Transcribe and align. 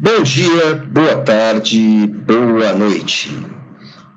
Bom 0.00 0.22
dia, 0.22 0.76
boa 0.76 1.24
tarde, 1.24 2.06
boa 2.06 2.72
noite. 2.72 3.36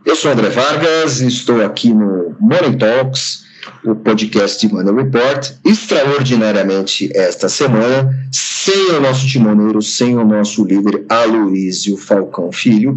Eu 0.06 0.16
sou 0.16 0.32
André 0.32 0.52
Vargas 0.52 1.22
estou 1.22 1.66
aqui 1.66 1.92
no 1.92 2.36
Money 2.40 2.78
Talks, 2.78 3.46
o 3.84 3.96
podcast 3.96 4.60
de 4.60 4.72
Money 4.72 4.94
Report, 4.94 5.54
extraordinariamente 5.66 7.10
esta 7.18 7.50
semana, 7.50 8.16
sem 8.32 8.92
o 8.92 9.02
nosso 9.02 9.28
timoneiro, 9.28 9.82
sem 9.82 10.16
o 10.16 10.24
nosso 10.24 10.64
líder 10.64 11.04
Aloysio 11.10 11.98
Falcão 11.98 12.52
Filho, 12.52 12.96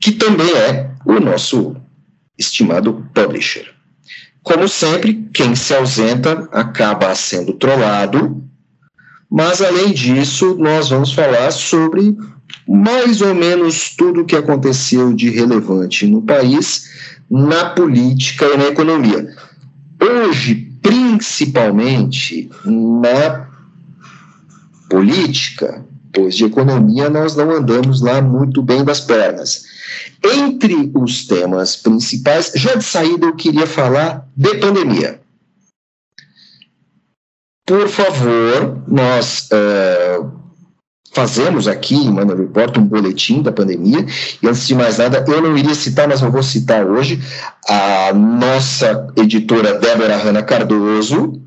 que 0.00 0.10
também 0.10 0.50
é 0.56 0.90
o 1.04 1.20
nosso 1.20 1.76
estimado 2.36 3.08
publisher. 3.14 3.72
Como 4.42 4.66
sempre, 4.66 5.28
quem 5.32 5.54
se 5.54 5.72
ausenta 5.76 6.48
acaba 6.50 7.14
sendo 7.14 7.52
trollado, 7.52 8.47
mas, 9.30 9.60
além 9.60 9.92
disso, 9.92 10.56
nós 10.58 10.88
vamos 10.88 11.12
falar 11.12 11.50
sobre 11.50 12.16
mais 12.66 13.20
ou 13.20 13.34
menos 13.34 13.94
tudo 13.96 14.22
o 14.22 14.24
que 14.24 14.36
aconteceu 14.36 15.12
de 15.12 15.30
relevante 15.30 16.06
no 16.06 16.22
país, 16.22 16.88
na 17.30 17.70
política 17.70 18.46
e 18.46 18.56
na 18.56 18.66
economia. 18.66 19.34
Hoje, 20.00 20.72
principalmente 20.82 22.50
na 22.64 23.48
política, 24.88 25.84
pois 26.12 26.34
de 26.34 26.44
economia 26.44 27.10
nós 27.10 27.36
não 27.36 27.50
andamos 27.50 28.00
lá 28.00 28.22
muito 28.22 28.62
bem 28.62 28.82
das 28.84 29.00
pernas. 29.00 29.64
Entre 30.24 30.90
os 30.94 31.26
temas 31.26 31.76
principais, 31.76 32.52
já 32.54 32.74
de 32.74 32.84
saída 32.84 33.26
eu 33.26 33.36
queria 33.36 33.66
falar 33.66 34.26
de 34.36 34.54
pandemia. 34.56 35.20
Por 37.68 37.86
favor, 37.86 38.82
nós 38.88 39.46
uh, 39.52 40.32
fazemos 41.12 41.68
aqui 41.68 41.96
em 41.96 42.10
Mano 42.10 42.34
Report 42.34 42.74
um 42.78 42.86
boletim 42.86 43.42
da 43.42 43.52
pandemia, 43.52 44.06
e 44.42 44.48
antes 44.48 44.66
de 44.66 44.74
mais 44.74 44.96
nada, 44.96 45.22
eu 45.28 45.42
não 45.42 45.54
iria 45.54 45.74
citar, 45.74 46.08
mas 46.08 46.22
eu 46.22 46.32
vou 46.32 46.42
citar 46.42 46.86
hoje 46.86 47.20
a 47.68 48.14
nossa 48.14 49.08
editora 49.18 49.74
Débora 49.74 50.16
Hanna 50.16 50.42
Cardoso, 50.42 51.42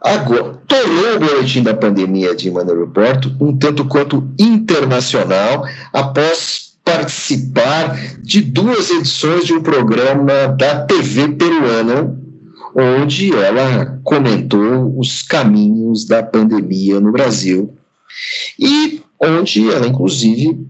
agora 0.00 0.58
tornou 0.66 1.16
o 1.16 1.20
boletim 1.20 1.62
da 1.62 1.74
pandemia 1.74 2.34
de 2.34 2.50
Mano 2.50 2.80
Report 2.80 3.26
um 3.38 3.58
tanto 3.58 3.84
quanto 3.84 4.26
internacional, 4.38 5.66
após 5.92 6.78
participar 6.82 7.94
de 8.22 8.40
duas 8.40 8.88
edições 8.88 9.44
de 9.44 9.52
um 9.52 9.62
programa 9.62 10.48
da 10.56 10.86
TV 10.86 11.28
peruana, 11.28 12.24
onde 12.78 13.34
ela 13.34 13.98
comentou 14.04 14.98
os 14.98 15.22
caminhos 15.22 16.04
da 16.04 16.22
pandemia 16.22 17.00
no 17.00 17.10
Brasil 17.10 17.74
e 18.58 19.02
onde 19.18 19.72
ela, 19.72 19.86
inclusive, 19.86 20.68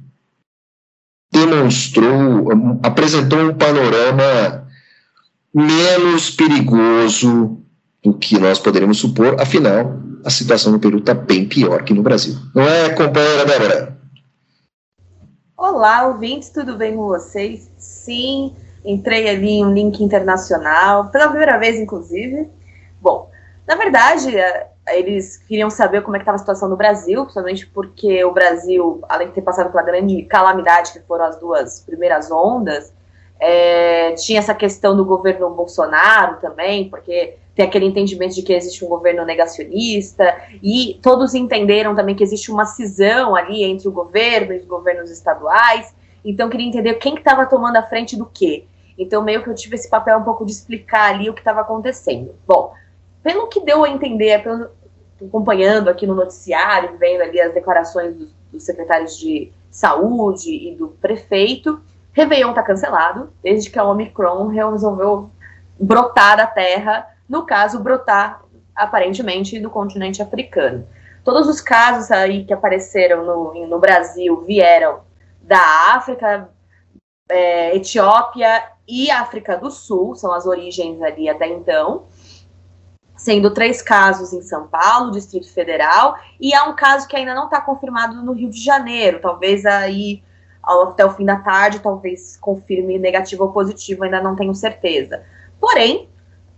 demonstrou, 1.32 2.48
apresentou 2.82 3.40
um 3.40 3.54
panorama 3.54 4.68
menos 5.52 6.30
perigoso 6.30 7.60
do 8.04 8.14
que 8.14 8.38
nós 8.38 8.60
poderíamos 8.60 8.98
supor, 8.98 9.40
afinal, 9.40 9.98
a 10.24 10.30
situação 10.30 10.72
no 10.72 10.78
Peru 10.78 10.98
está 10.98 11.12
bem 11.12 11.48
pior 11.48 11.82
que 11.82 11.92
no 11.92 12.02
Brasil. 12.02 12.36
Não 12.54 12.62
é, 12.62 12.90
companheira 12.90 13.44
Débora? 13.44 13.98
Olá, 15.56 16.06
ouvintes, 16.06 16.50
tudo 16.50 16.76
bem 16.76 16.94
com 16.94 17.06
vocês? 17.08 17.70
Sim, 17.78 18.54
entrei 18.86 19.28
ali 19.28 19.50
em 19.50 19.66
um 19.66 19.72
link 19.72 20.02
internacional, 20.02 21.10
pela 21.10 21.28
primeira 21.28 21.58
vez, 21.58 21.78
inclusive. 21.78 22.48
Bom, 23.00 23.28
na 23.66 23.74
verdade, 23.74 24.38
é, 24.38 24.68
eles 24.88 25.36
queriam 25.36 25.68
saber 25.68 26.02
como 26.02 26.16
é 26.16 26.18
que 26.18 26.22
estava 26.22 26.36
a 26.36 26.38
situação 26.38 26.68
no 26.68 26.76
Brasil, 26.76 27.22
principalmente 27.22 27.66
porque 27.66 28.24
o 28.24 28.32
Brasil, 28.32 29.00
além 29.08 29.28
de 29.28 29.34
ter 29.34 29.42
passado 29.42 29.70
pela 29.70 29.82
grande 29.82 30.22
calamidade 30.22 30.92
que 30.92 31.00
foram 31.00 31.24
as 31.24 31.36
duas 31.38 31.80
primeiras 31.80 32.30
ondas, 32.30 32.92
é, 33.40 34.12
tinha 34.12 34.38
essa 34.38 34.54
questão 34.54 34.96
do 34.96 35.04
governo 35.04 35.50
Bolsonaro 35.50 36.36
também, 36.40 36.88
porque 36.88 37.36
tem 37.54 37.66
aquele 37.66 37.86
entendimento 37.86 38.34
de 38.34 38.42
que 38.42 38.52
existe 38.52 38.84
um 38.84 38.88
governo 38.88 39.24
negacionista, 39.24 40.36
e 40.62 40.98
todos 41.02 41.34
entenderam 41.34 41.94
também 41.94 42.14
que 42.14 42.22
existe 42.22 42.50
uma 42.50 42.66
cisão 42.66 43.34
ali 43.34 43.64
entre 43.64 43.88
o 43.88 43.92
governo 43.92 44.52
e 44.52 44.58
os 44.58 44.64
governos 44.66 45.10
estaduais, 45.10 45.94
então 46.24 46.48
queria 46.48 46.66
entender 46.66 46.94
quem 46.94 47.14
que 47.14 47.20
estava 47.20 47.46
tomando 47.46 47.76
a 47.76 47.82
frente 47.82 48.16
do 48.16 48.26
quê. 48.26 48.64
Então, 48.98 49.22
meio 49.22 49.42
que 49.42 49.50
eu 49.50 49.54
tive 49.54 49.76
esse 49.76 49.88
papel 49.88 50.18
um 50.18 50.24
pouco 50.24 50.44
de 50.44 50.52
explicar 50.52 51.14
ali 51.14 51.28
o 51.28 51.34
que 51.34 51.40
estava 51.40 51.60
acontecendo. 51.60 52.34
Bom, 52.46 52.72
pelo 53.22 53.48
que 53.48 53.60
deu 53.60 53.84
a 53.84 53.88
entender, 53.88 54.42
pelo, 54.42 54.70
acompanhando 55.24 55.88
aqui 55.88 56.06
no 56.06 56.14
noticiário, 56.14 56.96
vendo 56.98 57.22
ali 57.22 57.40
as 57.40 57.52
declarações 57.52 58.14
dos, 58.14 58.30
dos 58.52 58.62
secretários 58.62 59.18
de 59.18 59.52
saúde 59.70 60.50
e 60.50 60.74
do 60.74 60.88
prefeito, 60.88 61.80
Réveillon 62.12 62.50
está 62.50 62.62
cancelado, 62.62 63.30
desde 63.42 63.68
que 63.68 63.78
a 63.78 63.84
Omicron 63.84 64.46
resolveu 64.48 65.30
brotar 65.78 66.38
da 66.38 66.46
Terra, 66.46 67.06
no 67.28 67.44
caso, 67.44 67.80
brotar 67.80 68.42
aparentemente 68.74 69.60
do 69.60 69.68
continente 69.68 70.22
africano. 70.22 70.86
Todos 71.22 71.48
os 71.48 71.60
casos 71.60 72.10
aí 72.10 72.44
que 72.44 72.54
apareceram 72.54 73.24
no, 73.24 73.66
no 73.66 73.78
Brasil 73.78 74.40
vieram 74.42 75.00
da 75.42 75.94
África, 75.94 76.48
é, 77.28 77.76
Etiópia 77.76 78.62
e 78.86 79.10
África 79.10 79.56
do 79.56 79.70
Sul, 79.70 80.14
são 80.14 80.32
as 80.32 80.46
origens 80.46 81.00
ali 81.02 81.28
até 81.28 81.48
então, 81.48 82.04
sendo 83.16 83.50
três 83.50 83.82
casos 83.82 84.32
em 84.32 84.42
São 84.42 84.68
Paulo, 84.68 85.10
Distrito 85.10 85.52
Federal, 85.52 86.16
e 86.40 86.54
há 86.54 86.64
um 86.64 86.76
caso 86.76 87.08
que 87.08 87.16
ainda 87.16 87.34
não 87.34 87.46
está 87.46 87.60
confirmado 87.60 88.22
no 88.22 88.32
Rio 88.32 88.50
de 88.50 88.62
Janeiro, 88.62 89.20
talvez 89.20 89.64
aí 89.66 90.22
até 90.62 91.04
o 91.04 91.10
fim 91.10 91.24
da 91.24 91.36
tarde, 91.36 91.78
talvez 91.78 92.36
confirme 92.36 92.98
negativo 92.98 93.44
ou 93.44 93.52
positivo, 93.52 94.04
ainda 94.04 94.20
não 94.20 94.34
tenho 94.34 94.54
certeza. 94.54 95.24
Porém, 95.60 96.08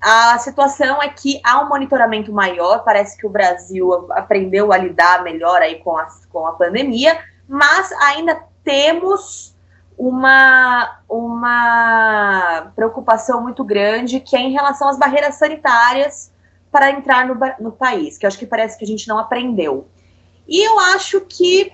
a 0.01 0.39
situação 0.39 1.03
é 1.03 1.09
que 1.09 1.41
há 1.45 1.61
um 1.61 1.69
monitoramento 1.69 2.33
maior, 2.33 2.85
parece 2.85 3.17
que 3.17 3.27
o 3.27 3.31
Brasil 3.31 4.11
aprendeu 4.13 4.73
a 4.73 4.79
lidar 4.79 5.23
melhor 5.23 5.61
aí 5.61 5.77
com 5.77 5.97
a, 5.97 6.07
com 6.31 6.47
a 6.47 6.53
pandemia, 6.53 7.19
mas 7.49 7.91
ainda 7.93 8.43
temos 8.63 9.57
uma, 9.99 11.01
uma 11.09 12.73
preocupação 12.77 13.43
muito 13.43 13.65
grande 13.65 14.21
que 14.21 14.37
é 14.37 14.41
em 14.41 14.53
relação 14.53 14.89
às 14.89 14.97
barreiras 14.97 15.35
sanitárias 15.35 16.31
para 16.71 16.91
entrar 16.91 17.27
no, 17.27 17.37
no 17.59 17.73
país, 17.73 18.17
que 18.17 18.25
eu 18.25 18.29
acho 18.29 18.39
que 18.39 18.47
parece 18.47 18.79
que 18.79 18.85
a 18.85 18.87
gente 18.87 19.09
não 19.09 19.19
aprendeu. 19.19 19.89
E 20.47 20.65
eu 20.67 20.79
acho 20.79 21.21
que 21.23 21.73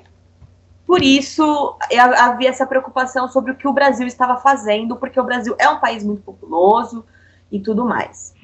por 0.86 1.02
isso 1.02 1.76
havia 2.18 2.48
essa 2.48 2.66
preocupação 2.66 3.28
sobre 3.28 3.52
o 3.52 3.56
que 3.56 3.68
o 3.68 3.72
Brasil 3.72 4.06
estava 4.06 4.36
fazendo, 4.36 4.96
porque 4.96 5.20
o 5.20 5.24
Brasil 5.24 5.54
é 5.58 5.68
um 5.68 5.78
país 5.78 6.02
muito 6.02 6.22
populoso 6.22 7.04
e 7.52 7.60
tudo 7.60 7.84
mais. 7.84 8.34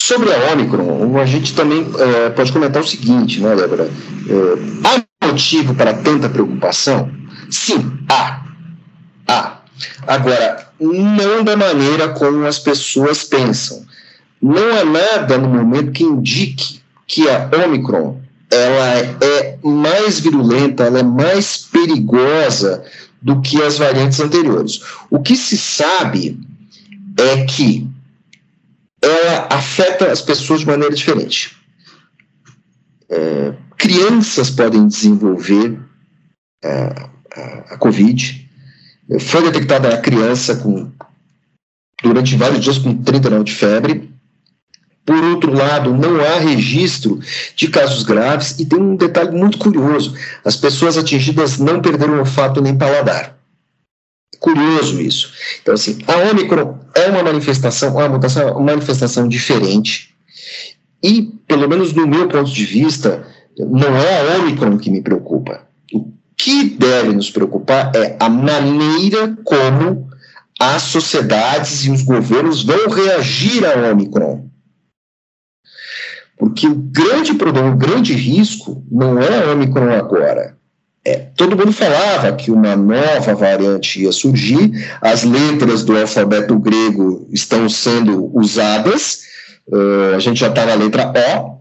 Sobre 0.00 0.34
a 0.34 0.52
Omicron, 0.52 1.18
a 1.18 1.24
gente 1.24 1.54
também 1.54 1.86
é, 1.98 2.30
pode 2.30 2.52
comentar 2.52 2.82
o 2.82 2.86
seguinte, 2.86 3.40
né, 3.40 3.54
Débora? 3.54 3.84
É, 3.84 5.04
há 5.20 5.26
motivo 5.26 5.74
para 5.74 5.94
tanta 5.94 6.28
preocupação? 6.28 7.10
Sim, 7.50 7.98
há. 8.10 8.51
Agora, 10.06 10.68
não 10.80 11.44
da 11.44 11.56
maneira 11.56 12.08
como 12.10 12.46
as 12.46 12.58
pessoas 12.58 13.24
pensam. 13.24 13.84
Não 14.40 14.76
há 14.76 14.84
nada 14.84 15.38
no 15.38 15.48
momento 15.48 15.92
que 15.92 16.04
indique 16.04 16.80
que 17.06 17.28
a 17.28 17.48
Omicron 17.64 18.20
ela 18.50 18.98
é 19.24 19.58
mais 19.62 20.20
virulenta, 20.20 20.84
ela 20.84 20.98
é 20.98 21.02
mais 21.02 21.58
perigosa 21.58 22.84
do 23.20 23.40
que 23.40 23.62
as 23.62 23.78
variantes 23.78 24.20
anteriores. 24.20 24.82
O 25.10 25.20
que 25.20 25.36
se 25.36 25.56
sabe 25.56 26.38
é 27.16 27.44
que 27.44 27.88
ela 29.00 29.48
afeta 29.50 30.10
as 30.10 30.20
pessoas 30.20 30.60
de 30.60 30.66
maneira 30.66 30.94
diferente. 30.94 31.56
É, 33.08 33.54
crianças 33.76 34.50
podem 34.50 34.86
desenvolver 34.86 35.78
é, 36.62 37.08
a, 37.34 37.74
a 37.74 37.78
Covid. 37.78 38.41
Foi 39.20 39.42
detectada 39.42 39.94
a 39.94 39.98
criança 39.98 40.56
com, 40.56 40.90
durante 42.02 42.36
vários 42.36 42.60
dias 42.60 42.78
com 42.78 42.96
39 43.02 43.44
de 43.44 43.52
febre. 43.52 44.10
Por 45.04 45.22
outro 45.24 45.52
lado, 45.52 45.92
não 45.92 46.20
há 46.20 46.38
registro 46.38 47.18
de 47.56 47.68
casos 47.68 48.04
graves 48.04 48.58
e 48.60 48.66
tem 48.66 48.80
um 48.80 48.94
detalhe 48.94 49.36
muito 49.36 49.58
curioso: 49.58 50.14
as 50.44 50.56
pessoas 50.56 50.96
atingidas 50.96 51.58
não 51.58 51.80
perderam 51.80 52.18
olfato 52.18 52.60
nem 52.60 52.76
paladar. 52.76 53.36
Curioso 54.38 55.00
isso. 55.00 55.32
Então, 55.60 55.74
assim, 55.74 55.98
a 56.06 56.30
Omicron 56.30 56.78
é 56.94 57.08
uma 57.08 57.22
manifestação, 57.22 57.94
uma 57.94 58.08
mutação, 58.08 58.52
uma 58.52 58.72
manifestação 58.72 59.28
diferente. 59.28 60.14
E, 61.02 61.22
pelo 61.46 61.68
menos 61.68 61.92
no 61.92 62.06
meu 62.06 62.28
ponto 62.28 62.50
de 62.50 62.64
vista, 62.64 63.26
não 63.58 63.96
é 63.96 64.20
a 64.20 64.38
Omicron 64.38 64.78
que 64.78 64.90
me 64.90 65.00
preocupa. 65.00 65.66
O 65.92 66.12
que 66.36 66.64
deve 66.64 67.12
nos 67.12 67.30
preocupar 67.30 67.92
é 67.94 68.16
a 68.18 68.28
maneira 68.28 69.36
como 69.44 70.10
as 70.58 70.82
sociedades 70.82 71.84
e 71.84 71.90
os 71.90 72.02
governos 72.02 72.62
vão 72.62 72.88
reagir 72.88 73.64
à 73.64 73.90
Omicron. 73.90 74.48
Porque 76.36 76.66
o 76.66 76.74
grande 76.74 77.34
problema, 77.34 77.70
o 77.70 77.76
grande 77.76 78.12
risco 78.14 78.84
não 78.90 79.18
é 79.18 79.44
a 79.44 79.52
Omicron 79.52 79.92
agora. 79.92 80.56
É, 81.04 81.16
todo 81.36 81.56
mundo 81.56 81.72
falava 81.72 82.32
que 82.32 82.50
uma 82.50 82.76
nova 82.76 83.34
variante 83.34 84.02
ia 84.02 84.12
surgir, 84.12 84.70
as 85.00 85.24
letras 85.24 85.84
do 85.84 85.98
alfabeto 85.98 86.56
grego 86.58 87.28
estão 87.32 87.68
sendo 87.68 88.30
usadas, 88.36 89.22
uh, 89.66 90.14
a 90.14 90.20
gente 90.20 90.38
já 90.38 90.48
está 90.48 90.64
na 90.64 90.74
letra 90.74 91.12
O. 91.12 91.60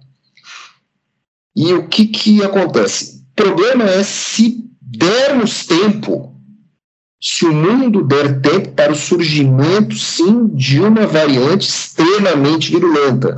E 1.55 1.73
o 1.73 1.87
que, 1.87 2.05
que 2.05 2.43
acontece? 2.43 3.20
O 3.41 3.43
problema 3.43 3.85
é 3.85 4.03
se 4.03 4.63
dermos 4.79 5.65
tempo, 5.65 6.31
se 7.19 7.43
o 7.43 7.51
mundo 7.51 8.03
der 8.03 8.39
tempo 8.39 8.69
para 8.73 8.91
o 8.91 8.95
surgimento, 8.95 9.97
sim, 9.97 10.45
de 10.53 10.79
uma 10.79 11.07
variante 11.07 11.67
extremamente 11.67 12.69
virulenta. 12.69 13.35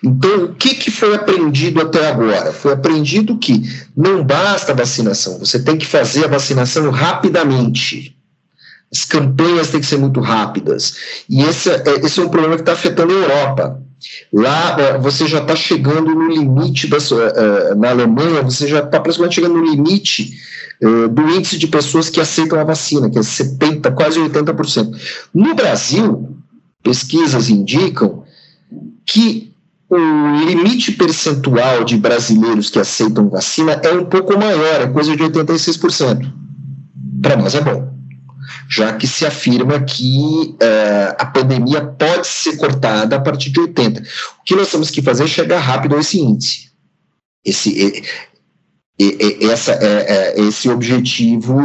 Então, 0.00 0.44
o 0.44 0.54
que, 0.54 0.76
que 0.76 0.92
foi 0.92 1.16
aprendido 1.16 1.82
até 1.82 2.08
agora? 2.08 2.52
Foi 2.52 2.72
aprendido 2.72 3.36
que 3.36 3.64
não 3.96 4.22
basta 4.22 4.72
vacinação, 4.72 5.40
você 5.40 5.60
tem 5.60 5.76
que 5.76 5.86
fazer 5.86 6.26
a 6.26 6.28
vacinação 6.28 6.88
rapidamente. 6.90 8.16
As 8.92 9.04
campanhas 9.04 9.70
têm 9.70 9.80
que 9.80 9.86
ser 9.86 9.98
muito 9.98 10.20
rápidas. 10.20 10.94
E 11.28 11.42
esse 11.42 11.68
é, 11.68 11.82
esse 12.04 12.20
é 12.20 12.22
um 12.22 12.28
problema 12.28 12.54
que 12.54 12.62
está 12.62 12.74
afetando 12.74 13.12
a 13.12 13.16
Europa. 13.16 13.82
Lá 14.32 14.98
você 14.98 15.26
já 15.26 15.38
está 15.38 15.54
chegando 15.54 16.14
no 16.14 16.28
limite 16.28 16.86
da 16.86 17.00
sua, 17.00 17.32
uh, 17.32 17.74
na 17.78 17.90
Alemanha, 17.90 18.42
você 18.42 18.66
já 18.66 18.80
está 18.80 19.00
praticamente 19.00 19.36
chegando 19.36 19.56
no 19.56 19.64
limite 19.64 20.52
do 21.12 21.22
índice 21.30 21.58
de 21.58 21.68
pessoas 21.68 22.10
que 22.10 22.20
aceitam 22.20 22.58
a 22.58 22.64
vacina, 22.64 23.08
que 23.08 23.16
é 23.16 23.20
70%, 23.20 23.94
quase 23.94 24.18
80%. 24.18 25.00
No 25.32 25.54
Brasil, 25.54 26.36
pesquisas 26.82 27.48
indicam 27.48 28.24
que 29.06 29.52
o 29.88 30.44
limite 30.44 30.90
percentual 30.90 31.84
de 31.84 31.96
brasileiros 31.96 32.68
que 32.68 32.80
aceitam 32.80 33.28
vacina 33.28 33.80
é 33.84 33.92
um 33.92 34.06
pouco 34.06 34.36
maior, 34.36 34.80
é 34.80 34.88
coisa 34.88 35.16
de 35.16 35.22
86%. 35.22 36.32
Para 37.22 37.36
nós 37.36 37.54
é 37.54 37.60
bom 37.60 37.91
já 38.72 38.94
que 38.94 39.06
se 39.06 39.26
afirma 39.26 39.80
que 39.80 40.56
uh, 40.62 41.14
a 41.18 41.26
pandemia 41.26 41.84
pode 41.84 42.26
ser 42.26 42.56
cortada 42.56 43.16
a 43.16 43.20
partir 43.20 43.50
de 43.50 43.60
80. 43.60 44.00
O 44.00 44.04
que 44.46 44.56
nós 44.56 44.70
temos 44.70 44.90
que 44.90 45.02
fazer 45.02 45.24
é 45.24 45.28
chegar 45.28 45.58
rápido 45.58 45.94
a 45.94 46.00
esse 46.00 46.18
índice. 46.18 46.70
Esse, 47.44 48.02
essa, 49.42 49.72
é, 49.72 49.84
é, 49.84 50.40
esse 50.40 50.70
objetivo 50.70 51.58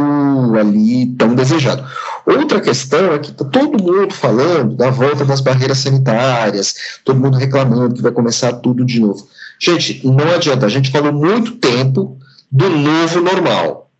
ali 0.58 1.06
tão 1.16 1.34
desejado. 1.34 1.82
Outra 2.26 2.60
questão 2.60 3.14
é 3.14 3.18
que 3.18 3.30
está 3.30 3.44
todo 3.46 3.82
mundo 3.82 4.12
falando 4.12 4.76
da 4.76 4.90
volta 4.90 5.24
das 5.24 5.40
barreiras 5.40 5.78
sanitárias, 5.78 6.74
todo 7.06 7.20
mundo 7.20 7.38
reclamando 7.38 7.94
que 7.94 8.02
vai 8.02 8.12
começar 8.12 8.52
tudo 8.54 8.84
de 8.84 9.00
novo. 9.00 9.26
Gente, 9.58 10.06
não 10.06 10.34
adianta, 10.34 10.66
a 10.66 10.68
gente 10.68 10.90
falou 10.90 11.12
muito 11.12 11.52
tempo 11.52 12.18
do 12.52 12.68
novo 12.68 13.22
normal. 13.22 13.90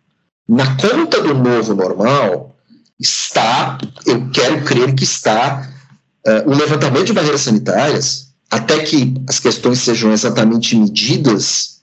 Na 0.47 0.75
conta 0.75 1.21
do 1.21 1.33
novo 1.33 1.73
normal, 1.73 2.48
está, 2.99 3.77
eu 4.05 4.29
quero 4.31 4.63
crer 4.63 4.93
que 4.93 5.03
está, 5.03 5.67
uh, 6.27 6.49
o 6.49 6.55
levantamento 6.55 7.05
de 7.05 7.13
barreiras 7.13 7.41
sanitárias, 7.41 8.29
até 8.51 8.79
que 8.79 9.13
as 9.27 9.39
questões 9.39 9.79
sejam 9.79 10.11
exatamente 10.11 10.75
medidas, 10.75 11.79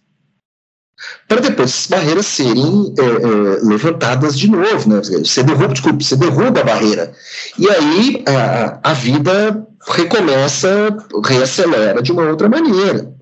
para 1.28 1.40
depois 1.40 1.70
essas 1.70 1.86
barreiras 1.86 2.26
serem 2.26 2.94
é, 2.98 3.02
é, 3.02 3.60
levantadas 3.62 4.38
de 4.38 4.50
novo. 4.50 4.88
Né? 4.88 5.00
Você 5.02 5.42
derruba, 5.42 5.72
desculpe, 5.72 6.04
você 6.04 6.16
derruba 6.16 6.60
a 6.60 6.64
barreira. 6.64 7.12
E 7.58 7.68
aí 7.68 8.24
a 8.82 8.92
vida 8.92 9.66
recomeça, 9.88 10.96
reacelera 11.24 12.02
de 12.02 12.12
uma 12.12 12.22
outra 12.22 12.48
maneira 12.48 13.15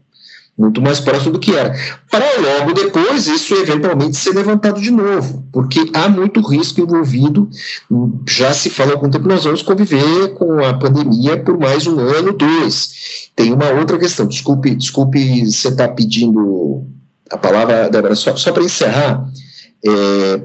muito 0.57 0.81
mais 0.81 1.01
próximo 1.01 1.33
do 1.33 1.41
que 1.41 1.55
era. 1.55 1.77
Para 2.11 2.25
logo 2.41 2.73
depois 2.73 3.27
isso 3.27 3.55
eventualmente 3.55 4.17
ser 4.17 4.35
levantado 4.35 4.81
de 4.81 4.91
novo, 4.91 5.45
porque 5.53 5.91
há 5.93 6.09
muito 6.09 6.41
risco 6.41 6.81
envolvido. 6.81 7.49
Já 8.29 8.55
se 8.55 8.71
fala 8.71 8.93
há 8.93 8.95
algum 8.95 9.11
tempo, 9.11 9.29
nós 9.29 9.45
vamos 9.45 9.63
conviver 9.63 10.35
com 10.35 10.65
a 10.65 10.75
pandemia 10.75 11.43
por 11.43 11.59
mais 11.59 11.87
um 11.87 11.99
ano, 11.99 12.33
dois. 12.33 13.31
Tem 13.35 13.53
uma 13.53 13.71
outra 13.71 13.99
questão, 13.99 14.27
desculpe, 14.27 14.75
desculpe 14.75 15.45
você 15.45 15.69
estar 15.69 15.89
tá 15.89 15.95
pedindo 15.95 16.87
a 17.31 17.37
palavra, 17.37 17.89
Débora, 17.89 18.15
só, 18.15 18.37
só 18.37 18.53
para 18.53 18.63
encerrar. 18.63 19.29
É, 19.85 20.41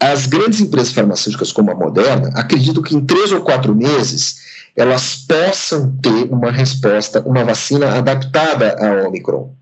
as 0.00 0.26
grandes 0.26 0.60
empresas 0.60 0.92
farmacêuticas 0.92 1.52
como 1.52 1.70
a 1.70 1.74
Moderna 1.74 2.30
acreditam 2.34 2.82
que 2.82 2.94
em 2.94 3.04
três 3.04 3.32
ou 3.32 3.40
quatro 3.40 3.74
meses 3.74 4.49
elas 4.80 5.16
possam 5.16 5.96
ter 5.98 6.32
uma 6.32 6.50
resposta, 6.50 7.20
uma 7.20 7.44
vacina 7.44 7.98
adaptada 7.98 8.76
à 8.78 9.06
Omicron. 9.06 9.54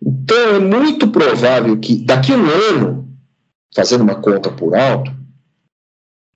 Então, 0.00 0.56
é 0.56 0.58
muito 0.58 1.08
provável 1.08 1.76
que 1.78 1.96
daqui 1.96 2.32
a 2.32 2.36
um 2.36 2.48
ano, 2.48 3.08
fazendo 3.74 4.02
uma 4.02 4.14
conta 4.14 4.50
por 4.50 4.76
alto, 4.76 5.10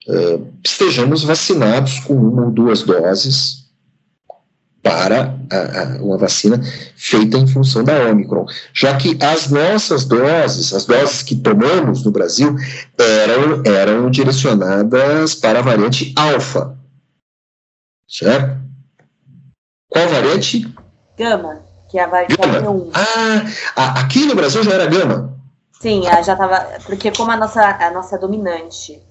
uh, 0.09 0.53
estejamos 0.65 1.23
vacinados 1.23 2.01
com 2.01 2.15
uma 2.15 2.47
ou 2.47 2.51
duas 2.51 2.83
doses 2.83 3.63
para 4.83 5.39
a, 5.49 5.57
a, 5.57 6.03
uma 6.03 6.19
vacina 6.19 6.61
feita 6.97 7.39
em 7.39 7.47
função 7.47 7.85
da 7.85 8.11
Omicron, 8.11 8.45
já 8.75 8.97
que 8.97 9.17
as 9.23 9.49
nossas 9.49 10.05
doses, 10.05 10.75
as 10.75 10.85
doses 10.85 11.23
que 11.23 11.37
tomamos 11.37 12.05
no 12.05 12.11
Brasil, 12.11 12.57
eram, 12.99 13.63
eram 13.65 14.11
direcionadas 14.11 15.37
para 15.37 15.61
a 15.61 15.63
variante 15.63 16.13
alfa, 16.17 16.82
certo? 18.13 18.61
Qual 19.89 20.09
variante? 20.09 20.73
Gama, 21.17 21.63
que 21.91 21.99
é 21.99 22.05
a 22.05 22.07
variante 22.07 22.37
gama. 22.37 22.71
1. 22.71 22.91
Ah, 23.77 24.01
aqui 24.01 24.27
no 24.27 24.35
Brasil 24.35 24.63
já 24.63 24.75
era 24.75 24.87
gama? 24.87 25.39
Sim, 25.81 26.03
já 26.05 26.21
estava. 26.21 26.61
Porque 26.87 27.11
como 27.11 27.31
a 27.33 27.37
nossa, 27.37 27.61
a 27.63 27.91
nossa 27.91 28.17
é 28.17 28.19
dominante. 28.19 29.03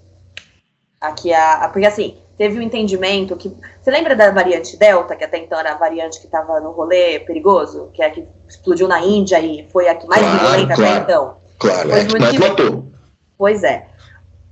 Aqui 0.99 1.33
a. 1.33 1.67
Porque 1.71 1.85
assim, 1.85 2.17
teve 2.37 2.57
um 2.57 2.61
entendimento 2.61 3.35
que. 3.35 3.55
Você 3.81 3.91
lembra 3.91 4.15
da 4.15 4.31
variante 4.31 4.77
Delta, 4.77 5.15
que 5.15 5.23
até 5.23 5.37
então 5.39 5.59
era 5.59 5.73
a 5.73 5.77
variante 5.77 6.19
que 6.19 6.25
estava 6.25 6.59
no 6.59 6.71
rolê 6.71 7.19
perigoso, 7.19 7.89
que 7.93 8.01
é 8.01 8.07
a 8.07 8.11
que 8.11 8.25
explodiu 8.47 8.87
na 8.87 9.01
Índia 9.01 9.39
e 9.39 9.67
foi 9.71 9.87
a 9.87 9.95
que 9.95 10.07
mais 10.07 10.21
claro, 10.21 10.39
virulenta 10.39 10.75
claro, 10.75 10.91
até 10.91 11.01
então? 11.03 11.37
Claro, 11.59 11.91
é 11.91 12.05
que 12.05 12.19
mais 12.19 12.39
matou. 12.39 12.91
Pois 13.37 13.63
é. 13.63 13.87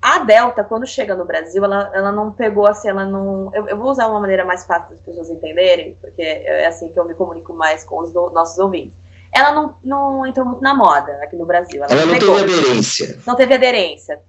A 0.02 0.20
Delta, 0.20 0.64
quando 0.64 0.88
chega 0.88 1.14
no 1.14 1.26
Brasil, 1.26 1.64
ela, 1.64 1.92
ela 1.94 2.12
não 2.12 2.32
pegou 2.32 2.66
assim, 2.66 2.88
ela 2.88 3.06
não. 3.06 3.52
Eu, 3.54 3.68
eu 3.68 3.78
vou 3.78 3.92
usar 3.92 4.08
uma 4.08 4.20
maneira 4.20 4.46
mais 4.46 4.66
fácil 4.66 4.92
das 4.92 5.02
pessoas 5.02 5.30
entenderem, 5.30 5.98
porque 6.00 6.22
é 6.22 6.68
assim 6.68 6.90
que 6.90 6.98
eu 6.98 7.06
me 7.06 7.14
comunico 7.14 7.54
mais 7.54 7.84
com 7.84 8.00
os 8.00 8.14
do, 8.14 8.30
nossos 8.30 8.58
ouvintes. 8.58 8.94
Ela 9.32 9.52
não, 9.52 9.76
não 9.84 10.26
entrou 10.26 10.46
muito 10.46 10.62
na 10.62 10.74
moda 10.74 11.12
aqui 11.22 11.36
no 11.36 11.46
Brasil. 11.46 11.84
Ela, 11.84 11.92
ela 11.92 12.06
não 12.06 12.14
pegou. 12.14 12.36
teve 12.36 12.54
aderência. 12.54 13.20
Não 13.28 13.36
teve 13.36 13.54
aderência. 13.54 14.22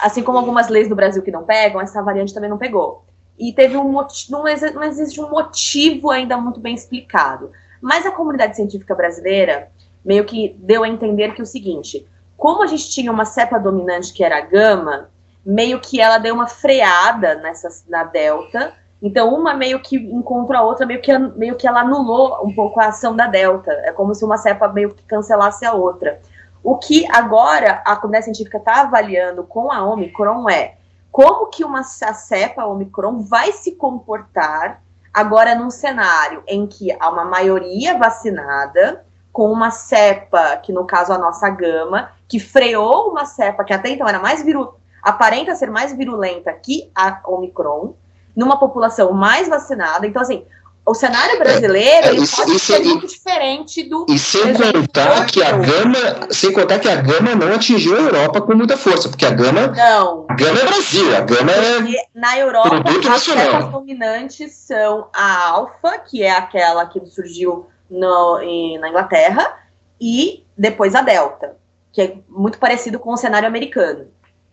Assim 0.00 0.22
como 0.22 0.38
algumas 0.38 0.68
leis 0.68 0.88
do 0.88 0.96
Brasil 0.96 1.22
que 1.22 1.30
não 1.30 1.44
pegam, 1.44 1.80
essa 1.80 2.02
variante 2.02 2.34
também 2.34 2.50
não 2.50 2.58
pegou. 2.58 3.04
E 3.38 3.52
teve 3.52 3.76
um 3.76 3.84
motivo, 3.84 4.32
não, 4.32 4.44
não 4.74 4.82
existe 4.82 5.20
um 5.20 5.28
motivo 5.28 6.10
ainda 6.10 6.38
muito 6.38 6.58
bem 6.58 6.74
explicado. 6.74 7.52
Mas 7.80 8.06
a 8.06 8.10
comunidade 8.10 8.56
científica 8.56 8.94
brasileira 8.94 9.68
meio 10.02 10.24
que 10.24 10.56
deu 10.58 10.84
a 10.84 10.88
entender 10.88 11.34
que 11.34 11.42
o 11.42 11.46
seguinte: 11.46 12.06
como 12.36 12.62
a 12.62 12.66
gente 12.66 12.90
tinha 12.90 13.10
uma 13.10 13.24
cepa 13.24 13.58
dominante 13.58 14.12
que 14.12 14.22
era 14.22 14.38
a 14.38 14.42
gama, 14.42 15.08
meio 15.44 15.80
que 15.80 16.00
ela 16.00 16.18
deu 16.18 16.34
uma 16.34 16.46
freada 16.46 17.36
nessa, 17.36 17.68
na 17.88 18.04
delta. 18.04 18.74
Então, 19.00 19.32
uma 19.34 19.54
meio 19.54 19.80
que 19.80 19.96
encontra 19.96 20.58
a 20.58 20.62
outra, 20.62 20.84
meio 20.84 21.00
que, 21.00 21.16
meio 21.16 21.56
que 21.56 21.66
ela 21.66 21.80
anulou 21.80 22.44
um 22.44 22.54
pouco 22.54 22.80
a 22.80 22.86
ação 22.86 23.14
da 23.14 23.26
delta. 23.26 23.70
É 23.84 23.92
como 23.92 24.14
se 24.14 24.24
uma 24.24 24.38
cepa 24.38 24.68
meio 24.68 24.92
que 24.94 25.02
cancelasse 25.04 25.64
a 25.64 25.72
outra. 25.72 26.20
O 26.62 26.76
que 26.76 27.06
agora 27.12 27.80
a 27.84 27.94
comunidade 27.94 28.24
científica 28.24 28.58
está 28.58 28.80
avaliando 28.80 29.44
com 29.44 29.70
a 29.70 29.84
Omicron 29.84 30.50
é 30.50 30.74
como 31.12 31.46
que 31.46 31.64
uma 31.64 31.80
a 31.80 31.84
cepa 31.84 32.66
Omicron 32.66 33.20
vai 33.20 33.52
se 33.52 33.72
comportar 33.72 34.82
agora 35.14 35.54
num 35.54 35.70
cenário 35.70 36.42
em 36.46 36.66
que 36.66 36.94
há 37.00 37.08
uma 37.08 37.24
maioria 37.24 37.96
vacinada, 37.96 39.02
com 39.32 39.50
uma 39.50 39.70
cepa, 39.70 40.56
que 40.58 40.72
no 40.72 40.84
caso 40.84 41.12
a 41.12 41.18
nossa 41.18 41.48
gama, 41.48 42.10
que 42.28 42.40
freou 42.40 43.10
uma 43.10 43.24
cepa 43.24 43.64
que 43.64 43.72
até 43.72 43.90
então 43.90 44.08
era 44.08 44.18
mais 44.18 44.42
viru 44.42 44.74
aparenta 45.02 45.54
ser 45.54 45.70
mais 45.70 45.96
virulenta 45.96 46.52
que 46.52 46.90
a 46.92 47.20
Omicron, 47.24 47.94
numa 48.34 48.58
população 48.58 49.12
mais 49.12 49.48
vacinada. 49.48 50.04
Então, 50.04 50.20
assim, 50.20 50.44
o 50.84 50.94
cenário 50.94 51.38
brasileiro 51.38 52.06
é, 52.06 52.10
é, 52.10 52.14
isso, 52.14 52.36
pode 52.36 52.56
isso, 52.56 52.66
ser 52.66 52.78
muito 52.80 53.06
diferente 53.06 53.82
do. 53.82 54.06
E 54.08 54.18
sem 54.18 54.54
contar 54.54 55.26
que 55.26 55.42
a 55.42 55.52
gama, 55.52 56.28
sem 56.30 56.52
contar 56.52 56.78
que 56.78 56.88
a 56.88 56.96
gama 56.96 57.34
não 57.34 57.52
atingiu 57.54 57.96
a 57.96 58.00
Europa 58.00 58.40
com 58.40 58.54
muita 58.54 58.76
força, 58.76 59.08
porque 59.08 59.26
a 59.26 59.30
gama. 59.30 59.68
Não. 59.68 60.26
A 60.28 60.34
gama 60.34 60.60
é 60.60 60.64
Brasil, 60.64 61.16
a 61.16 61.20
gama 61.20 61.52
é. 61.52 62.04
na 62.14 62.38
Europa, 62.38 62.84
as 63.12 63.22
cepas 63.22 63.68
dominantes 63.68 64.54
são 64.54 65.08
a 65.12 65.48
alfa, 65.48 65.98
que 65.98 66.22
é 66.22 66.30
aquela 66.30 66.86
que 66.86 67.04
surgiu 67.06 67.66
no, 67.90 68.40
em, 68.40 68.78
na 68.78 68.88
Inglaterra, 68.88 69.56
e 70.00 70.44
depois 70.56 70.94
a 70.94 71.02
Delta, 71.02 71.56
que 71.96 72.02
é 72.02 72.18
muito 72.28 72.58
parecido 72.58 72.98
com 72.98 73.14
o 73.14 73.16
cenário 73.16 73.48
americano. 73.48 74.08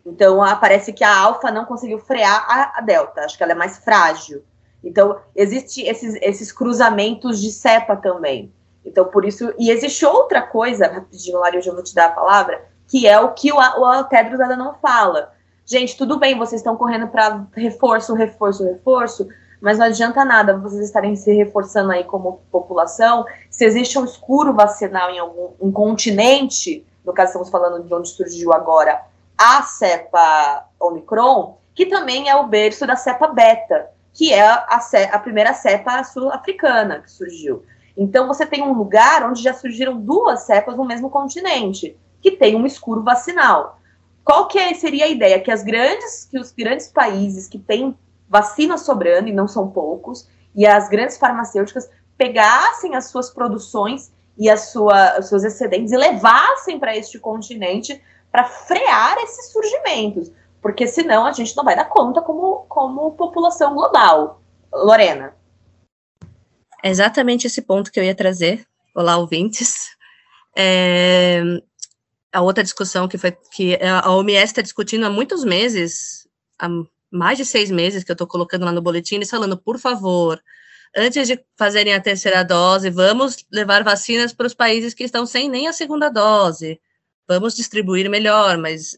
Então, 0.06 0.40
parece 0.62 0.94
que 0.94 1.04
a 1.04 1.14
Alfa 1.14 1.52
não 1.52 1.66
conseguiu 1.66 2.00
frear 2.00 2.46
a, 2.48 2.78
a 2.78 2.82
Delta, 2.82 3.20
acho 3.20 3.36
que 3.36 3.44
ela 3.44 3.52
é 3.52 3.56
mais 3.56 3.80
frágil. 3.80 4.42
Então, 4.82 5.20
existem 5.36 5.90
esses, 5.90 6.16
esses 6.22 6.54
cruzamentos 6.54 7.42
de 7.42 7.52
cepa 7.52 7.98
também. 7.98 8.50
Então, 8.86 9.04
por 9.04 9.26
isso. 9.26 9.54
E 9.60 9.70
existe 9.70 10.06
outra 10.06 10.42
coisa, 10.42 10.88
rapidinho, 10.88 11.40
Lari, 11.40 11.58
hoje 11.58 11.68
eu 11.68 11.74
vou 11.74 11.84
te 11.84 11.94
dar 11.94 12.06
a 12.06 12.12
palavra, 12.12 12.64
que 12.88 13.06
é 13.06 13.20
o 13.20 13.34
que 13.34 13.52
o, 13.52 13.58
o 13.58 14.04
Tedros 14.06 14.40
ainda 14.40 14.56
não 14.56 14.76
fala. 14.76 15.34
Gente, 15.66 15.98
tudo 15.98 16.18
bem, 16.18 16.38
vocês 16.38 16.62
estão 16.62 16.78
correndo 16.78 17.10
para 17.10 17.46
reforço, 17.58 18.14
reforço, 18.14 18.64
reforço, 18.64 19.28
mas 19.60 19.80
não 19.80 19.88
adianta 19.88 20.24
nada 20.24 20.58
vocês 20.58 20.86
estarem 20.86 21.18
se 21.18 21.34
reforçando 21.34 21.92
aí 21.92 22.06
como 22.06 22.40
população. 22.50 23.26
Se 23.50 23.66
existe 23.66 24.00
um 24.00 24.06
escuro 24.06 24.54
vacinal 24.54 25.10
em 25.10 25.20
algum 25.20 25.50
um 25.60 25.74
continente, 25.74 26.86
no 27.06 27.14
caso 27.14 27.30
estamos 27.30 27.50
falando 27.50 27.84
de 27.84 27.94
onde 27.94 28.10
surgiu 28.10 28.54
agora 28.54 29.02
a 29.38 29.62
cepa 29.64 30.68
Omicron, 30.80 31.58
que 31.76 31.86
também 31.86 32.30
é 32.30 32.36
o 32.36 32.48
berço 32.48 32.86
da 32.86 32.96
cepa 32.96 33.28
beta, 33.28 33.90
que 34.14 34.32
é 34.32 34.46
a, 34.48 34.80
a 35.12 35.20
primeira 35.20 35.54
cepa 35.54 36.04
sul-africana 36.04 37.02
que 37.02 37.12
surgiu. 37.12 37.64
Então 37.98 38.28
você 38.28 38.46
tem 38.46 38.64
um 38.64 38.74
lugar 38.74 39.24
onde 39.24 39.42
já 39.42 39.54
surgiram 39.54 40.00
duas 40.00 40.42
cepas 40.42 40.76
no 40.76 40.86
mesmo 40.86 41.10
continente, 41.10 41.98
que 42.22 42.32
tem 42.32 42.56
um 42.56 42.66
escuro 42.66 43.04
vacinal. 43.04 43.80
Qual 44.24 44.48
que 44.48 44.58
é, 44.58 44.74
seria 44.74 45.06
a 45.06 45.10
ideia? 45.10 45.40
Que 45.40 45.52
as 45.52 45.64
grandes, 45.64 46.26
que 46.26 46.40
os 46.40 46.52
grandes 46.52 46.88
países 46.88 47.48
que 47.48 47.60
têm 47.60 47.98
vacina 48.30 48.78
sobrando, 48.78 49.28
e 49.28 49.34
não 49.34 49.48
são 49.48 49.70
poucos, 49.70 50.28
e 50.56 50.66
as 50.66 50.88
grandes 50.90 51.18
farmacêuticas 51.18 51.90
pegassem 52.18 52.96
as 52.96 53.06
suas 53.10 53.30
produções 53.30 54.12
e 54.38 54.50
as 54.50 54.72
sua, 54.72 55.20
os 55.20 55.28
seus 55.28 55.44
excedentes 55.44 55.92
e 55.92 55.98
levassem 55.98 56.80
para 56.80 56.96
este 56.96 57.20
continente 57.20 58.02
para 58.32 58.46
frear 58.46 59.18
esses 59.20 59.52
surgimentos, 59.52 60.32
porque 60.62 60.88
senão 60.88 61.26
a 61.26 61.32
gente 61.32 61.56
não 61.56 61.64
vai 61.64 61.76
dar 61.76 61.86
conta 61.86 62.22
como, 62.22 62.66
como 62.68 63.12
população 63.12 63.76
global. 63.76 64.42
Lorena. 64.72 65.36
É 66.82 66.90
exatamente 66.90 67.46
esse 67.46 67.62
ponto 67.62 67.92
que 67.92 68.00
eu 68.00 68.04
ia 68.04 68.16
trazer. 68.16 68.66
Olá, 68.96 69.18
ouvintes. 69.18 69.96
É, 70.58 71.42
a 72.32 72.42
outra 72.42 72.64
discussão 72.64 73.08
que 73.08 73.18
foi 73.18 73.32
que 73.32 73.78
a 73.82 74.12
OMS 74.12 74.46
está 74.46 74.62
discutindo 74.62 75.06
há 75.06 75.10
muitos 75.10 75.44
meses, 75.44 76.28
há 76.60 76.68
mais 77.12 77.38
de 77.38 77.46
seis 77.46 77.70
meses 77.70 78.04
que 78.04 78.12
eu 78.12 78.16
estou 78.16 78.28
colocando 78.28 78.66
lá 78.66 78.72
no 78.72 78.82
boletim, 78.82 79.16
eles 79.16 79.30
falando, 79.30 79.56
por 79.56 79.78
favor, 79.78 80.42
antes 80.96 81.28
de 81.28 81.44
fazerem 81.58 81.94
a 81.94 82.02
terceira 82.02 82.44
dose, 82.44 82.90
vamos 82.90 83.46
levar 83.52 83.84
vacinas 83.84 84.34
para 84.34 84.48
os 84.48 84.54
países 84.54 84.94
que 84.94 85.04
estão 85.04 85.26
sem 85.26 85.50
nem 85.50 85.68
a 85.68 85.74
segunda 85.74 86.10
dose. 86.10 86.80
Vamos 87.28 87.56
distribuir 87.56 88.10
melhor, 88.10 88.58
mas 88.58 88.98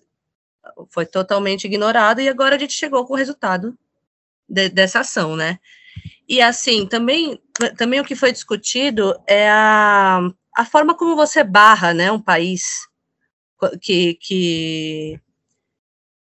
foi 0.89 1.05
totalmente 1.05 1.65
ignorado 1.65 2.21
e 2.21 2.27
agora 2.27 2.55
a 2.55 2.59
gente 2.59 2.73
chegou 2.73 3.05
com 3.05 3.13
o 3.13 3.17
resultado 3.17 3.77
de, 4.47 4.69
dessa 4.69 4.99
ação, 4.99 5.35
né? 5.35 5.59
E 6.27 6.41
assim, 6.41 6.87
também, 6.87 7.39
também 7.77 7.99
o 7.99 8.03
que 8.03 8.15
foi 8.15 8.31
discutido 8.31 9.15
é 9.27 9.49
a, 9.49 10.19
a 10.55 10.65
forma 10.65 10.95
como 10.95 11.15
você 11.15 11.43
barra, 11.43 11.93
né, 11.93 12.11
um 12.11 12.21
país 12.21 12.87
que, 13.81 14.15
que, 14.15 15.19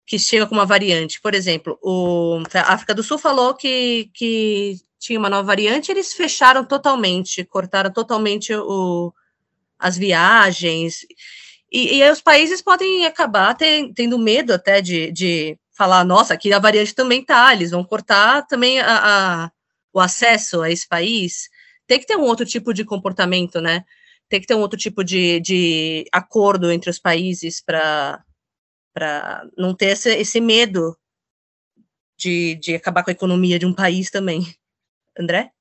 que 0.06 0.20
chega 0.20 0.46
com 0.46 0.56
uma 0.56 0.66
variante. 0.66 1.22
Por 1.22 1.34
exemplo, 1.34 1.80
o, 1.82 2.42
a 2.54 2.74
África 2.74 2.94
do 2.94 3.02
Sul 3.02 3.18
falou 3.18 3.54
que, 3.54 4.12
que 4.14 4.78
tinha 5.04 5.20
uma 5.20 5.30
nova 5.30 5.44
variante, 5.44 5.92
eles 5.92 6.14
fecharam 6.14 6.64
totalmente, 6.64 7.44
cortaram 7.44 7.92
totalmente 7.92 8.54
o, 8.54 9.14
as 9.78 9.98
viagens. 9.98 11.06
E, 11.72 11.98
e 11.98 12.04
aí 12.04 12.12
os 12.12 12.22
países 12.22 12.62
podem 12.62 13.06
acabar 13.06 13.56
tendo 13.96 14.18
medo 14.18 14.54
até 14.54 14.82
de, 14.82 15.12
de 15.12 15.58
falar, 15.76 16.06
nossa, 16.06 16.34
aqui 16.34 16.54
a 16.54 16.60
variante 16.60 16.96
também 16.96 17.24
tá, 17.24 17.54
eles 17.54 17.72
vão 17.72 17.84
cortar 17.84 18.48
também 18.48 18.80
a, 18.80 18.86
a, 19.46 19.52
o 19.92 20.00
acesso 20.00 20.62
a 20.62 20.72
esse 20.72 20.88
país. 20.88 21.50
Tem 21.86 22.00
que 22.00 22.06
ter 22.06 22.16
um 22.16 22.24
outro 22.24 22.46
tipo 22.46 22.74
de 22.74 22.86
comportamento, 22.86 23.60
né? 23.60 23.84
tem 24.34 24.42
que 24.42 24.48
ter 24.48 24.56
um 24.56 24.62
outro 24.62 24.80
tipo 24.80 25.04
de, 25.04 25.40
de 25.42 26.06
acordo 26.12 26.72
entre 26.72 26.90
os 26.90 26.98
países 26.98 27.62
para 27.62 28.24
não 29.56 29.76
ter 29.76 29.90
esse, 29.90 30.10
esse 30.10 30.42
medo 30.42 30.98
de, 32.18 32.56
de 32.56 32.74
acabar 32.74 33.04
com 33.04 33.12
a 33.12 33.14
economia 33.14 33.60
de 33.60 33.68
um 33.68 33.74
país 33.76 34.10
também. 34.10 34.42
André? 35.20 35.52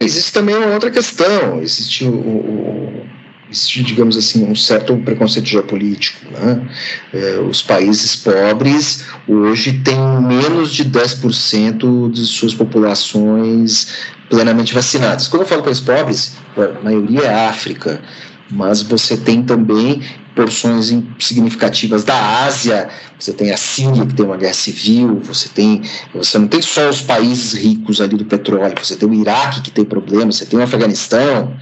Existe 0.00 0.32
também 0.32 0.56
uma 0.56 0.74
outra 0.74 0.90
questão. 0.90 1.60
Existe 1.60 2.04
o, 2.04 2.14
o 2.14 3.08
existe, 3.50 3.82
digamos 3.82 4.16
assim, 4.16 4.44
um 4.44 4.54
certo 4.54 4.96
preconceito 4.98 5.46
geopolítico. 5.46 6.30
Né? 6.30 6.68
É, 7.12 7.38
os 7.40 7.62
países 7.62 8.16
pobres 8.16 9.04
hoje 9.26 9.80
têm 9.82 9.98
menos 10.20 10.72
de 10.72 10.84
10% 10.84 12.10
de 12.10 12.26
suas 12.26 12.54
populações 12.54 13.88
plenamente 14.28 14.74
vacinadas. 14.74 15.28
Quando 15.28 15.42
eu 15.42 15.48
falo 15.48 15.62
países 15.62 15.82
pobres, 15.82 16.36
a 16.56 16.80
maioria 16.82 17.22
é 17.22 17.48
África, 17.48 18.02
mas 18.50 18.82
você 18.82 19.16
tem 19.16 19.42
também 19.42 20.02
porções 20.38 20.94
significativas 21.18 22.04
da 22.04 22.44
Ásia, 22.44 22.88
você 23.18 23.32
tem 23.32 23.50
a 23.50 23.56
Síria, 23.56 24.06
que 24.06 24.14
tem 24.14 24.24
uma 24.24 24.36
guerra 24.36 24.54
civil, 24.54 25.20
você 25.24 25.48
tem, 25.48 25.82
você 26.14 26.38
não 26.38 26.46
tem 26.46 26.62
só 26.62 26.88
os 26.88 27.02
países 27.02 27.54
ricos 27.54 28.00
ali 28.00 28.16
do 28.16 28.24
petróleo, 28.24 28.76
você 28.80 28.94
tem 28.94 29.08
o 29.08 29.12
Iraque 29.12 29.62
que 29.62 29.72
tem 29.72 29.84
problemas, 29.84 30.36
você 30.36 30.46
tem 30.46 30.60
o 30.60 30.62
Afeganistão, 30.62 31.56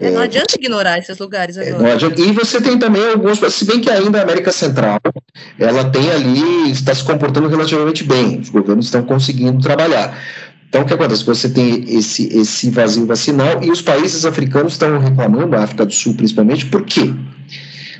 é, 0.00 0.10
não 0.10 0.22
adianta 0.22 0.56
ignorar 0.56 0.98
esses 0.98 1.18
lugares 1.18 1.56
é, 1.58 1.70
agora. 1.70 1.92
Adianta, 1.92 2.20
e 2.20 2.32
você 2.32 2.60
tem 2.60 2.78
também 2.78 3.06
alguns, 3.10 3.38
se 3.52 3.64
bem 3.66 3.80
que 3.80 3.90
ainda 3.90 4.18
a 4.18 4.22
América 4.22 4.50
Central, 4.50 4.98
ela 5.58 5.84
tem 5.84 6.10
ali, 6.10 6.70
está 6.70 6.94
se 6.94 7.04
comportando 7.04 7.46
relativamente 7.46 8.02
bem, 8.04 8.40
os 8.40 8.48
governos 8.48 8.86
estão 8.86 9.02
conseguindo 9.02 9.60
trabalhar. 9.60 10.18
Então, 10.68 10.82
o 10.82 10.84
que 10.86 10.94
acontece? 10.94 11.24
Você 11.24 11.48
tem 11.48 11.84
esse, 11.86 12.26
esse 12.36 12.70
vazio 12.70 13.06
vacinal 13.06 13.62
e 13.62 13.70
os 13.70 13.82
países 13.82 14.24
africanos 14.24 14.72
estão 14.72 14.98
reclamando, 14.98 15.54
a 15.54 15.62
África 15.62 15.84
do 15.86 15.92
Sul 15.92 16.14
principalmente, 16.14 16.66
por 16.66 16.84
quê? 16.84 17.14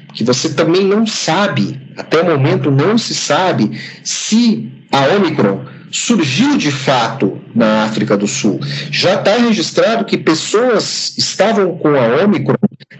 Porque 0.06 0.24
você 0.24 0.50
também 0.50 0.84
não 0.86 1.06
sabe, 1.06 1.80
até 1.96 2.20
o 2.20 2.26
momento 2.26 2.70
não 2.70 2.96
se 2.96 3.14
sabe, 3.14 3.78
se 4.02 4.70
a 4.92 5.16
Omicron 5.16 5.64
surgiu 5.90 6.56
de 6.56 6.72
fato 6.72 7.40
na 7.54 7.84
África 7.84 8.16
do 8.16 8.26
Sul. 8.26 8.58
Já 8.90 9.14
está 9.14 9.36
registrado 9.36 10.04
que 10.04 10.18
pessoas 10.18 11.16
estavam 11.16 11.78
com 11.78 11.88
a 11.88 12.24
Omicron 12.24 12.56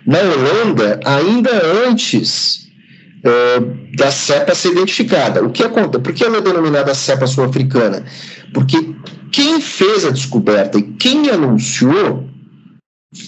na 0.07 0.19
Holanda 0.21 1.01
ainda 1.05 1.51
antes 1.89 2.69
é, 3.25 3.61
da 3.97 4.11
cepa 4.13 4.55
ser 4.55 4.73
identificada. 4.73 5.43
O 5.43 5.51
que 5.51 5.65
acontece? 5.65 6.03
Por 6.03 6.13
que 6.13 6.25
ela 6.25 6.39
é 6.39 6.41
denominada 6.41 6.95
cepa 6.95 7.27
sul-africana? 7.27 8.05
Porque 8.53 8.95
quem 9.33 9.61
fez 9.61 10.05
a 10.05 10.11
descoberta 10.11 10.79
e 10.79 10.83
quem 10.83 11.31
anunciou 11.31 12.29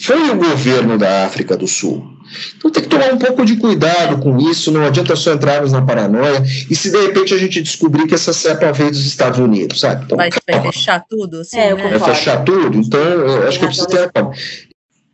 foi 0.03 0.31
o 0.31 0.37
governo 0.37 0.99
da 0.99 1.27
África 1.27 1.57
do 1.57 1.67
Sul. 1.67 2.16
Então 2.57 2.71
tem 2.71 2.83
que 2.83 2.89
tomar 2.89 3.13
um 3.13 3.19
pouco 3.19 3.45
de 3.45 3.57
cuidado 3.57 4.19
com 4.19 4.39
isso, 4.39 4.71
não 4.73 4.85
adianta 4.85 5.15
só 5.17 5.33
entrarmos 5.33 5.73
na 5.73 5.83
paranoia, 5.83 6.43
e 6.71 6.75
se 6.75 6.91
de 6.91 6.99
repente 6.99 7.35
a 7.35 7.39
gente 7.39 7.63
descobrir 7.63 8.07
que 8.07 8.15
essa 8.15 8.33
cepa 8.33 8.73
veio 8.73 8.91
dos 8.91 9.07
Estados 9.07 9.39
Unidos, 9.39 9.81
sabe? 9.81 10.05
Então, 10.05 10.17
vai, 10.17 10.31
vai, 10.31 10.73
fechar 10.73 11.05
tudo? 11.09 11.45
Sim, 11.45 11.59
é, 11.59 11.75
né? 11.75 11.99
Vai 11.99 12.15
fechar 12.15 12.45
tudo? 12.45 12.77
Então, 12.79 13.01
eu 13.01 13.49
acho 13.49 13.59
que 13.59 13.65
eu 13.65 13.69
preciso 13.69 13.89
ter 13.89 14.11
calma. 14.13 14.33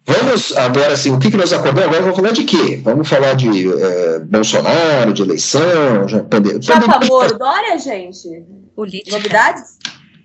Vamos 0.05 0.57
agora, 0.57 0.95
assim, 0.95 1.13
o 1.13 1.19
que, 1.19 1.31
que 1.31 1.37
nós 1.37 1.53
acordamos? 1.53 1.85
Agora 1.85 2.03
vamos 2.03 2.17
falar 2.17 2.33
de 2.33 2.43
quê? 2.43 2.81
Vamos 2.83 3.09
falar 3.09 3.35
de 3.35 3.69
é, 3.73 4.19
Bolsonaro, 4.19 5.13
de 5.13 5.23
eleição, 5.23 6.09
já 6.09 6.25
pandemia. 6.25 6.61
Chapa 6.61 7.07
Moro, 7.07 7.39
Dória, 7.39 7.79
gente? 7.79 8.29
Política. 8.75 9.17
Novidades? 9.17 9.79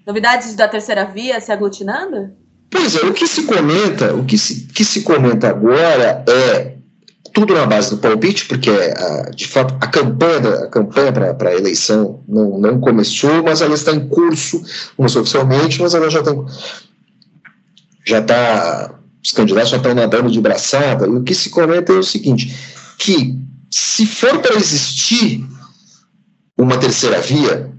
Novidades 0.06 0.56
da 0.56 0.68
terceira 0.68 1.06
via 1.06 1.40
se 1.40 1.52
aglutinando? 1.52 2.32
Pois 2.72 2.96
é, 2.96 3.06
o 3.06 3.14
que 3.14 3.28
se 3.28 3.44
comenta, 3.44 4.16
o 4.16 4.26
que 4.26 4.38
se, 4.38 4.68
que 4.68 4.84
se 4.84 5.02
comenta 5.02 5.50
agora 5.50 6.24
é 6.28 6.77
tudo 7.38 7.54
na 7.54 7.68
base 7.68 7.92
do 7.92 7.98
palpite, 7.98 8.46
porque 8.46 8.72
a, 8.72 9.30
de 9.30 9.48
fato 9.48 9.76
a 9.80 9.86
campanha, 9.86 10.64
a 10.64 10.68
campanha 10.68 11.14
para 11.14 11.50
a 11.50 11.56
eleição 11.56 12.24
não, 12.28 12.58
não 12.58 12.80
começou, 12.80 13.44
mas 13.44 13.62
ela 13.62 13.76
está 13.76 13.92
em 13.92 14.08
curso, 14.08 14.60
não 14.98 15.06
oficialmente, 15.06 15.80
mas 15.80 15.94
ela 15.94 16.10
já 16.10 16.24
tem 16.24 16.34
já 18.04 18.20
está 18.20 18.96
os 19.24 19.32
candidatos 19.32 19.70
já 19.70 19.78
estão 19.78 19.94
nadando 19.94 20.32
de 20.32 20.42
braçada, 20.42 21.06
e 21.06 21.10
o 21.12 21.22
que 21.22 21.36
se 21.36 21.52
comenta 21.52 21.94
é 21.94 21.98
o 21.98 22.04
seguinte, 22.04 22.58
que 22.98 23.38
se 23.70 24.08
for 24.08 24.40
para 24.40 24.56
existir 24.56 25.46
uma 26.58 26.80
terceira 26.80 27.22
via, 27.22 27.70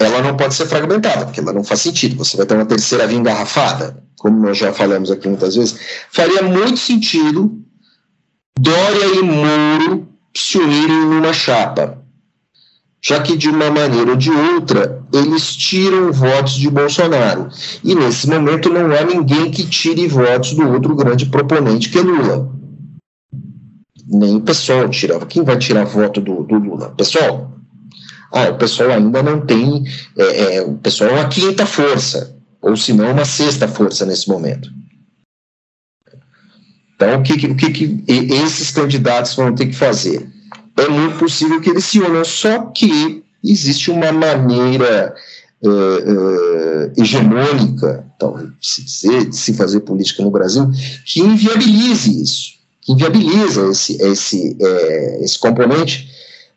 ela 0.00 0.20
não 0.20 0.36
pode 0.36 0.54
ser 0.54 0.66
fragmentada, 0.66 1.26
porque 1.26 1.38
ela 1.38 1.52
não 1.52 1.62
faz 1.62 1.82
sentido. 1.82 2.16
Você 2.16 2.36
vai 2.36 2.46
ter 2.46 2.54
uma 2.54 2.66
terceira 2.66 3.06
via 3.06 3.18
engarrafada, 3.18 4.02
como 4.16 4.40
nós 4.40 4.58
já 4.58 4.72
falamos 4.72 5.10
aqui 5.10 5.28
muitas 5.28 5.54
vezes. 5.54 5.78
Faria 6.10 6.42
muito 6.42 6.78
sentido 6.78 7.60
Dória 8.60 9.06
e 9.18 9.22
Moro 9.22 10.06
se 10.36 10.58
unirem 10.58 11.06
numa 11.06 11.32
chapa, 11.32 11.98
já 13.02 13.22
que 13.22 13.34
de 13.34 13.48
uma 13.48 13.70
maneira 13.70 14.10
ou 14.10 14.16
de 14.16 14.30
outra 14.30 15.02
eles 15.14 15.56
tiram 15.56 16.12
votos 16.12 16.56
de 16.56 16.68
Bolsonaro. 16.68 17.48
E 17.82 17.94
nesse 17.94 18.28
momento 18.28 18.68
não 18.68 18.94
há 18.94 19.02
ninguém 19.02 19.50
que 19.50 19.66
tire 19.66 20.06
votos 20.06 20.52
do 20.52 20.68
outro 20.68 20.94
grande 20.94 21.24
proponente, 21.24 21.88
que 21.88 22.00
é 22.00 22.02
Lula. 22.02 22.52
Nem 24.06 24.36
o 24.36 24.42
pessoal 24.42 24.90
tirava. 24.90 25.24
Quem 25.24 25.42
vai 25.42 25.56
tirar 25.56 25.86
voto 25.86 26.20
do, 26.20 26.42
do 26.42 26.56
Lula? 26.56 26.90
Pessoal? 26.90 27.52
Ah, 28.30 28.50
o 28.50 28.58
pessoal 28.58 28.90
ainda 28.90 29.22
não 29.22 29.40
tem. 29.40 29.84
É, 30.18 30.56
é, 30.56 30.62
o 30.62 30.74
pessoal 30.74 31.10
é 31.10 31.14
uma 31.14 31.28
quinta 31.28 31.64
força. 31.64 32.36
ou 32.60 32.76
se 32.76 32.92
não, 32.92 33.10
uma 33.10 33.24
sexta 33.24 33.66
força 33.66 34.04
nesse 34.04 34.28
momento. 34.28 34.68
Então, 37.00 37.18
o 37.18 37.22
que, 37.22 37.46
o 37.46 37.56
que, 37.56 37.70
que 37.70 38.04
esses 38.06 38.70
candidatos 38.70 39.34
vão 39.34 39.54
ter 39.54 39.64
que 39.64 39.74
fazer? 39.74 40.28
É 40.76 40.86
muito 40.86 41.16
possível 41.16 41.58
que 41.58 41.70
eles 41.70 41.86
se 41.86 41.98
unam, 41.98 42.22
só 42.22 42.66
que 42.66 43.24
existe 43.42 43.90
uma 43.90 44.12
maneira 44.12 45.14
uh, 45.62 45.68
uh, 45.70 46.92
hegemônica, 46.98 48.06
então, 48.14 48.52
se 48.60 48.84
dizer, 48.84 49.30
de 49.30 49.36
se 49.36 49.54
fazer 49.54 49.80
política 49.80 50.22
no 50.22 50.30
Brasil, 50.30 50.70
que 51.06 51.20
inviabilize 51.20 52.22
isso, 52.22 52.50
que 52.82 52.92
inviabiliza 52.92 53.70
esse, 53.70 53.96
esse, 54.02 54.58
é, 54.60 55.24
esse 55.24 55.38
componente, 55.38 56.06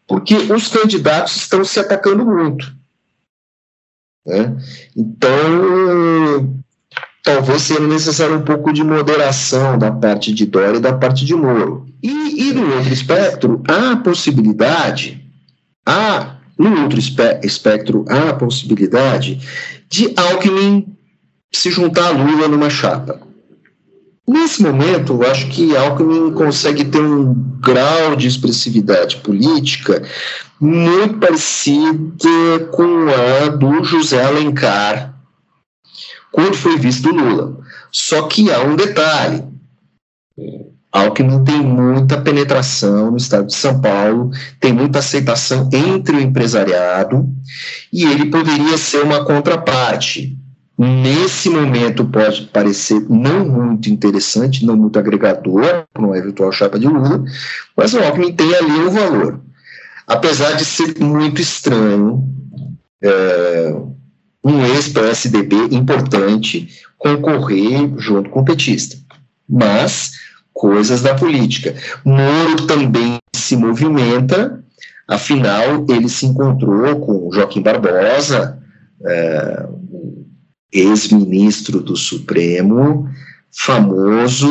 porque 0.06 0.36
os 0.36 0.68
candidatos 0.68 1.38
estão 1.38 1.64
se 1.64 1.80
atacando 1.80 2.26
muito. 2.26 2.70
Né? 4.26 4.58
Então, 4.94 6.63
talvez 7.24 7.62
seja 7.62 7.80
necessário 7.80 8.36
um 8.36 8.42
pouco 8.42 8.74
de 8.74 8.84
moderação 8.84 9.78
da 9.78 9.90
parte 9.90 10.34
de 10.34 10.46
Dória 10.46 10.78
e 10.78 10.82
da 10.82 10.94
parte 10.94 11.26
de 11.26 11.34
Moro. 11.34 11.86
E, 12.04 12.50
e 12.50 12.54
no 12.54 12.76
outro 12.76 12.94
espectro, 12.94 13.64
há 13.68 13.92
a 13.92 13.98
possibilidade, 13.98 15.26
há, 15.86 16.36
no 16.60 16.84
outro 16.84 17.00
espectro, 17.00 18.06
há 18.10 18.30
a 18.30 18.34
possibilidade 18.34 19.40
de 19.90 20.14
Alckmin 20.18 20.86
se 21.52 21.72
juntar 21.72 22.08
a 22.08 22.12
Lula 22.12 22.48
numa 22.50 22.70
chapa. 22.70 23.22
Nesse 24.28 24.62
momento, 24.62 25.14
eu 25.14 25.32
acho 25.32 25.48
que 25.48 25.76
Alckmin 25.76 26.32
consegue 26.34 26.86
ter 26.86 27.02
um 27.02 27.34
grau 27.60 28.16
de 28.16 28.28
expressividade 28.28 29.18
política 29.18 30.02
muito 30.60 31.18
parecida 31.20 32.60
com 32.72 33.08
a 33.10 33.50
do 33.50 33.84
José 33.84 34.24
Alencar, 34.24 35.13
quando 36.34 36.56
foi 36.56 36.78
visto 36.78 37.10
Lula. 37.10 37.58
Só 37.90 38.24
que 38.24 38.52
há 38.52 38.60
um 38.62 38.76
detalhe: 38.76 39.42
Alckmin 40.92 41.46
tem 41.46 41.62
muita 41.62 42.20
penetração 42.20 43.12
no 43.12 43.18
estado 43.18 43.48
de 43.48 43.56
São 43.56 43.80
Paulo, 43.80 44.32
tem 44.60 44.74
muita 44.74 45.00
aceitação 45.00 45.70
entre 45.72 46.18
o 46.18 46.20
empresariado, 46.20 47.30
e 47.94 48.04
ele 48.04 48.26
poderia 48.26 48.78
ser 48.78 49.04
uma 49.04 49.24
contraparte 49.24 50.38
nesse 50.78 51.50
momento 51.50 52.06
pode 52.06 52.48
parecer 52.48 53.06
não 53.08 53.46
muito 53.46 53.90
interessante, 53.90 54.66
não 54.66 54.76
muito 54.76 54.98
agregador 54.98 55.86
para 55.94 56.06
uma 56.06 56.18
eventual 56.18 56.52
chapa 56.52 56.80
de 56.80 56.88
Lula, 56.88 57.24
mas 57.78 57.94
o 57.94 58.00
Alckmin 58.00 58.34
tem 58.34 58.54
ali 58.56 58.72
um 58.72 58.90
valor. 58.90 59.40
Apesar 60.08 60.54
de 60.54 60.66
ser 60.66 61.00
muito 61.00 61.42
estranho, 61.42 62.28
é, 63.02 63.76
um 64.44 64.66
ex-PSDB 64.66 65.56
importante 65.72 66.70
concorrer 66.98 67.92
junto 67.98 68.30
com 68.30 68.42
o 68.42 68.46
petista. 68.46 68.98
Mas, 69.48 70.12
coisas 70.54 71.02
da 71.02 71.16
política. 71.16 71.76
Moro 72.04 72.68
também 72.68 73.18
se 73.36 73.56
movimenta, 73.56 74.64
afinal, 75.08 75.86
ele 75.90 76.10
se 76.10 76.26
encontrou 76.26 77.00
com 77.00 77.32
Joaquim 77.32 77.62
Barbosa, 77.62 78.60
é, 79.06 79.68
ex-ministro 80.72 81.82
do 81.82 81.96
Supremo, 81.96 83.08
famoso 83.52 84.48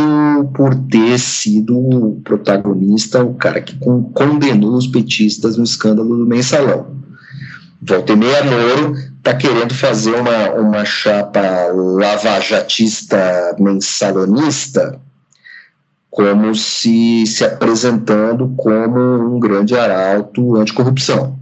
por 0.54 0.74
ter 0.74 1.18
sido 1.18 1.76
o 1.76 2.20
protagonista, 2.22 3.24
o 3.24 3.34
cara 3.34 3.60
que 3.60 3.76
condenou 4.14 4.76
os 4.76 4.86
petistas 4.86 5.56
no 5.56 5.64
escândalo 5.64 6.16
do 6.16 6.26
mensalão. 6.26 6.94
Volta 7.80 8.12
e 8.12 8.16
meia 8.16 8.44
Moro 8.44 9.11
está 9.22 9.34
querendo 9.34 9.72
fazer 9.72 10.16
uma, 10.16 10.50
uma 10.50 10.84
chapa 10.84 11.40
lavajatista 11.72 13.54
mensalonista, 13.56 15.00
como 16.10 16.52
se 16.56 17.24
se 17.24 17.44
apresentando 17.44 18.52
como 18.56 18.98
um 18.98 19.38
grande 19.38 19.78
arauto 19.78 20.56
anticorrupção. 20.56 21.38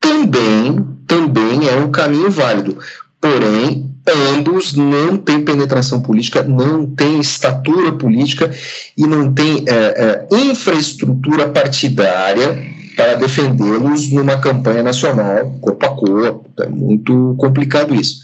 Também, 0.00 0.86
também 1.08 1.68
é 1.68 1.74
um 1.74 1.90
caminho 1.90 2.30
válido. 2.30 2.78
Porém, 3.20 3.92
ambos 4.32 4.72
não 4.72 5.16
têm 5.16 5.44
penetração 5.44 6.00
política, 6.00 6.44
não 6.44 6.86
têm 6.86 7.20
estatura 7.20 7.92
política 7.92 8.48
e 8.96 9.06
não 9.08 9.34
têm 9.34 9.64
é, 9.66 9.74
é, 9.74 10.36
infraestrutura 10.36 11.48
partidária 11.48 12.79
para 12.96 13.14
defendê-los 13.14 14.10
numa 14.10 14.38
campanha 14.38 14.82
nacional, 14.82 15.50
corpo 15.60 15.86
a 15.86 15.96
corpo. 15.96 16.62
É 16.62 16.68
muito 16.68 17.34
complicado 17.38 17.94
isso. 17.94 18.20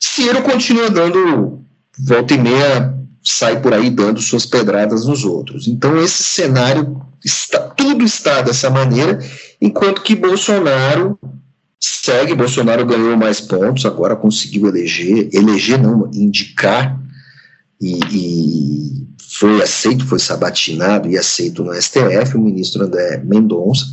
Ciro 0.00 0.42
continua 0.42 0.90
dando 0.90 1.60
volta 1.98 2.34
e 2.34 2.38
meia, 2.38 2.94
sai 3.22 3.60
por 3.60 3.72
aí 3.74 3.90
dando 3.90 4.20
suas 4.20 4.46
pedradas 4.46 5.06
nos 5.06 5.24
outros. 5.24 5.66
Então, 5.66 6.00
esse 6.00 6.22
cenário, 6.22 7.00
está, 7.24 7.58
tudo 7.58 8.04
está 8.04 8.42
dessa 8.42 8.70
maneira, 8.70 9.18
enquanto 9.60 10.02
que 10.02 10.14
Bolsonaro 10.14 11.18
segue, 11.80 12.34
Bolsonaro 12.34 12.84
ganhou 12.84 13.16
mais 13.16 13.40
pontos, 13.40 13.86
agora 13.86 14.16
conseguiu 14.16 14.68
eleger, 14.68 15.28
eleger 15.32 15.80
não, 15.80 16.10
indicar, 16.12 16.98
e, 17.80 18.00
e 18.10 19.07
foi 19.28 19.60
aceito, 19.60 20.06
foi 20.06 20.18
sabatinado 20.18 21.08
e 21.08 21.18
aceito 21.18 21.62
no 21.62 21.74
STF, 21.74 22.36
o 22.36 22.40
ministro 22.40 22.84
André 22.84 23.18
Mendonça. 23.22 23.84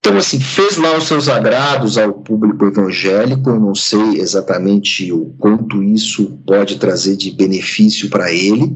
Então, 0.00 0.16
assim, 0.16 0.40
fez 0.40 0.78
lá 0.78 0.96
os 0.96 1.04
seus 1.04 1.28
agrados 1.28 1.98
ao 1.98 2.14
público 2.14 2.64
evangélico, 2.64 3.50
eu 3.50 3.60
não 3.60 3.74
sei 3.74 4.20
exatamente 4.20 5.12
o 5.12 5.34
quanto 5.38 5.82
isso 5.82 6.38
pode 6.46 6.78
trazer 6.78 7.14
de 7.16 7.30
benefício 7.30 8.08
para 8.08 8.32
ele. 8.32 8.74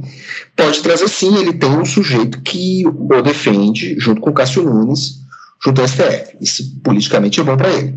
Pode 0.55 0.83
trazer 0.83 1.09
sim, 1.09 1.35
ele 1.39 1.55
tem 1.55 1.71
um 1.71 1.87
sujeito 1.87 2.43
que 2.43 2.85
o 2.87 3.23
defende, 3.23 3.99
junto 3.99 4.21
com 4.21 4.33
Cássio 4.33 4.63
Nunes, 4.63 5.21
junto 5.65 5.81
ao 5.81 5.89
STF. 5.89 6.37
Isso 6.39 6.79
politicamente 6.83 7.41
é 7.41 7.43
bom 7.43 7.57
para 7.57 7.71
ele. 7.71 7.95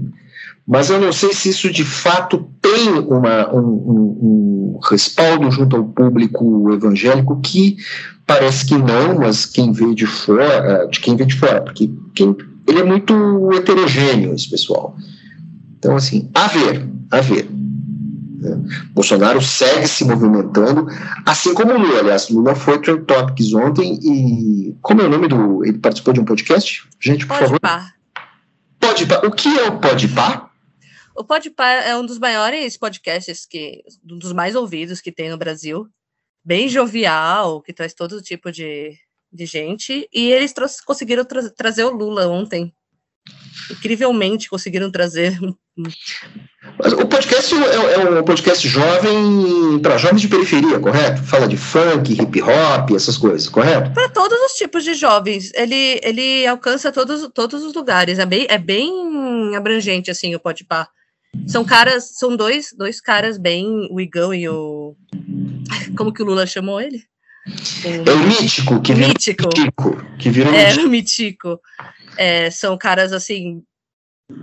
Mas 0.68 0.90
eu 0.90 1.00
não 1.00 1.14
sei 1.14 1.32
se 1.34 1.50
isso 1.50 1.72
de 1.72 1.86
fato 1.86 2.50
tem 2.60 2.90
uma, 2.90 3.54
um, 3.54 3.60
um, 3.60 4.76
um, 4.76 4.80
respaldo 4.90 5.52
junto 5.52 5.76
ao 5.76 5.84
público 5.84 6.74
evangélico 6.74 7.40
que 7.40 7.78
parece 8.26 8.66
que 8.66 8.76
não, 8.76 9.20
mas 9.20 9.46
quem 9.46 9.72
vê 9.72 9.94
de 9.94 10.08
fora, 10.08 10.88
de 10.88 11.00
quem 11.00 11.16
vê 11.16 11.26
de 11.26 11.36
fora, 11.36 11.62
porque 11.62 11.92
quem, 12.16 12.36
ele 12.68 12.80
é 12.80 12.84
muito 12.84 13.14
heterogêneo, 13.54 14.34
esse 14.34 14.50
pessoal. 14.50 14.98
Então, 15.78 15.96
assim, 15.96 16.32
a 16.34 16.48
ver, 16.48 16.90
a 17.12 17.22
ver. 17.22 17.48
Né? 18.46 18.60
Bolsonaro 18.92 19.42
segue 19.42 19.88
se 19.88 20.04
movimentando, 20.04 20.88
assim 21.26 21.54
como 21.54 21.74
o 21.74 21.78
Lula. 21.78 22.00
Aliás, 22.00 22.30
Lula 22.30 22.56
foi 22.56 22.80
Trend 22.80 23.06
Topics 23.06 23.54
ontem 23.54 24.00
e. 24.02 24.76
Como 24.82 25.02
é 25.02 25.06
o 25.06 25.10
nome 25.10 25.28
do. 25.28 25.64
Ele 25.64 25.78
participou 25.78 26.14
de 26.14 26.20
um 26.20 26.26
podcast? 26.26 26.84
Gente, 27.00 27.28
por 27.28 27.36
Pode 27.36 27.46
favor. 27.46 27.60
Par. 27.60 27.94
Pode 28.80 29.06
par. 29.06 29.26
O 29.26 29.32
que 29.32 29.60
é 29.60 29.68
o 29.68 29.80
Pode 29.80 30.08
Par? 30.08 30.45
O 31.16 31.24
Podpah 31.24 31.84
é 31.84 31.96
um 31.96 32.06
dos 32.06 32.20
maiores 32.20 32.78
podcasts 32.78 33.46
que, 33.46 33.84
um 34.10 34.18
dos 34.18 34.34
mais 34.34 34.56
ouvidos 34.56 35.02
que 35.02 35.12
tem 35.12 35.30
no 35.30 35.38
Brasil, 35.38 35.88
bem 36.44 36.68
jovial, 36.68 37.62
que 37.62 37.74
traz 37.74 37.94
todo 37.94 38.22
tipo 38.22 38.52
de, 38.52 38.98
de 39.32 39.46
gente, 39.46 40.08
e 40.14 40.32
eles 40.32 40.54
conseguiram 40.86 41.24
tra 41.24 41.50
trazer 41.52 41.86
o 41.86 41.96
Lula 41.96 42.28
ontem. 42.28 42.74
Incrivelmente 43.72 44.50
conseguiram 44.50 44.92
trazer 44.92 45.40
mas 46.80 46.94
o 46.94 47.06
podcast 47.06 47.54
é, 47.54 47.94
é 47.96 48.22
um 48.22 48.24
podcast 48.24 48.66
jovem 48.66 49.78
para 49.82 49.98
jovens 49.98 50.22
de 50.22 50.30
periferia, 50.30 50.80
correto? 50.80 51.22
Fala 51.22 51.50
de 51.50 51.58
funk, 51.58 52.14
hip 52.14 52.42
hop, 52.42 52.92
essas 52.96 53.18
coisas, 53.18 53.50
correto? 53.50 53.92
Para 53.94 54.08
todos 54.08 54.40
os 54.40 54.54
tipos 54.54 54.86
de 54.86 54.94
jovens. 54.94 55.52
Ele, 55.54 56.00
ele 56.02 56.48
alcança 56.48 56.94
todos, 56.94 57.30
todos 57.34 57.62
os 57.62 57.74
lugares. 57.74 58.20
É 58.20 58.26
bem, 58.26 58.48
é 58.50 58.58
bem 58.58 59.54
abrangente, 59.54 60.10
assim, 60.10 60.34
o 60.34 60.40
Podpah. 60.40 60.88
São 61.48 61.64
caras, 61.64 62.12
são 62.18 62.36
dois, 62.36 62.74
dois 62.78 63.00
caras 63.00 63.38
bem, 63.38 63.88
o 63.92 64.00
Igão 64.00 64.34
e 64.34 64.48
o. 64.50 64.96
Como 65.98 66.14
que 66.14 66.22
o 66.22 66.26
Lula 66.26 66.46
chamou 66.46 66.82
ele? 66.82 67.04
O, 67.86 68.10
é 68.10 68.14
o 68.14 68.28
mítico, 68.28 68.82
que 68.82 68.94
virou 68.94 69.10
mítico. 69.10 69.44
mítico 69.48 70.18
que 70.18 70.30
virou 70.30 70.54
é, 70.54 70.68
mítico. 70.68 70.86
o 70.86 70.90
mítico. 70.90 71.62
É, 72.18 72.50
são 72.50 72.78
caras 72.78 73.14
assim 73.14 73.64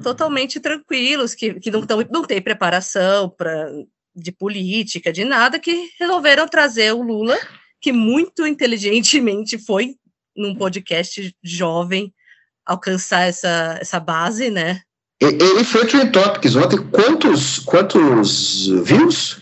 totalmente 0.03 0.61
tranquilos, 0.61 1.35
que, 1.35 1.55
que 1.55 1.71
não, 1.71 1.85
tão, 1.85 1.99
não 2.11 2.25
tem 2.25 2.41
preparação 2.41 3.29
pra, 3.29 3.69
de 4.15 4.31
política, 4.31 5.13
de 5.13 5.25
nada, 5.25 5.59
que 5.59 5.91
resolveram 5.99 6.47
trazer 6.47 6.93
o 6.93 7.03
Lula, 7.03 7.37
que 7.81 7.93
muito 7.93 8.47
inteligentemente 8.47 9.59
foi 9.59 9.97
num 10.37 10.55
podcast 10.55 11.35
jovem 11.43 12.15
alcançar 12.65 13.23
essa, 13.23 13.79
essa 13.81 13.99
base, 13.99 14.51
né? 14.51 14.81
Ele 15.21 15.63
foi 15.65 15.87
Trend 15.87 16.11
Topics 16.11 16.57
ontem. 16.57 16.79
Quantos, 16.91 17.61
quantos 17.61 18.67
views? 18.85 19.41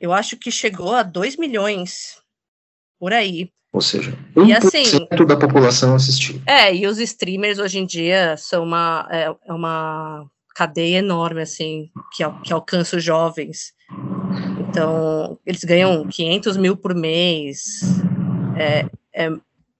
Eu 0.00 0.12
acho 0.12 0.36
que 0.36 0.50
chegou 0.50 0.94
a 0.94 1.02
2 1.02 1.36
milhões 1.36 2.16
por 2.98 3.12
aí. 3.12 3.50
Ou 3.72 3.82
seja, 3.82 4.16
1% 4.34 4.48
e 4.48 4.52
assim, 4.54 5.06
da 5.26 5.36
população 5.36 5.94
assistiu. 5.94 6.40
É, 6.46 6.74
e 6.74 6.86
os 6.86 6.98
streamers 6.98 7.58
hoje 7.58 7.78
em 7.78 7.84
dia 7.84 8.34
são 8.38 8.64
uma, 8.64 9.06
é, 9.10 9.34
é 9.46 9.52
uma 9.52 10.26
cadeia 10.54 10.98
enorme, 10.98 11.42
assim, 11.42 11.90
que, 12.12 12.24
que 12.44 12.52
alcança 12.52 12.96
os 12.96 13.04
jovens. 13.04 13.74
Então, 14.60 15.38
eles 15.46 15.62
ganham 15.62 16.06
500 16.06 16.56
mil 16.56 16.76
por 16.76 16.94
mês. 16.94 17.82
É, 18.56 18.86
é, 19.14 19.30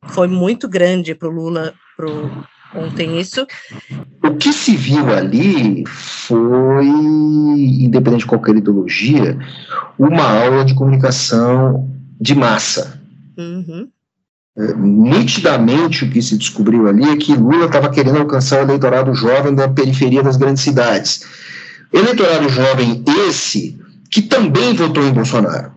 foi 0.08 0.28
muito 0.28 0.68
grande 0.68 1.14
para 1.14 1.28
o 1.28 1.32
Lula 1.32 1.74
pro, 1.96 2.30
ontem 2.74 3.20
isso. 3.20 3.46
O 4.22 4.34
que 4.36 4.52
se 4.52 4.76
viu 4.76 5.08
ali 5.12 5.84
foi, 5.86 6.86
independente 6.86 8.20
de 8.20 8.26
qualquer 8.26 8.56
ideologia, 8.56 9.38
uma 9.98 10.22
aula 10.22 10.64
de 10.64 10.74
comunicação 10.74 11.90
de 12.20 12.34
massa. 12.34 13.00
Uhum. 13.36 13.88
É, 14.56 14.74
nitidamente 14.74 16.04
o 16.04 16.10
que 16.10 16.20
se 16.20 16.36
descobriu 16.36 16.88
ali 16.88 17.04
é 17.04 17.16
que 17.16 17.34
Lula 17.34 17.66
estava 17.66 17.90
querendo 17.90 18.18
alcançar 18.18 18.60
o 18.60 18.62
eleitorado 18.64 19.14
jovem 19.14 19.54
da 19.54 19.68
periferia 19.68 20.22
das 20.22 20.36
grandes 20.36 20.64
cidades. 20.64 21.24
Eleitorado 21.92 22.48
jovem 22.48 23.04
esse 23.28 23.78
que 24.10 24.22
também 24.22 24.74
votou 24.74 25.04
em 25.04 25.12
Bolsonaro. 25.12 25.72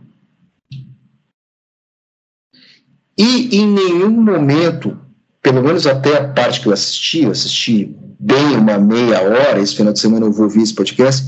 E 3.18 3.56
em 3.56 3.68
nenhum 3.68 4.10
momento, 4.10 4.98
pelo 5.42 5.64
menos 5.64 5.88
até 5.88 6.18
a 6.18 6.28
parte 6.28 6.62
que 6.62 6.68
eu 6.68 6.74
assisti, 6.74 7.24
eu 7.24 7.32
assisti 7.32 7.96
bem 8.20 8.56
uma 8.56 8.78
meia 8.78 9.22
hora, 9.22 9.60
esse 9.60 9.76
final 9.76 9.92
de 9.92 10.00
semana 10.00 10.26
eu 10.26 10.32
vou 10.32 10.46
ouvir 10.46 10.62
esse 10.62 10.74
podcast, 10.74 11.26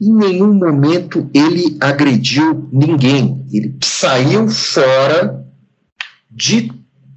em 0.00 0.12
nenhum 0.12 0.52
momento 0.52 1.30
ele 1.32 1.76
agrediu 1.80 2.68
ninguém. 2.72 3.46
Ele 3.52 3.76
saiu 3.80 4.48
fora 4.48 5.44
de 6.28 6.72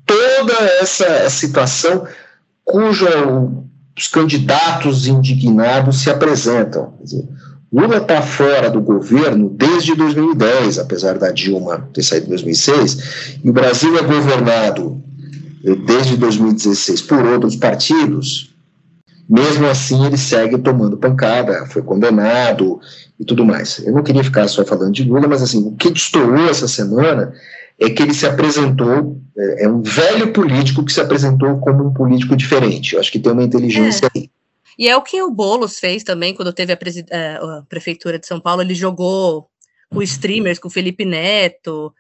toda 0.05 0.53
essa 0.81 1.29
situação 1.29 2.05
cuja 2.63 3.09
os 3.97 4.07
candidatos 4.07 5.07
indignados 5.07 6.01
se 6.01 6.09
apresentam. 6.11 6.93
Dizer, 7.01 7.27
Lula 7.71 7.97
está 7.97 8.21
fora 8.21 8.69
do 8.69 8.81
governo 8.81 9.49
desde 9.49 9.95
2010, 9.95 10.77
apesar 10.77 11.17
da 11.17 11.31
Dilma 11.31 11.89
ter 11.91 12.03
saído 12.03 12.27
em 12.27 12.29
2006, 12.29 13.39
e 13.43 13.49
o 13.49 13.53
Brasil 13.53 13.97
é 13.97 14.03
governado 14.03 15.03
desde 15.73 16.17
2016 16.17 17.01
por 17.01 17.25
outros 17.25 17.55
partidos. 17.55 18.53
Mesmo 19.27 19.65
assim, 19.65 20.05
ele 20.05 20.17
segue 20.17 20.57
tomando 20.59 20.97
pancada, 20.97 21.65
foi 21.67 21.81
condenado 21.81 22.79
e 23.19 23.25
tudo 23.25 23.43
mais. 23.43 23.79
Eu 23.79 23.93
não 23.93 24.03
queria 24.03 24.23
ficar 24.23 24.47
só 24.47 24.63
falando 24.63 24.93
de 24.93 25.03
Lula, 25.03 25.27
mas 25.27 25.41
assim, 25.41 25.65
o 25.67 25.71
que 25.71 25.89
destoou 25.89 26.47
essa 26.47 26.67
semana 26.67 27.33
é 27.79 27.89
que 27.89 28.03
ele 28.03 28.13
se 28.13 28.27
apresentou, 28.27 29.19
é, 29.35 29.63
é 29.63 29.69
um 29.69 29.81
velho 29.81 30.31
político 30.31 30.85
que 30.85 30.93
se 30.93 31.01
apresentou 31.01 31.57
como 31.57 31.87
um 31.87 31.93
político 31.93 32.35
diferente. 32.35 32.93
Eu 32.93 32.99
acho 32.99 33.11
que 33.11 33.19
tem 33.19 33.31
uma 33.31 33.43
inteligência 33.43 34.05
é. 34.05 34.09
aí. 34.15 34.29
E 34.77 34.87
é 34.87 34.95
o 34.95 35.01
que 35.01 35.21
o 35.21 35.31
Boulos 35.31 35.79
fez 35.79 36.03
também, 36.03 36.33
quando 36.35 36.53
teve 36.53 36.73
a, 36.73 36.77
é, 37.09 37.35
a 37.37 37.63
prefeitura 37.67 38.19
de 38.19 38.27
São 38.27 38.39
Paulo, 38.39 38.61
ele 38.61 38.75
jogou 38.75 39.49
com 39.89 40.01
streamers, 40.03 40.59
com 40.59 40.67
o 40.67 40.71
Felipe 40.71 41.05
Neto, 41.05 41.93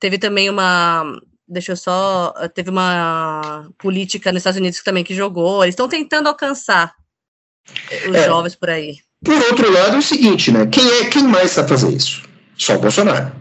teve 0.00 0.18
também 0.18 0.48
uma, 0.48 1.04
deixa 1.46 1.72
eu 1.72 1.76
só, 1.76 2.32
teve 2.54 2.70
uma 2.70 3.68
política 3.78 4.32
nos 4.32 4.40
Estados 4.40 4.58
Unidos 4.58 4.82
também 4.82 5.04
que 5.04 5.14
jogou, 5.14 5.62
eles 5.62 5.74
estão 5.74 5.88
tentando 5.88 6.28
alcançar 6.28 6.94
os 8.08 8.14
é, 8.14 8.26
jovens 8.26 8.54
por 8.54 8.70
aí. 8.70 8.96
Por 9.24 9.34
outro 9.34 9.72
lado, 9.72 9.96
é 9.96 9.98
o 9.98 10.02
seguinte, 10.02 10.50
né, 10.50 10.66
quem 10.66 10.86
é, 11.00 11.04
quem 11.06 11.24
mais 11.24 11.50
está 11.50 11.66
fazendo 11.66 11.96
isso? 11.96 12.22
Só 12.56 12.76
o 12.76 12.78
Bolsonaro. 12.78 13.32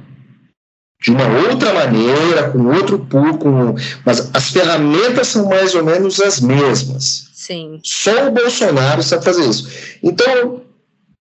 De 1.02 1.12
uma 1.12 1.28
outra 1.50 1.74
maneira, 1.74 2.50
com 2.50 2.66
outro 2.68 2.98
público, 2.98 3.76
mas 4.06 4.32
as 4.34 4.50
ferramentas 4.50 5.28
são 5.28 5.50
mais 5.50 5.76
ou 5.76 5.84
menos 5.84 6.22
as 6.22 6.40
mesmas. 6.40 7.28
Sim. 7.34 7.80
Só 7.84 8.30
o 8.30 8.32
Bolsonaro 8.32 9.04
sabe 9.04 9.26
fazer 9.26 9.50
isso. 9.50 9.70
Então, 10.02 10.62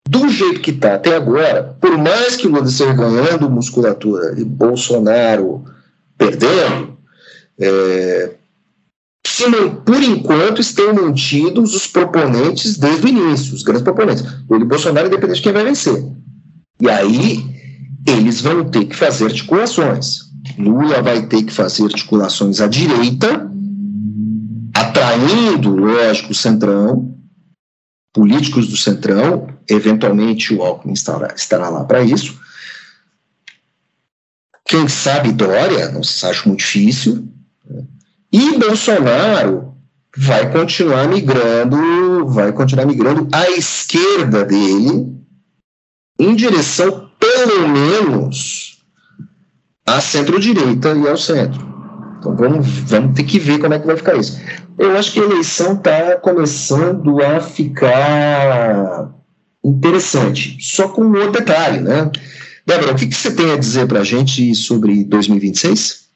do 0.06 0.28
jeito 0.28 0.60
que 0.60 0.72
está 0.72 0.96
até 0.96 1.16
agora, 1.16 1.74
por 1.80 1.96
mais 1.96 2.36
que 2.36 2.46
o 2.46 2.50
Lula 2.50 2.66
esteja 2.66 2.92
ganhando 2.92 3.48
musculatura 3.48 4.38
e 4.38 4.44
Bolsonaro 4.44 5.64
perdendo, 6.26 6.98
é, 7.58 8.30
se 9.26 9.46
não, 9.48 9.76
por 9.76 10.02
enquanto 10.02 10.60
estão 10.60 10.94
mantidos 10.94 11.74
os 11.74 11.86
proponentes 11.86 12.76
desde 12.76 13.06
o 13.06 13.08
início, 13.08 13.54
os 13.54 13.62
grandes 13.62 13.82
proponentes. 13.82 14.24
Lula 14.48 14.64
e 14.64 14.68
Bolsonaro, 14.68 15.06
independente 15.06 15.36
de 15.36 15.42
quem 15.42 15.52
vai 15.52 15.64
vencer. 15.64 16.04
E 16.80 16.88
aí, 16.88 17.44
eles 18.06 18.40
vão 18.40 18.64
ter 18.68 18.84
que 18.84 18.96
fazer 18.96 19.26
articulações. 19.26 20.20
Lula 20.58 21.02
vai 21.02 21.26
ter 21.26 21.44
que 21.44 21.52
fazer 21.52 21.84
articulações 21.84 22.60
à 22.60 22.66
direita 22.66 23.50
atraindo, 24.74 25.76
lógico, 25.76 26.32
o 26.32 26.34
Centrão, 26.34 27.14
políticos 28.12 28.68
do 28.68 28.76
Centrão, 28.76 29.48
eventualmente 29.68 30.54
o 30.54 30.62
Alckmin 30.62 30.92
estará, 30.92 31.32
estará 31.34 31.68
lá 31.68 31.84
para 31.84 32.02
isso. 32.02 32.40
Quem 34.72 34.88
sabe 34.88 35.32
Dória, 35.32 35.90
não 35.90 36.02
se 36.02 36.24
acha 36.24 36.48
muito 36.48 36.60
difícil. 36.60 37.28
Né? 37.68 37.84
E 38.32 38.58
Bolsonaro 38.58 39.74
vai 40.16 40.50
continuar 40.50 41.06
migrando, 41.08 42.26
vai 42.28 42.50
continuar 42.52 42.86
migrando 42.86 43.28
à 43.32 43.50
esquerda 43.50 44.46
dele, 44.46 45.14
em 46.18 46.34
direção, 46.34 47.10
pelo 47.20 47.68
menos, 47.68 48.82
à 49.86 50.00
centro-direita 50.00 50.94
e 50.94 51.06
ao 51.06 51.18
centro. 51.18 51.60
Então 52.18 52.34
vamos, 52.34 52.66
vamos 52.66 53.14
ter 53.14 53.24
que 53.24 53.38
ver 53.38 53.58
como 53.58 53.74
é 53.74 53.78
que 53.78 53.86
vai 53.86 53.96
ficar 53.98 54.16
isso. 54.16 54.40
Eu 54.78 54.96
acho 54.96 55.12
que 55.12 55.20
a 55.20 55.24
eleição 55.24 55.74
está 55.74 56.16
começando 56.16 57.22
a 57.22 57.40
ficar 57.40 59.10
interessante, 59.62 60.56
só 60.62 60.88
com 60.88 61.04
um 61.04 61.14
outro 61.14 61.32
detalhe, 61.32 61.80
né? 61.80 62.10
Débora, 62.72 62.92
o 62.92 62.96
que, 62.96 63.06
que 63.06 63.14
você 63.14 63.36
tem 63.36 63.52
a 63.52 63.58
dizer 63.58 63.86
para 63.86 64.00
a 64.00 64.04
gente 64.04 64.54
sobre 64.54 65.04
2026? 65.04 66.08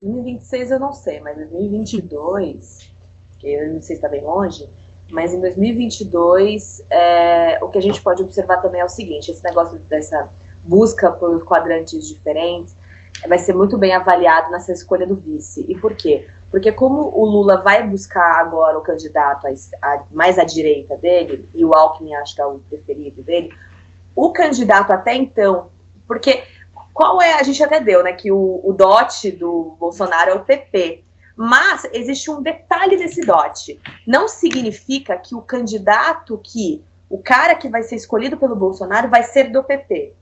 2026 0.00 0.70
eu 0.70 0.80
não 0.80 0.94
sei, 0.94 1.20
mas 1.20 1.36
2022, 1.36 2.90
que 3.38 3.52
eu 3.52 3.74
não 3.74 3.74
sei 3.74 3.80
se 3.80 3.92
está 3.92 4.08
bem 4.08 4.22
longe, 4.22 4.66
mas 5.10 5.34
em 5.34 5.40
2022 5.42 6.82
é, 6.88 7.58
o 7.62 7.68
que 7.68 7.76
a 7.76 7.82
gente 7.82 8.00
pode 8.00 8.22
observar 8.22 8.62
também 8.62 8.80
é 8.80 8.84
o 8.86 8.88
seguinte: 8.88 9.30
esse 9.30 9.44
negócio 9.44 9.78
dessa 9.80 10.30
busca 10.64 11.10
por 11.10 11.44
quadrantes 11.44 12.08
diferentes, 12.08 12.74
vai 13.28 13.38
ser 13.38 13.54
muito 13.54 13.76
bem 13.76 13.92
avaliado 13.92 14.50
nessa 14.50 14.72
escolha 14.72 15.06
do 15.06 15.14
vice. 15.14 15.66
E 15.68 15.78
por 15.78 15.92
quê? 15.92 16.26
Porque 16.50 16.72
como 16.72 17.02
o 17.14 17.26
Lula 17.26 17.58
vai 17.58 17.86
buscar 17.86 18.40
agora 18.40 18.78
o 18.78 18.80
candidato 18.80 19.46
a, 19.46 19.50
a, 19.82 20.04
mais 20.10 20.38
à 20.38 20.44
direita 20.44 20.96
dele, 20.96 21.46
e 21.54 21.66
o 21.66 21.74
Alckmin 21.74 22.14
acho 22.14 22.34
que 22.34 22.40
é 22.40 22.46
o 22.46 22.60
preferido 22.60 23.22
dele, 23.22 23.52
o 24.20 24.32
candidato 24.32 24.90
até 24.92 25.14
então, 25.14 25.70
porque 26.06 26.42
qual 26.92 27.22
é, 27.22 27.32
a 27.32 27.42
gente 27.42 27.62
até 27.64 27.80
deu, 27.80 28.02
né, 28.02 28.12
que 28.12 28.30
o, 28.30 28.60
o 28.62 28.74
dote 28.74 29.30
do 29.30 29.76
Bolsonaro 29.80 30.30
é 30.30 30.34
o 30.34 30.44
PP, 30.44 31.02
mas 31.34 31.88
existe 31.90 32.30
um 32.30 32.42
detalhe 32.42 32.98
desse 32.98 33.22
dote. 33.22 33.80
Não 34.06 34.28
significa 34.28 35.16
que 35.16 35.34
o 35.34 35.40
candidato 35.40 36.38
que, 36.44 36.84
o 37.08 37.16
cara 37.16 37.54
que 37.54 37.70
vai 37.70 37.82
ser 37.82 37.96
escolhido 37.96 38.36
pelo 38.36 38.54
Bolsonaro 38.54 39.08
vai 39.08 39.22
ser 39.22 39.44
do 39.44 39.64
PP. 39.64 40.12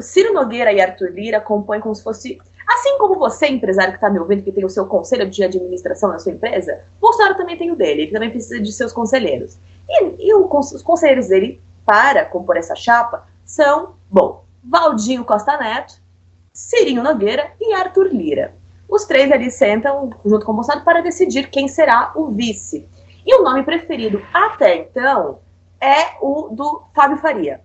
Ciro 0.00 0.32
Nogueira 0.32 0.72
e 0.72 0.80
Arthur 0.80 1.10
Lira 1.10 1.40
compõem 1.40 1.80
como 1.80 1.94
se 1.96 2.04
fosse. 2.04 2.38
Assim 2.68 2.96
como 2.98 3.18
você, 3.18 3.48
empresário 3.48 3.92
que 3.92 3.96
está 3.96 4.08
me 4.08 4.20
ouvindo, 4.20 4.44
que 4.44 4.52
tem 4.52 4.64
o 4.64 4.70
seu 4.70 4.86
conselho 4.86 5.28
de 5.28 5.42
administração 5.42 6.10
na 6.10 6.20
sua 6.20 6.30
empresa, 6.30 6.84
Bolsonaro 7.00 7.36
também 7.36 7.58
tem 7.58 7.72
o 7.72 7.76
dele, 7.76 8.02
ele 8.02 8.12
também 8.12 8.30
precisa 8.30 8.60
de 8.60 8.72
seus 8.72 8.92
conselheiros. 8.92 9.58
E, 9.88 10.28
e 10.28 10.32
os 10.32 10.82
conselheiros 10.84 11.26
dele, 11.26 11.60
para 11.90 12.24
compor 12.24 12.56
essa 12.56 12.76
chapa, 12.76 13.26
são, 13.44 13.96
bom, 14.08 14.44
Valdinho 14.62 15.24
Costa 15.24 15.58
Neto, 15.58 16.00
Cirinho 16.52 17.02
Nogueira 17.02 17.50
e 17.60 17.74
Arthur 17.74 18.06
Lira. 18.12 18.54
Os 18.88 19.06
três 19.06 19.32
ali 19.32 19.50
sentam 19.50 20.08
junto 20.24 20.46
com 20.46 20.52
o 20.52 20.54
Bolsonaro 20.54 20.84
para 20.84 21.02
decidir 21.02 21.50
quem 21.50 21.66
será 21.66 22.12
o 22.14 22.28
vice. 22.28 22.88
E 23.26 23.34
o 23.34 23.42
nome 23.42 23.64
preferido 23.64 24.24
até 24.32 24.76
então 24.76 25.40
é 25.80 26.16
o 26.20 26.50
do 26.52 26.84
Fábio 26.94 27.16
Faria. 27.16 27.60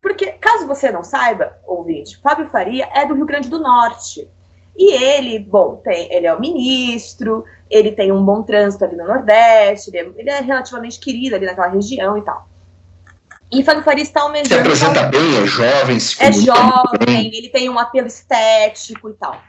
Porque, 0.00 0.26
caso 0.34 0.68
você 0.68 0.92
não 0.92 1.02
saiba, 1.02 1.58
ouvinte, 1.66 2.16
Fábio 2.18 2.48
Faria 2.50 2.88
é 2.94 3.04
do 3.06 3.14
Rio 3.14 3.26
Grande 3.26 3.48
do 3.48 3.58
Norte. 3.58 4.30
E 4.76 4.92
ele, 4.94 5.40
bom, 5.40 5.80
tem, 5.82 6.14
ele 6.14 6.28
é 6.28 6.32
o 6.32 6.40
ministro, 6.40 7.44
ele 7.68 7.90
tem 7.90 8.12
um 8.12 8.24
bom 8.24 8.44
trânsito 8.44 8.84
ali 8.84 8.94
no 8.94 9.04
Nordeste, 9.04 9.90
ele 9.90 9.98
é, 9.98 10.20
ele 10.20 10.30
é 10.30 10.40
relativamente 10.42 11.00
querido 11.00 11.34
ali 11.34 11.44
naquela 11.44 11.66
região 11.66 12.16
e 12.16 12.22
tal. 12.22 12.47
E 13.50 13.64
Fábio 13.64 13.82
Faria 13.82 14.02
está 14.02 14.22
almejando. 14.22 14.48
Se 14.48 14.54
apresenta 14.54 15.02
bem, 15.04 15.42
é 15.42 15.46
jovem, 15.46 15.98
se 15.98 16.22
É 16.22 16.32
jovem, 16.32 17.30
ele 17.34 17.48
tem 17.48 17.70
um 17.70 17.78
apelo 17.78 18.06
estético 18.06 19.08
e 19.08 19.14
tal. 19.14 19.40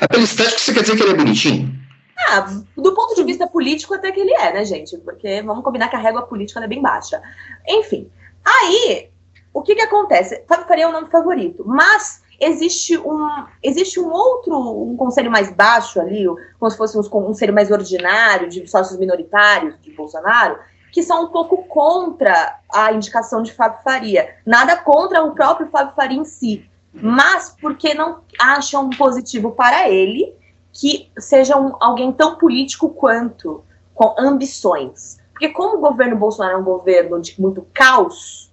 Apelo 0.00 0.22
estético, 0.22 0.60
você 0.60 0.72
quer 0.72 0.82
dizer 0.82 0.96
que 0.96 1.02
ele 1.02 1.12
é 1.12 1.16
bonitinho? 1.16 1.82
Ah, 2.28 2.46
do 2.76 2.94
ponto 2.94 3.14
de 3.14 3.24
vista 3.24 3.46
político, 3.46 3.94
até 3.94 4.12
que 4.12 4.20
ele 4.20 4.32
é, 4.34 4.52
né, 4.52 4.64
gente? 4.64 4.96
Porque 4.98 5.42
vamos 5.42 5.64
combinar 5.64 5.88
que 5.88 5.96
a 5.96 5.98
régua 5.98 6.22
política 6.22 6.60
é 6.60 6.68
bem 6.68 6.80
baixa. 6.80 7.20
Enfim. 7.66 8.08
Aí, 8.44 9.08
o 9.52 9.62
que 9.62 9.74
que 9.74 9.82
acontece? 9.82 10.44
Fábio 10.48 10.66
Faria 10.66 10.84
é 10.84 10.88
o 10.88 10.92
nome 10.92 11.10
favorito, 11.10 11.64
mas 11.66 12.22
existe 12.40 12.96
um, 12.98 13.44
existe 13.62 14.00
um 14.00 14.10
outro, 14.10 14.56
um 14.56 14.96
conselho 14.96 15.30
mais 15.30 15.52
baixo 15.52 16.00
ali, 16.00 16.26
como 16.58 16.70
se 16.70 16.76
fosse 16.76 16.98
um 16.98 17.02
conselho 17.02 17.54
mais 17.54 17.70
ordinário, 17.70 18.48
de 18.48 18.66
sócios 18.68 18.98
minoritários 18.98 19.74
de 19.80 19.92
Bolsonaro, 19.92 20.58
que 20.92 21.02
são 21.02 21.24
um 21.24 21.28
pouco 21.28 21.64
contra 21.64 22.60
a 22.70 22.92
indicação 22.92 23.42
de 23.42 23.52
Fábio 23.52 23.80
Faria. 23.82 24.36
Nada 24.44 24.76
contra 24.76 25.24
o 25.24 25.34
próprio 25.34 25.68
Fábio 25.70 25.94
Faria 25.96 26.18
em 26.18 26.24
si, 26.24 26.68
mas 26.92 27.56
porque 27.60 27.94
não 27.94 28.20
acham 28.38 28.90
positivo 28.90 29.52
para 29.52 29.88
ele 29.88 30.36
que 30.70 31.10
seja 31.18 31.58
um, 31.58 31.74
alguém 31.80 32.12
tão 32.12 32.36
político 32.36 32.90
quanto, 32.90 33.64
com 33.94 34.14
ambições. 34.18 35.18
Porque 35.32 35.48
como 35.48 35.78
o 35.78 35.80
governo 35.80 36.16
Bolsonaro 36.16 36.58
é 36.58 36.60
um 36.60 36.64
governo 36.64 37.20
de 37.20 37.40
muito 37.40 37.66
caos, 37.72 38.52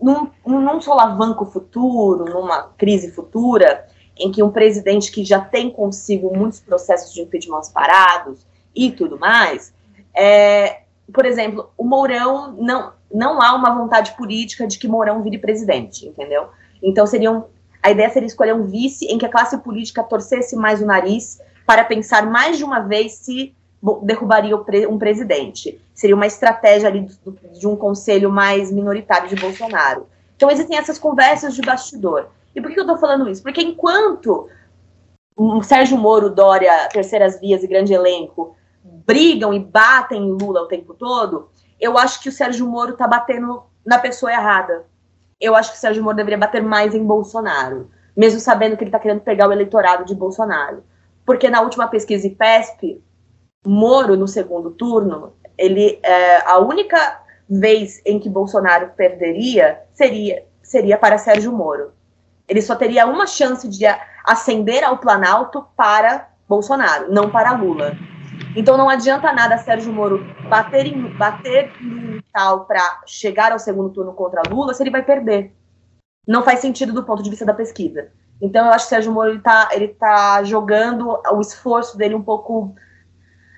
num, 0.00 0.28
num 0.44 0.80
solavanco 0.80 1.44
futuro, 1.44 2.24
numa 2.24 2.64
crise 2.76 3.12
futura, 3.12 3.86
em 4.16 4.32
que 4.32 4.42
um 4.42 4.50
presidente 4.50 5.12
que 5.12 5.24
já 5.24 5.40
tem 5.40 5.70
consigo 5.70 6.36
muitos 6.36 6.60
processos 6.60 7.14
de 7.14 7.22
impeachment 7.22 7.62
parados 7.72 8.44
e 8.74 8.90
tudo 8.90 9.18
mais, 9.18 9.72
é, 10.14 10.82
por 11.12 11.24
exemplo, 11.24 11.70
o 11.76 11.84
Mourão 11.84 12.54
não, 12.58 12.92
não 13.12 13.42
há 13.42 13.54
uma 13.54 13.74
vontade 13.74 14.16
política 14.16 14.66
de 14.66 14.78
que 14.78 14.88
Mourão 14.88 15.22
vire 15.22 15.38
presidente, 15.38 16.06
entendeu? 16.06 16.48
Então 16.82 17.06
seriam 17.06 17.46
a 17.82 17.90
ideia 17.90 18.10
seria 18.10 18.26
escolher 18.26 18.54
um 18.54 18.66
vice 18.66 19.06
em 19.06 19.16
que 19.16 19.24
a 19.24 19.30
classe 19.30 19.56
política 19.58 20.02
torcesse 20.02 20.54
mais 20.54 20.82
o 20.82 20.86
nariz 20.86 21.40
para 21.66 21.84
pensar 21.84 22.26
mais 22.26 22.58
de 22.58 22.64
uma 22.64 22.80
vez 22.80 23.12
se 23.12 23.54
derrubaria 24.02 24.54
um 24.88 24.98
presidente. 24.98 25.80
Seria 25.94 26.14
uma 26.14 26.26
estratégia 26.26 26.88
ali 26.88 27.06
de 27.58 27.66
um 27.66 27.74
conselho 27.74 28.30
mais 28.30 28.70
minoritário 28.70 29.28
de 29.28 29.36
Bolsonaro. 29.36 30.06
Então 30.36 30.50
existem 30.50 30.76
essas 30.76 30.98
conversas 30.98 31.54
de 31.54 31.62
bastidor. 31.62 32.28
E 32.54 32.60
por 32.60 32.70
que 32.70 32.78
eu 32.78 32.84
estou 32.84 32.98
falando 32.98 33.30
isso? 33.30 33.42
Porque 33.42 33.62
enquanto 33.62 34.48
Sérgio 35.62 35.96
Moro, 35.96 36.28
Dória, 36.28 36.88
Terceiras 36.92 37.40
Vias 37.40 37.62
e 37.62 37.66
Grande 37.66 37.94
Elenco 37.94 38.54
brigam 38.84 39.52
e 39.52 39.58
batem 39.58 40.22
em 40.22 40.32
Lula 40.32 40.62
o 40.62 40.68
tempo 40.68 40.94
todo, 40.94 41.50
eu 41.80 41.96
acho 41.98 42.20
que 42.20 42.28
o 42.28 42.32
Sérgio 42.32 42.66
Moro 42.66 42.92
está 42.92 43.06
batendo 43.06 43.62
na 43.84 43.98
pessoa 43.98 44.32
errada. 44.32 44.84
Eu 45.40 45.56
acho 45.56 45.72
que 45.72 45.76
o 45.78 45.80
Sérgio 45.80 46.02
Moro 46.02 46.16
deveria 46.16 46.38
bater 46.38 46.62
mais 46.62 46.94
em 46.94 47.04
Bolsonaro, 47.04 47.90
mesmo 48.16 48.40
sabendo 48.40 48.76
que 48.76 48.84
ele 48.84 48.88
está 48.88 48.98
querendo 48.98 49.20
pegar 49.20 49.48
o 49.48 49.52
eleitorado 49.52 50.04
de 50.04 50.14
Bolsonaro. 50.14 50.84
Porque 51.24 51.48
na 51.48 51.60
última 51.60 51.88
pesquisa 51.88 52.26
IPESP, 52.26 53.02
Moro, 53.66 54.16
no 54.16 54.28
segundo 54.28 54.70
turno, 54.70 55.34
ele 55.56 55.98
é, 56.02 56.48
a 56.48 56.58
única 56.58 57.22
vez 57.48 58.00
em 58.06 58.18
que 58.18 58.28
Bolsonaro 58.28 58.90
perderia 58.96 59.80
seria, 59.92 60.44
seria 60.62 60.96
para 60.96 61.18
Sérgio 61.18 61.52
Moro. 61.52 61.92
Ele 62.48 62.62
só 62.62 62.74
teria 62.74 63.06
uma 63.06 63.26
chance 63.26 63.68
de 63.68 63.84
ascender 64.24 64.84
ao 64.84 64.98
Planalto 64.98 65.64
para 65.76 66.28
Bolsonaro, 66.48 67.12
não 67.12 67.30
para 67.30 67.52
Lula. 67.52 67.96
Então 68.56 68.76
não 68.76 68.88
adianta 68.88 69.32
nada 69.32 69.58
Sérgio 69.58 69.92
Moro 69.92 70.24
bater 70.48 70.86
em, 70.86 71.16
bater 71.16 71.72
em 71.80 72.20
tal 72.32 72.64
para 72.64 73.02
chegar 73.06 73.52
ao 73.52 73.58
segundo 73.58 73.90
turno 73.90 74.12
contra 74.12 74.42
Lula 74.48 74.74
se 74.74 74.82
ele 74.82 74.90
vai 74.90 75.02
perder. 75.02 75.52
Não 76.26 76.42
faz 76.42 76.60
sentido 76.60 76.92
do 76.92 77.04
ponto 77.04 77.22
de 77.22 77.30
vista 77.30 77.44
da 77.44 77.54
pesquisa. 77.54 78.08
Então 78.40 78.66
eu 78.66 78.72
acho 78.72 78.86
que 78.86 78.90
Sérgio 78.90 79.12
Moro 79.12 79.30
ele 79.30 79.40
tá, 79.40 79.68
ele 79.72 79.88
tá 79.88 80.42
jogando 80.42 81.20
o 81.32 81.40
esforço 81.40 81.96
dele 81.96 82.14
um 82.14 82.22
pouco 82.22 82.74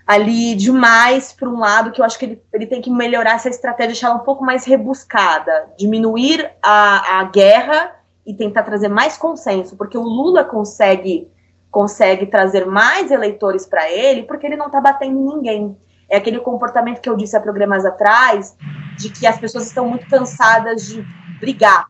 ali 0.06 0.54
demais 0.54 1.32
para 1.32 1.48
um 1.48 1.58
lado 1.58 1.92
que 1.92 2.00
eu 2.00 2.04
acho 2.04 2.18
que 2.18 2.24
ele, 2.24 2.42
ele 2.52 2.66
tem 2.66 2.82
que 2.82 2.90
melhorar 2.90 3.34
essa 3.34 3.48
estratégia, 3.48 3.92
deixar 3.92 4.08
ela 4.08 4.16
um 4.16 4.24
pouco 4.24 4.44
mais 4.44 4.64
rebuscada, 4.64 5.70
diminuir 5.78 6.50
a, 6.60 7.20
a 7.20 7.24
guerra 7.24 7.96
e 8.26 8.34
tentar 8.34 8.64
trazer 8.64 8.88
mais 8.88 9.16
consenso, 9.16 9.76
porque 9.76 9.96
o 9.96 10.02
Lula 10.02 10.44
consegue 10.44 11.30
consegue 11.72 12.26
trazer 12.26 12.66
mais 12.66 13.10
eleitores 13.10 13.64
para 13.64 13.90
ele, 13.90 14.24
porque 14.24 14.46
ele 14.46 14.56
não 14.56 14.66
está 14.66 14.78
batendo 14.78 15.18
em 15.18 15.34
ninguém. 15.34 15.76
É 16.06 16.18
aquele 16.18 16.38
comportamento 16.38 17.00
que 17.00 17.08
eu 17.08 17.16
disse 17.16 17.34
há 17.34 17.40
programas 17.40 17.86
atrás, 17.86 18.54
de 18.98 19.08
que 19.08 19.26
as 19.26 19.38
pessoas 19.38 19.66
estão 19.66 19.88
muito 19.88 20.06
cansadas 20.06 20.86
de 20.86 21.02
brigar. 21.40 21.86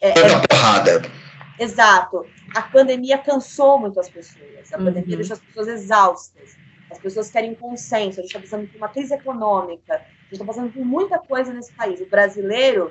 É, 0.00 0.08
é 0.08 0.46
porrada. 0.48 1.02
Exato. 1.60 2.24
A 2.56 2.62
pandemia 2.62 3.18
cansou 3.18 3.78
muito 3.78 4.00
as 4.00 4.08
pessoas. 4.08 4.72
A 4.72 4.78
uhum. 4.78 4.86
pandemia 4.86 5.16
deixou 5.16 5.34
as 5.34 5.40
pessoas 5.40 5.68
exaustas. 5.68 6.56
As 6.90 6.98
pessoas 6.98 7.30
querem 7.30 7.54
consenso. 7.54 8.20
A 8.20 8.22
gente 8.22 8.34
está 8.34 8.40
passando 8.40 8.66
por 8.68 8.76
uma 8.78 8.88
crise 8.88 9.12
econômica. 9.12 9.94
A 9.94 9.98
gente 9.98 10.32
está 10.32 10.44
passando 10.46 10.72
por 10.72 10.84
muita 10.84 11.18
coisa 11.18 11.52
nesse 11.52 11.72
país. 11.74 12.00
O 12.00 12.06
brasileiro, 12.06 12.90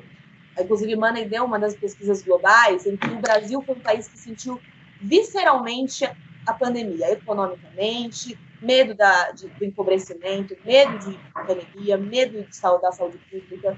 inclusive, 0.59 0.95
Money 0.95 1.25
deu 1.25 1.43
uma 1.43 1.57
das 1.57 1.73
pesquisas 1.73 2.21
globais 2.21 2.85
em 2.85 2.95
que 2.95 3.07
o 3.07 3.19
Brasil 3.19 3.63
foi 3.63 3.75
um 3.75 3.79
país 3.79 4.07
que 4.07 4.19
sentiu 4.19 4.61
visceralmente 5.03 6.09
a 6.45 6.53
pandemia, 6.53 7.11
economicamente, 7.11 8.39
medo 8.61 8.95
da, 8.95 9.31
de, 9.31 9.47
do 9.47 9.65
empobrecimento, 9.65 10.55
medo 10.65 10.97
de 10.99 11.19
pandemia, 11.33 11.97
medo 11.97 12.43
de 12.43 12.55
saúde, 12.55 12.81
da 12.83 12.91
saúde 12.91 13.17
pública. 13.29 13.77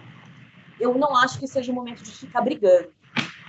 Eu 0.80 0.94
não 0.96 1.16
acho 1.18 1.40
que 1.40 1.48
seja 1.48 1.72
o 1.72 1.76
momento 1.76 2.04
de 2.04 2.12
ficar 2.12 2.42
brigando. 2.42 2.94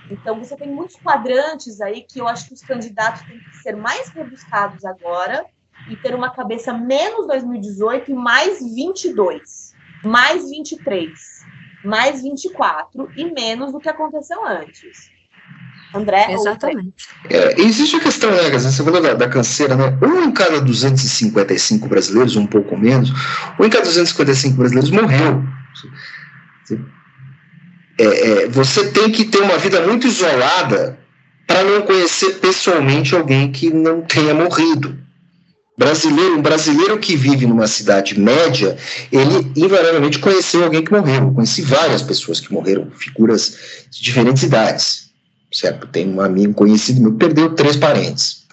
Então, 0.09 0.39
você 0.39 0.55
tem 0.55 0.69
muitos 0.69 0.95
quadrantes 0.95 1.81
aí 1.81 2.01
que 2.01 2.19
eu 2.19 2.27
acho 2.27 2.47
que 2.47 2.53
os 2.53 2.61
candidatos 2.61 3.21
têm 3.23 3.39
que 3.39 3.57
ser 3.57 3.75
mais 3.75 4.09
rebuscados 4.09 4.83
agora 4.85 5.45
e 5.89 5.95
ter 5.95 6.15
uma 6.15 6.31
cabeça 6.31 6.73
menos 6.73 7.27
2018 7.27 8.11
e 8.11 8.13
mais 8.13 8.59
22, 8.73 9.75
mais 10.03 10.49
23, 10.49 11.45
mais 11.83 12.23
24 12.23 13.11
e 13.15 13.25
menos 13.25 13.71
do 13.71 13.79
que 13.79 13.89
aconteceu 13.89 14.45
antes. 14.45 15.16
André? 15.93 16.27
Exatamente. 16.31 17.07
É, 17.29 17.61
existe 17.61 17.95
a 17.95 17.99
questão, 17.99 18.31
né, 18.31 18.49
você 18.49 18.83
falou 18.83 19.01
da, 19.01 19.13
da, 19.13 19.29
canseira, 19.29 19.75
né? 19.75 19.97
Um 20.01 20.23
em 20.23 20.31
cada 20.31 20.59
255 20.59 21.87
brasileiros, 21.87 22.35
um 22.35 22.45
pouco 22.45 22.77
menos, 22.77 23.11
um 23.59 23.65
em 23.65 23.69
cada 23.69 23.85
255 23.85 24.57
brasileiros 24.57 24.91
morreu. 24.91 25.43
É, 27.99 28.03
é, 28.43 28.47
você 28.47 28.91
tem 28.91 29.09
que 29.09 29.25
ter 29.25 29.39
uma 29.39 29.57
vida 29.57 29.81
muito 29.87 30.07
isolada 30.07 30.99
para 31.47 31.63
não 31.63 31.81
conhecer 31.81 32.35
pessoalmente 32.35 33.15
alguém 33.15 33.51
que 33.51 33.69
não 33.69 34.01
tenha 34.01 34.33
morrido. 34.33 34.97
Brasileiro, 35.77 36.37
um 36.37 36.41
brasileiro 36.41 36.97
que 36.97 37.15
vive 37.15 37.45
numa 37.45 37.67
cidade 37.67 38.19
média, 38.19 38.75
ele 39.11 39.51
invariavelmente 39.55 40.19
conheceu 40.19 40.63
alguém 40.63 40.83
que 40.83 40.91
morreu. 40.91 41.25
Eu 41.25 41.31
conheci 41.31 41.61
várias 41.61 42.01
pessoas 42.01 42.39
que 42.39 42.51
morreram, 42.51 42.91
figuras 42.91 43.85
de 43.89 44.01
diferentes 44.01 44.43
idades 44.43 45.06
certo? 45.51 45.87
Tem 45.87 46.07
um 46.07 46.21
amigo 46.21 46.53
conhecido 46.53 47.01
meu 47.01 47.13
que 47.13 47.19
perdeu 47.19 47.55
três 47.55 47.75
parentes. 47.75 48.45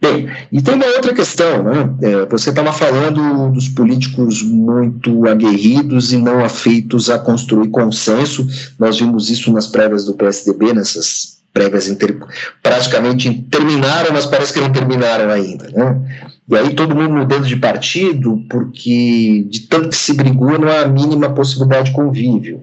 Bem, 0.00 0.28
e 0.52 0.62
tem 0.62 0.74
uma 0.74 0.86
outra 0.86 1.14
questão, 1.14 1.62
né? 1.62 1.94
É, 2.02 2.26
você 2.26 2.50
estava 2.50 2.72
falando 2.72 3.50
dos 3.52 3.68
políticos 3.68 4.42
muito 4.42 5.26
aguerridos 5.26 6.12
e 6.12 6.16
não 6.16 6.44
afeitos 6.44 7.10
a 7.10 7.18
construir 7.18 7.68
consenso. 7.70 8.46
Nós 8.78 8.98
vimos 8.98 9.30
isso 9.30 9.52
nas 9.52 9.66
prévias 9.66 10.04
do 10.04 10.14
PSDB, 10.14 10.72
nessas 10.72 11.38
prévias 11.52 11.88
inter... 11.88 12.18
praticamente 12.62 13.32
terminaram, 13.50 14.12
mas 14.12 14.26
parece 14.26 14.52
que 14.52 14.60
não 14.60 14.72
terminaram 14.72 15.30
ainda, 15.30 15.70
né? 15.70 16.30
E 16.48 16.56
aí 16.56 16.74
todo 16.74 16.94
mundo 16.94 17.14
mudando 17.14 17.46
de 17.46 17.56
partido, 17.56 18.44
porque 18.50 19.46
de 19.48 19.60
tanto 19.60 19.88
que 19.88 19.96
se 19.96 20.12
brigou, 20.12 20.58
não 20.58 20.68
há 20.68 20.80
a 20.80 20.88
mínima 20.88 21.30
possibilidade 21.30 21.90
de 21.90 21.96
convívio. 21.96 22.62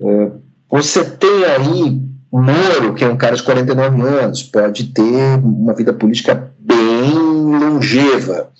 É, 0.00 0.30
você 0.70 1.04
tem 1.04 1.44
aí 1.44 2.00
Moro, 2.32 2.94
que 2.94 3.04
é 3.04 3.08
um 3.08 3.16
cara 3.16 3.34
de 3.34 3.42
49 3.42 4.02
anos, 4.02 4.42
pode 4.44 4.84
ter 4.92 5.38
uma 5.42 5.74
vida 5.74 5.92
política 5.92 6.52
bem 6.58 7.12
longeva. 7.12 8.52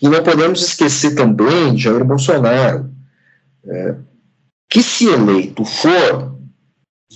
E 0.00 0.08
não 0.08 0.22
podemos 0.22 0.62
esquecer 0.62 1.14
também 1.14 1.74
de 1.74 1.82
Jair 1.82 2.04
Bolsonaro, 2.04 2.90
é, 3.66 3.96
que 4.70 4.82
se 4.82 5.06
eleito 5.06 5.64
for, 5.64 6.36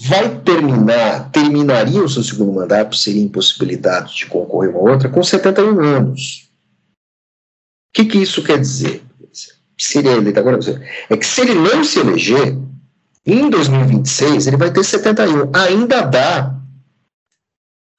vai 0.09 0.41
terminar, 0.41 1.31
terminaria 1.31 2.03
o 2.03 2.09
seu 2.09 2.25
segundo 2.25 2.53
mandato, 2.53 2.97
seria 2.97 3.23
impossibilidade 3.23 4.17
de 4.17 4.27
concorrer 4.27 4.71
uma 4.71 4.91
outra, 4.91 5.09
com 5.09 5.23
71 5.23 5.81
anos. 5.81 6.49
O 7.91 7.95
que, 7.95 8.07
que 8.07 8.19
isso 8.19 8.43
quer 8.43 8.59
dizer? 8.59 9.03
Seria 9.79 10.13
eleito 10.13 10.39
agora, 10.39 10.59
é 11.11 11.17
que 11.17 11.27
se 11.27 11.43
ele 11.43 11.55
não 11.55 11.85
se 11.85 12.01
eleger, 12.01 12.57
em 13.25 13.49
2026, 13.49 14.47
ele 14.47 14.57
vai 14.57 14.71
ter 14.71 14.85
71. 14.85 15.51
Ainda 15.55 16.03
dá, 16.03 16.55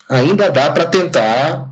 ainda 0.09 0.49
dá 0.51 0.71
para 0.71 0.85
tentar, 0.85 1.69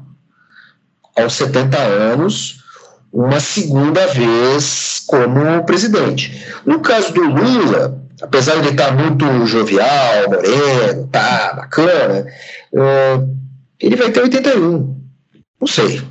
aos 1.17 1.33
70 1.33 1.77
anos, 1.77 2.63
uma 3.11 3.39
segunda 3.39 4.07
vez 4.07 5.03
como 5.05 5.65
presidente. 5.65 6.45
No 6.65 6.79
caso 6.79 7.13
do 7.13 7.21
Lula, 7.21 8.01
apesar 8.21 8.53
de 8.53 8.59
ele 8.59 8.69
estar 8.69 8.95
muito 8.95 9.45
jovial, 9.45 10.29
moreno, 10.29 11.07
tá 11.11 11.53
bacana, 11.55 12.25
uh, 12.73 13.37
ele 13.79 13.97
vai 13.97 14.11
ter 14.11 14.21
81. 14.21 14.97
Não 15.59 15.67
sei, 15.67 16.01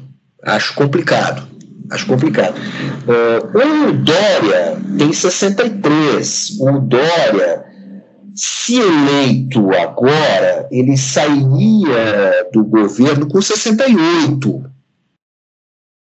acho 0.42 0.74
complicado. 0.74 1.49
Acho 1.90 2.07
complicado. 2.07 2.55
Uh, 2.57 3.88
o 3.88 3.92
Dória 3.92 4.81
tem 4.96 5.12
63. 5.12 6.59
O 6.61 6.79
Dória, 6.79 7.64
se 8.35 8.79
eleito 8.79 9.70
agora, 9.74 10.68
ele 10.70 10.96
sairia 10.96 12.48
do 12.53 12.64
governo 12.64 13.26
com 13.26 13.42
68. 13.42 14.64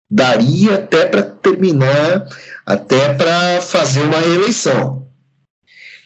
daria 0.09 0.75
até 0.75 1.05
para 1.05 1.23
terminar, 1.23 2.27
até 2.65 3.13
para 3.15 3.61
fazer 3.61 4.03
uma 4.03 4.19
reeleição. 4.19 5.03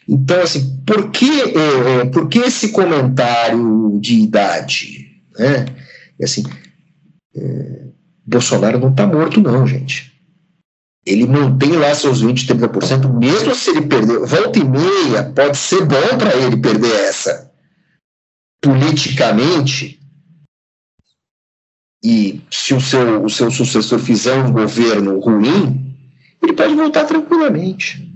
Então, 0.07 0.41
assim, 0.41 0.81
por 0.85 1.11
que, 1.11 1.29
é, 1.29 2.01
é, 2.01 2.05
por 2.05 2.29
que 2.29 2.39
esse 2.39 2.69
comentário 2.69 3.99
de 3.99 4.21
idade? 4.21 5.05
Né? 5.37 5.65
Assim, 6.23 6.43
é, 7.35 7.86
Bolsonaro 8.27 8.79
não 8.79 8.89
está 8.89 9.07
morto, 9.07 9.39
não, 9.39 9.65
gente. 9.65 10.13
Ele 11.05 11.25
mantém 11.25 11.71
lá 11.71 11.95
seus 11.95 12.19
20, 12.19 12.45
30%, 12.47 13.17
mesmo 13.17 13.55
se 13.55 13.69
ele 13.69 13.83
perder. 13.83 14.19
Volta 14.19 14.59
e 14.59 14.63
meia, 14.65 15.23
pode 15.33 15.57
ser 15.57 15.85
bom 15.85 16.17
para 16.17 16.35
ele 16.35 16.57
perder 16.57 16.93
essa. 16.93 17.49
Politicamente, 18.61 19.97
e 22.03 22.41
se 22.51 22.73
o 22.73 22.81
seu, 22.81 23.23
o 23.23 23.29
seu 23.29 23.49
sucessor 23.49 23.99
fizer 23.99 24.35
um 24.43 24.51
governo 24.51 25.19
ruim, 25.19 25.95
ele 26.43 26.53
pode 26.53 26.75
voltar 26.75 27.05
tranquilamente. 27.05 28.11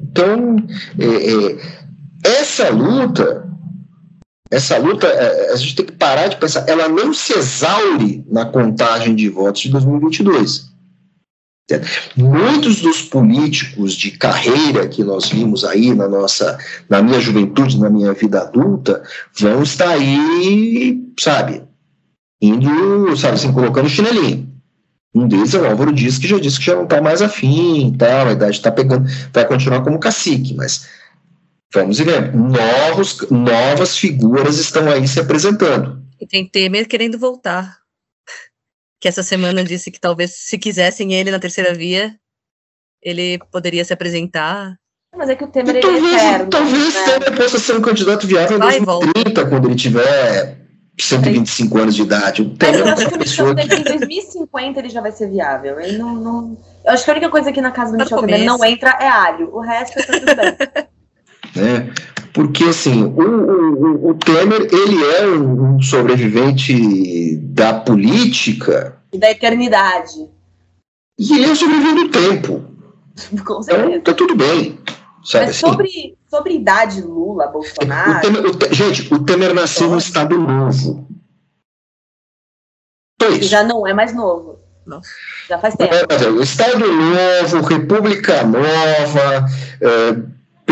Então, 0.00 0.56
é, 0.98 1.06
é, 1.06 2.40
essa 2.40 2.70
luta, 2.70 3.48
essa 4.52 4.76
luta, 4.76 5.06
é, 5.06 5.50
a 5.50 5.56
gente 5.56 5.74
tem 5.74 5.86
que 5.86 5.92
parar 5.92 6.28
de 6.28 6.36
pensar, 6.36 6.68
ela 6.68 6.86
não 6.86 7.14
se 7.14 7.32
exaure 7.32 8.22
na 8.30 8.44
contagem 8.44 9.14
de 9.16 9.26
votos 9.30 9.62
de 9.62 9.70
2022. 9.70 10.70
Muitos 12.14 12.82
dos 12.82 13.00
políticos 13.00 13.94
de 13.94 14.10
carreira 14.10 14.86
que 14.86 15.02
nós 15.02 15.30
vimos 15.30 15.64
aí 15.64 15.94
na 15.94 16.06
nossa, 16.06 16.58
na 16.86 17.00
minha 17.00 17.18
juventude, 17.18 17.80
na 17.80 17.88
minha 17.88 18.12
vida 18.12 18.42
adulta, 18.42 19.02
vão 19.40 19.62
estar 19.62 19.88
aí, 19.88 21.02
sabe, 21.18 21.62
indo, 22.42 23.16
sabe 23.16 23.36
assim, 23.36 23.52
colocando 23.52 23.88
chinelinho. 23.88 24.52
Um 25.14 25.26
deles 25.26 25.54
é 25.54 25.60
o 25.62 25.66
Álvaro 25.66 25.94
Dias, 25.94 26.18
que 26.18 26.28
já 26.28 26.38
disse 26.38 26.58
que 26.58 26.66
já 26.66 26.74
não 26.74 26.84
está 26.84 27.00
mais 27.00 27.22
afim 27.22 27.94
tal, 27.98 28.28
a 28.28 28.32
idade 28.32 28.56
está 28.56 28.70
pegando, 28.70 29.08
vai 29.32 29.46
continuar 29.46 29.82
como 29.82 29.98
cacique, 29.98 30.54
mas 30.54 30.86
vamos 31.72 31.98
ver, 31.98 32.34
novos, 32.34 33.28
novas 33.30 33.96
figuras 33.96 34.58
estão 34.58 34.90
aí 34.90 35.06
se 35.08 35.20
apresentando. 35.20 36.02
E 36.20 36.26
tem 36.26 36.46
Temer 36.46 36.86
querendo 36.86 37.18
voltar. 37.18 37.78
Que 39.00 39.08
essa 39.08 39.22
semana 39.22 39.64
disse 39.64 39.90
que 39.90 39.98
talvez, 39.98 40.32
se 40.36 40.58
quisessem 40.58 41.14
ele 41.14 41.30
na 41.30 41.40
terceira 41.40 41.74
via, 41.74 42.14
ele 43.02 43.38
poderia 43.50 43.84
se 43.84 43.92
apresentar. 43.92 44.76
Mas 45.16 45.28
é 45.28 45.34
que 45.34 45.44
o 45.44 45.48
Temer 45.48 45.76
e 45.76 45.80
talvez, 45.80 46.04
é 46.04 46.16
eterno, 46.16 46.50
Talvez 46.50 46.94
né? 46.94 47.04
Temer 47.04 47.36
possa 47.36 47.58
ser 47.58 47.76
um 47.76 47.82
candidato 47.82 48.26
viável 48.26 48.56
em 48.58 48.60
2030, 48.60 49.46
quando 49.46 49.66
ele 49.66 49.74
tiver 49.74 50.58
125 51.00 51.78
anos 51.78 51.94
de 51.96 52.02
idade. 52.02 52.42
O 52.42 52.54
Mas 52.60 52.78
eu 52.78 52.86
acho 52.86 53.08
que 53.08 53.18
pessoa 53.18 53.54
que... 53.56 53.74
em 53.74 53.82
2050 53.82 54.78
ele 54.78 54.88
já 54.88 55.00
vai 55.00 55.10
ser 55.10 55.28
viável. 55.28 55.80
Ele 55.80 55.98
não, 55.98 56.14
não... 56.14 56.58
Eu 56.84 56.92
acho 56.92 57.04
que 57.04 57.10
a 57.10 57.14
única 57.14 57.30
coisa 57.30 57.50
aqui 57.50 57.60
na 57.60 57.72
casa 57.72 57.92
do 57.92 57.98
Michel 57.98 58.20
Temer 58.20 58.44
não 58.44 58.64
entra 58.64 58.90
é 59.00 59.08
alho. 59.08 59.52
O 59.52 59.60
resto 59.60 59.98
é 59.98 60.02
tudo 60.02 60.26
bem. 60.36 60.86
né? 61.54 61.92
Porque, 62.32 62.64
assim, 62.64 63.04
o, 63.04 63.20
o, 63.20 64.10
o 64.10 64.14
Temer, 64.14 64.68
ele 64.72 65.04
é 65.04 65.26
um 65.26 65.80
sobrevivente 65.80 67.36
da 67.38 67.74
política... 67.74 68.96
E 69.12 69.18
da 69.18 69.30
eternidade. 69.30 70.30
E 71.18 71.34
ele 71.34 71.44
é 71.44 71.54
sobrevivente 71.54 72.04
do 72.04 72.08
tempo. 72.10 72.64
Com 73.44 73.62
certeza. 73.62 73.88
Então, 73.88 74.02
tá 74.02 74.14
tudo 74.14 74.34
bem. 74.34 74.78
Sabe, 75.24 75.46
Mas 75.46 75.56
sobre, 75.56 75.86
assim, 75.86 76.16
sobre 76.28 76.54
idade 76.54 77.00
Lula, 77.00 77.46
Bolsonaro. 77.46 78.18
O 78.18 78.20
Temer, 78.20 78.44
o, 78.46 78.74
gente, 78.74 79.14
o 79.14 79.24
Temer 79.24 79.54
nasceu 79.54 79.88
no 79.88 79.98
Estado 79.98 80.36
Novo. 80.36 81.06
Então, 83.14 83.40
já 83.40 83.62
não 83.62 83.86
é 83.86 83.94
mais 83.94 84.12
novo. 84.14 84.58
Não. 84.84 85.00
Já 85.48 85.58
faz 85.58 85.76
tempo. 85.76 85.94
É, 85.94 86.42
Estado 86.42 86.84
Novo, 86.90 87.60
República 87.68 88.42
Nova, 88.42 89.46
é, 89.80 90.16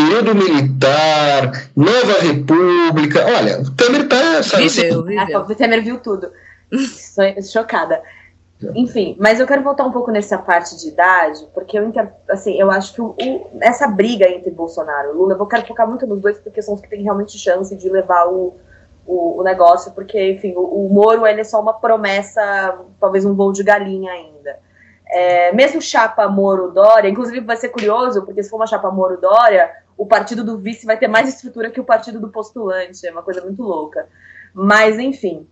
período 0.01 0.35
militar, 0.35 1.69
Nova 1.75 2.19
República. 2.21 3.25
Olha, 3.25 3.61
o 3.61 3.71
Temer 3.71 4.07
tá. 4.07 4.41
Sabe, 4.41 4.67
viveu, 4.67 4.99
assim, 4.99 5.05
viveu. 5.05 5.37
Ah, 5.37 5.45
o 5.47 5.55
Temer 5.55 5.83
viu 5.83 5.99
tudo. 5.99 6.31
Estou 6.71 7.41
chocada. 7.43 8.01
Enfim, 8.75 9.15
mas 9.19 9.39
eu 9.39 9.47
quero 9.47 9.63
voltar 9.63 9.83
um 9.83 9.91
pouco 9.91 10.11
nessa 10.11 10.37
parte 10.37 10.77
de 10.77 10.89
idade, 10.89 11.47
porque 11.51 11.79
eu, 11.79 11.91
assim, 12.29 12.59
eu 12.59 12.69
acho 12.69 12.93
que 12.93 13.01
o, 13.01 13.15
o, 13.19 13.49
essa 13.59 13.87
briga 13.87 14.29
entre 14.29 14.51
Bolsonaro 14.51 15.09
e 15.09 15.13
Lula, 15.13 15.33
eu 15.33 15.45
quero 15.47 15.65
focar 15.65 15.87
muito 15.87 16.05
nos 16.05 16.21
dois, 16.21 16.37
porque 16.37 16.61
são 16.61 16.75
os 16.75 16.81
que 16.81 16.87
têm 16.87 17.01
realmente 17.01 17.39
chance 17.39 17.75
de 17.75 17.89
levar 17.89 18.27
o, 18.27 18.55
o, 19.03 19.39
o 19.39 19.43
negócio, 19.43 19.91
porque, 19.93 20.33
enfim, 20.33 20.53
o, 20.55 20.85
o, 20.85 20.93
Moro 20.93 21.25
ele 21.25 21.41
é 21.41 21.43
só 21.43 21.59
uma 21.59 21.73
promessa, 21.73 22.77
talvez 22.99 23.25
um 23.25 23.33
voo 23.33 23.51
de 23.51 23.63
galinha 23.63 24.11
ainda. 24.11 24.59
É, 25.07 25.51
mesmo 25.53 25.81
chapa 25.81 26.27
Moro-Dória, 26.29 27.09
inclusive 27.09 27.39
vai 27.39 27.57
ser 27.57 27.69
curioso, 27.69 28.23
porque 28.23 28.43
se 28.43 28.49
for 28.49 28.57
uma 28.57 28.67
chapa 28.67 28.91
Moro-Dória, 28.91 29.71
o 30.01 30.05
partido 30.07 30.43
do 30.43 30.57
vice 30.57 30.83
vai 30.83 30.97
ter 30.97 31.07
mais 31.07 31.29
estrutura 31.29 31.69
que 31.69 31.79
o 31.79 31.83
partido 31.83 32.19
do 32.19 32.29
postulante, 32.29 33.05
é 33.05 33.11
uma 33.11 33.21
coisa 33.21 33.39
muito 33.41 33.61
louca. 33.61 34.09
Mas, 34.51 34.97
enfim, 34.97 35.47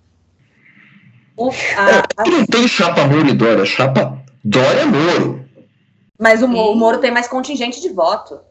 o, 1.38 1.52
a, 1.78 2.24
a... 2.24 2.28
Não 2.28 2.44
tem 2.48 2.68
chapa 2.68 3.06
Moro 3.06 3.30
e 3.30 3.34
Dória, 3.34 3.64
chapa 3.64 4.20
Dória-Moro. 4.44 5.48
Mas 6.20 6.42
o, 6.42 6.48
o, 6.48 6.76
Moro 6.76 6.98
tem 6.98 7.12
mais 7.12 7.28
contingente 7.28 7.80
de 7.80 7.90
voto. 7.90 8.42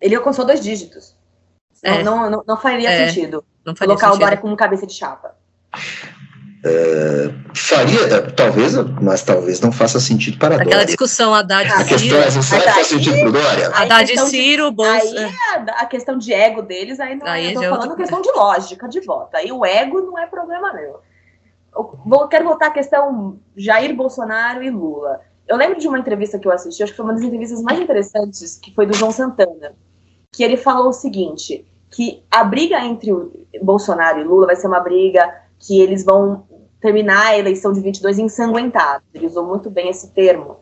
Ele 0.00 0.14
alcançou 0.14 0.44
dois 0.44 0.62
dígitos. 0.62 1.16
É. 1.82 2.04
Não, 2.04 2.30
não, 2.30 2.44
não, 2.46 2.56
faria 2.56 2.88
é. 2.88 3.08
sentido 3.08 3.44
não 3.66 3.74
faria 3.74 3.96
colocar 3.96 4.06
sentido. 4.06 4.22
o 4.22 4.24
Dória 4.24 4.38
como 4.38 4.56
cabeça 4.56 4.86
de 4.86 4.94
chapa. 4.94 5.36
É, 6.66 7.30
faria, 7.54 8.00
é, 8.00 8.20
talvez, 8.30 8.74
mas 9.02 9.22
talvez 9.22 9.60
não 9.60 9.70
faça 9.70 10.00
sentido 10.00 10.38
para 10.38 10.54
Aquela 10.54 10.70
Dória. 10.70 10.86
discussão 10.86 11.34
Haddad 11.34 11.70
A 11.70 11.84
questão 11.84 12.18
é, 12.18 12.30
será 12.30 12.62
que 12.62 12.70
faz 12.70 12.86
sentido 12.86 13.18
para 13.18 13.28
o 13.28 13.32
Dória? 13.32 13.68
Haddad 13.68 14.12
e 14.12 14.18
Ciro, 14.18 14.72
Bolsa. 14.72 14.92
Aí 14.92 15.16
é 15.18 15.30
a 15.76 15.84
questão 15.84 16.16
de 16.16 16.32
ego 16.32 16.62
deles, 16.62 16.98
aí 17.00 17.16
não 17.16 17.26
aí 17.26 17.48
é, 17.48 17.50
eu 17.50 17.54
tô 17.54 17.68
falando 17.68 17.96
questão 17.96 18.22
de 18.22 18.30
lógica, 18.32 18.88
de 18.88 19.00
voto. 19.00 19.36
Aí 19.36 19.52
o 19.52 19.64
ego 19.64 20.00
não 20.00 20.18
é 20.18 20.26
problema 20.26 20.72
meu 20.72 21.00
vou, 22.04 22.28
quero 22.28 22.44
voltar 22.44 22.68
à 22.68 22.70
questão 22.70 23.38
Jair 23.56 23.94
Bolsonaro 23.94 24.62
e 24.62 24.70
Lula. 24.70 25.20
Eu 25.46 25.56
lembro 25.56 25.78
de 25.78 25.88
uma 25.88 25.98
entrevista 25.98 26.38
que 26.38 26.46
eu 26.46 26.52
assisti, 26.52 26.82
acho 26.82 26.92
que 26.92 26.96
foi 26.96 27.04
uma 27.04 27.14
das 27.14 27.22
entrevistas 27.22 27.60
mais 27.62 27.78
interessantes, 27.78 28.56
que 28.56 28.72
foi 28.74 28.86
do 28.86 28.96
João 28.96 29.10
Santana, 29.10 29.74
que 30.32 30.42
ele 30.42 30.56
falou 30.56 30.88
o 30.88 30.92
seguinte, 30.92 31.66
que 31.90 32.22
a 32.30 32.44
briga 32.44 32.80
entre 32.80 33.12
o 33.12 33.30
Bolsonaro 33.62 34.20
e 34.20 34.24
Lula 34.24 34.46
vai 34.46 34.56
ser 34.56 34.68
uma 34.68 34.80
briga 34.80 35.42
que 35.66 35.80
eles 35.80 36.04
vão 36.04 36.46
terminar 36.80 37.28
a 37.28 37.38
eleição 37.38 37.72
de 37.72 37.80
22 37.80 38.18
ensanguentados. 38.18 39.06
Ele 39.14 39.26
usou 39.26 39.46
muito 39.46 39.70
bem 39.70 39.88
esse 39.88 40.10
termo, 40.10 40.58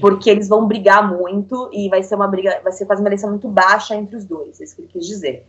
porque 0.00 0.30
eles 0.30 0.48
vão 0.48 0.66
brigar 0.66 1.06
muito 1.06 1.68
e 1.72 1.88
vai 1.88 2.02
ser 2.02 2.14
uma 2.14 2.28
briga, 2.28 2.60
vai 2.62 2.72
ser 2.72 2.86
fazer 2.86 3.02
uma 3.02 3.08
eleição 3.08 3.30
muito 3.30 3.48
baixa 3.48 3.94
entre 3.96 4.16
os 4.16 4.24
dois, 4.24 4.60
é 4.60 4.64
isso 4.64 4.76
que 4.76 4.82
ele 4.82 4.88
quis 4.88 5.06
dizer. 5.06 5.46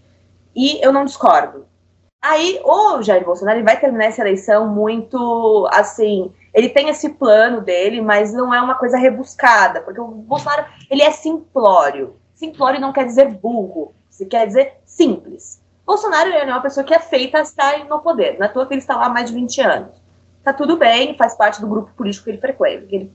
E 0.55 0.83
eu 0.83 0.91
não 0.91 1.05
discordo. 1.05 1.65
Aí 2.21 2.59
o 2.63 3.03
Jair 3.03 3.23
Bolsonaro 3.23 3.63
vai 3.63 3.79
terminar 3.79 4.05
essa 4.05 4.21
eleição 4.21 4.67
muito 4.67 5.67
assim. 5.71 6.31
Ele 6.51 6.69
tem 6.69 6.89
esse 6.89 7.09
plano 7.09 7.61
dele, 7.61 8.01
mas 8.01 8.33
não 8.33 8.51
é 8.51 8.59
uma 8.59 8.73
coisa 8.73 8.97
rebuscada, 8.97 9.81
porque 9.81 10.01
o 10.01 10.07
Bolsonaro 10.07 10.65
ele 10.89 11.03
é 11.03 11.11
simplório. 11.11 12.15
Simplório 12.33 12.81
não 12.81 12.91
quer 12.91 13.05
dizer 13.05 13.29
burro, 13.29 13.93
se 14.09 14.25
quer 14.25 14.47
dizer 14.47 14.73
simples. 14.85 15.61
Bolsonaro 15.85 16.29
é 16.31 16.43
uma 16.45 16.61
pessoa 16.61 16.83
que 16.83 16.93
é 16.93 16.99
feita 16.99 17.37
a 17.37 17.41
estar 17.41 17.85
no 17.85 17.99
poder. 17.99 18.37
Não 18.39 18.45
é 18.45 18.49
toa 18.49 18.65
que 18.65 18.73
ele 18.73 18.81
está 18.81 18.95
lá 18.95 19.05
há 19.05 19.09
mais 19.09 19.29
de 19.29 19.35
20 19.35 19.61
anos. 19.61 20.01
Tá 20.43 20.51
tudo 20.51 20.77
bem, 20.77 21.15
faz 21.17 21.35
parte 21.35 21.61
do 21.61 21.67
grupo 21.67 21.91
político 21.95 22.25
que 22.25 22.31
ele 22.31 22.37
frequenta, 22.39 22.85
que 22.85 22.95
ele 22.95 23.13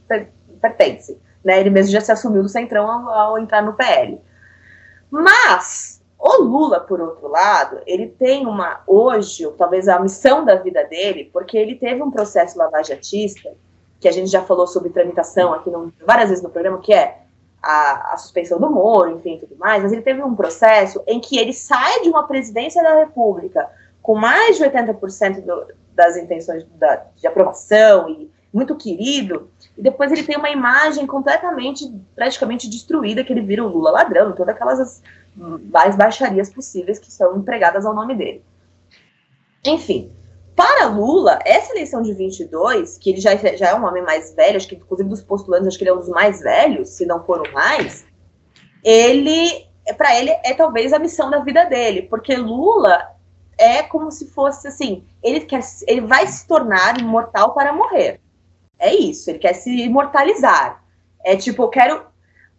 pertence. 0.60 1.18
Né? 1.44 1.60
Ele 1.60 1.70
mesmo 1.70 1.92
já 1.92 2.00
se 2.00 2.12
assumiu 2.12 2.42
do 2.42 2.48
Centrão 2.48 2.90
ao, 2.90 3.08
ao 3.08 3.38
entrar 3.38 3.62
no 3.62 3.72
PL. 3.72 4.20
Mas 5.10 6.00
o 6.18 6.42
Lula, 6.42 6.80
por 6.80 7.00
outro 7.00 7.28
lado, 7.28 7.80
ele 7.86 8.06
tem 8.06 8.46
uma, 8.46 8.82
hoje, 8.86 9.50
talvez 9.56 9.88
a 9.88 9.98
missão 9.98 10.44
da 10.44 10.56
vida 10.56 10.84
dele, 10.84 11.30
porque 11.32 11.56
ele 11.56 11.74
teve 11.74 12.02
um 12.02 12.10
processo 12.10 12.58
lavajatista, 12.58 13.52
que 13.98 14.08
a 14.08 14.12
gente 14.12 14.30
já 14.30 14.42
falou 14.42 14.66
sobre 14.66 14.90
tramitação 14.90 15.52
aqui 15.52 15.70
no, 15.70 15.92
várias 16.06 16.28
vezes 16.28 16.44
no 16.44 16.50
programa, 16.50 16.78
que 16.78 16.92
é 16.92 17.22
a, 17.62 18.14
a, 18.14 18.16
suspensão 18.16 18.58
do 18.58 18.70
Moro, 18.70 19.16
enfim, 19.16 19.38
tudo 19.38 19.56
mais, 19.56 19.82
mas 19.82 19.92
ele 19.92 20.02
teve 20.02 20.22
um 20.22 20.34
processo 20.34 21.02
em 21.06 21.20
que 21.20 21.38
ele 21.38 21.52
sai 21.52 22.00
de 22.00 22.08
uma 22.08 22.26
presidência 22.26 22.82
da 22.82 22.98
República 22.98 23.68
com 24.02 24.14
mais 24.14 24.56
de 24.56 24.64
80% 24.64 25.42
do, 25.42 25.66
das 25.94 26.16
intenções 26.16 26.64
da, 26.76 27.04
de 27.16 27.26
aprovação 27.26 28.08
e 28.08 28.30
muito 28.52 28.74
querido, 28.74 29.48
e 29.78 29.82
depois 29.82 30.10
ele 30.10 30.24
tem 30.24 30.36
uma 30.36 30.50
imagem 30.50 31.06
completamente, 31.06 31.88
praticamente 32.16 32.68
destruída, 32.68 33.22
que 33.22 33.32
ele 33.32 33.42
vira 33.42 33.64
o 33.64 33.68
Lula 33.68 33.92
ladrão, 33.92 34.32
todas 34.32 34.54
aquelas 34.54 35.02
mais 35.36 35.94
baixarias 35.94 36.50
possíveis 36.50 36.98
que 36.98 37.12
são 37.12 37.36
empregadas 37.36 37.86
ao 37.86 37.94
nome 37.94 38.14
dele. 38.14 38.42
Enfim, 39.64 40.10
para 40.60 40.88
Lula, 40.88 41.38
essa 41.46 41.72
eleição 41.72 42.02
de 42.02 42.12
22, 42.12 42.98
que 42.98 43.08
ele 43.08 43.18
já, 43.18 43.34
já 43.34 43.70
é 43.70 43.74
um 43.74 43.82
homem 43.82 44.02
mais 44.02 44.34
velho, 44.34 44.58
acho 44.58 44.68
que 44.68 44.74
inclusive 44.74 45.08
dos 45.08 45.22
postulantes, 45.22 45.68
acho 45.68 45.78
que 45.78 45.84
ele 45.84 45.90
é 45.90 45.94
um 45.94 46.00
dos 46.00 46.10
mais 46.10 46.40
velhos, 46.40 46.90
se 46.90 47.06
não 47.06 47.24
for 47.24 47.40
o 47.48 47.50
mais, 47.54 48.04
ele, 48.84 49.66
para 49.96 50.14
ele, 50.18 50.28
é 50.44 50.52
talvez 50.52 50.92
a 50.92 50.98
missão 50.98 51.30
da 51.30 51.38
vida 51.38 51.64
dele, 51.64 52.02
porque 52.02 52.36
Lula 52.36 53.10
é 53.56 53.82
como 53.82 54.10
se 54.10 54.26
fosse 54.32 54.68
assim, 54.68 55.02
ele, 55.22 55.40
quer, 55.40 55.62
ele 55.86 56.02
vai 56.02 56.26
se 56.26 56.46
tornar 56.46 57.00
imortal 57.00 57.54
para 57.54 57.72
morrer. 57.72 58.20
É 58.78 58.94
isso, 58.94 59.30
ele 59.30 59.38
quer 59.38 59.54
se 59.54 59.70
imortalizar. 59.70 60.84
É 61.24 61.36
tipo, 61.36 61.62
eu 61.62 61.68
quero. 61.68 62.04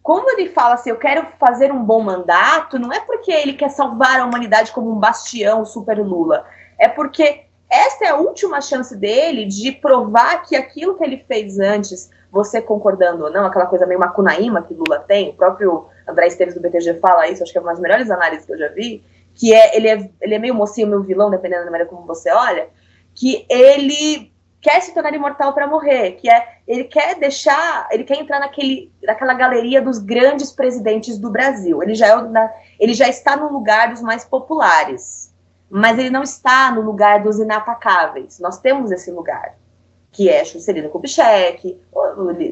Como 0.02 0.28
ele 0.28 0.48
fala 0.48 0.74
assim, 0.74 0.90
eu 0.90 0.98
quero 0.98 1.24
fazer 1.38 1.70
um 1.70 1.84
bom 1.84 2.02
mandato, 2.02 2.80
não 2.80 2.92
é 2.92 2.98
porque 2.98 3.30
ele 3.30 3.52
quer 3.52 3.70
salvar 3.70 4.18
a 4.18 4.24
humanidade 4.24 4.72
como 4.72 4.90
um 4.90 4.98
bastião 4.98 5.64
super 5.64 6.04
Lula. 6.04 6.44
É 6.76 6.88
porque 6.88 7.46
essa 7.72 8.04
é 8.04 8.08
a 8.08 8.16
última 8.16 8.60
chance 8.60 8.94
dele 8.94 9.46
de 9.46 9.72
provar 9.72 10.42
que 10.42 10.54
aquilo 10.54 10.94
que 10.94 11.02
ele 11.02 11.24
fez 11.26 11.58
antes, 11.58 12.10
você 12.30 12.60
concordando 12.60 13.24
ou 13.24 13.32
não, 13.32 13.46
aquela 13.46 13.64
coisa 13.64 13.86
meio 13.86 13.98
macunaíma 13.98 14.60
que 14.60 14.74
Lula 14.74 14.98
tem, 14.98 15.30
o 15.30 15.32
próprio 15.32 15.86
André 16.06 16.26
Esteves 16.26 16.54
do 16.54 16.60
BTG 16.60 17.00
fala 17.00 17.28
isso, 17.28 17.42
acho 17.42 17.50
que 17.50 17.56
é 17.56 17.60
uma 17.62 17.70
das 17.70 17.80
melhores 17.80 18.10
análises 18.10 18.44
que 18.44 18.52
eu 18.52 18.58
já 18.58 18.68
vi, 18.68 19.02
que 19.34 19.54
é 19.54 19.74
ele 19.74 19.88
é, 19.88 20.10
ele 20.20 20.34
é 20.34 20.38
meio 20.38 20.54
mocinho, 20.54 20.86
meio 20.86 21.02
vilão, 21.02 21.30
dependendo 21.30 21.64
da 21.64 21.70
maneira 21.70 21.88
como 21.88 22.06
você 22.06 22.30
olha, 22.30 22.68
que 23.14 23.46
ele 23.48 24.30
quer 24.60 24.82
se 24.82 24.92
tornar 24.92 25.14
imortal 25.14 25.54
para 25.54 25.66
morrer, 25.66 26.12
que 26.12 26.30
é 26.30 26.58
ele 26.68 26.84
quer 26.84 27.14
deixar, 27.14 27.88
ele 27.90 28.04
quer 28.04 28.18
entrar 28.18 28.38
naquele, 28.38 28.92
naquela 29.02 29.32
galeria 29.32 29.80
dos 29.80 29.98
grandes 29.98 30.52
presidentes 30.52 31.18
do 31.18 31.30
Brasil. 31.30 31.82
Ele 31.82 31.94
já, 31.94 32.08
é, 32.08 32.54
ele 32.78 32.92
já 32.92 33.08
está 33.08 33.34
no 33.34 33.50
lugar 33.50 33.88
dos 33.88 34.02
mais 34.02 34.24
populares, 34.24 35.31
mas 35.74 35.98
ele 35.98 36.10
não 36.10 36.22
está 36.22 36.70
no 36.70 36.82
lugar 36.82 37.22
dos 37.22 37.38
inatacáveis. 37.38 38.38
Nós 38.38 38.58
temos 38.58 38.92
esse 38.92 39.10
lugar, 39.10 39.56
que 40.10 40.28
é 40.28 40.44
Juscelino 40.44 40.90
Kubitschek, 40.90 41.80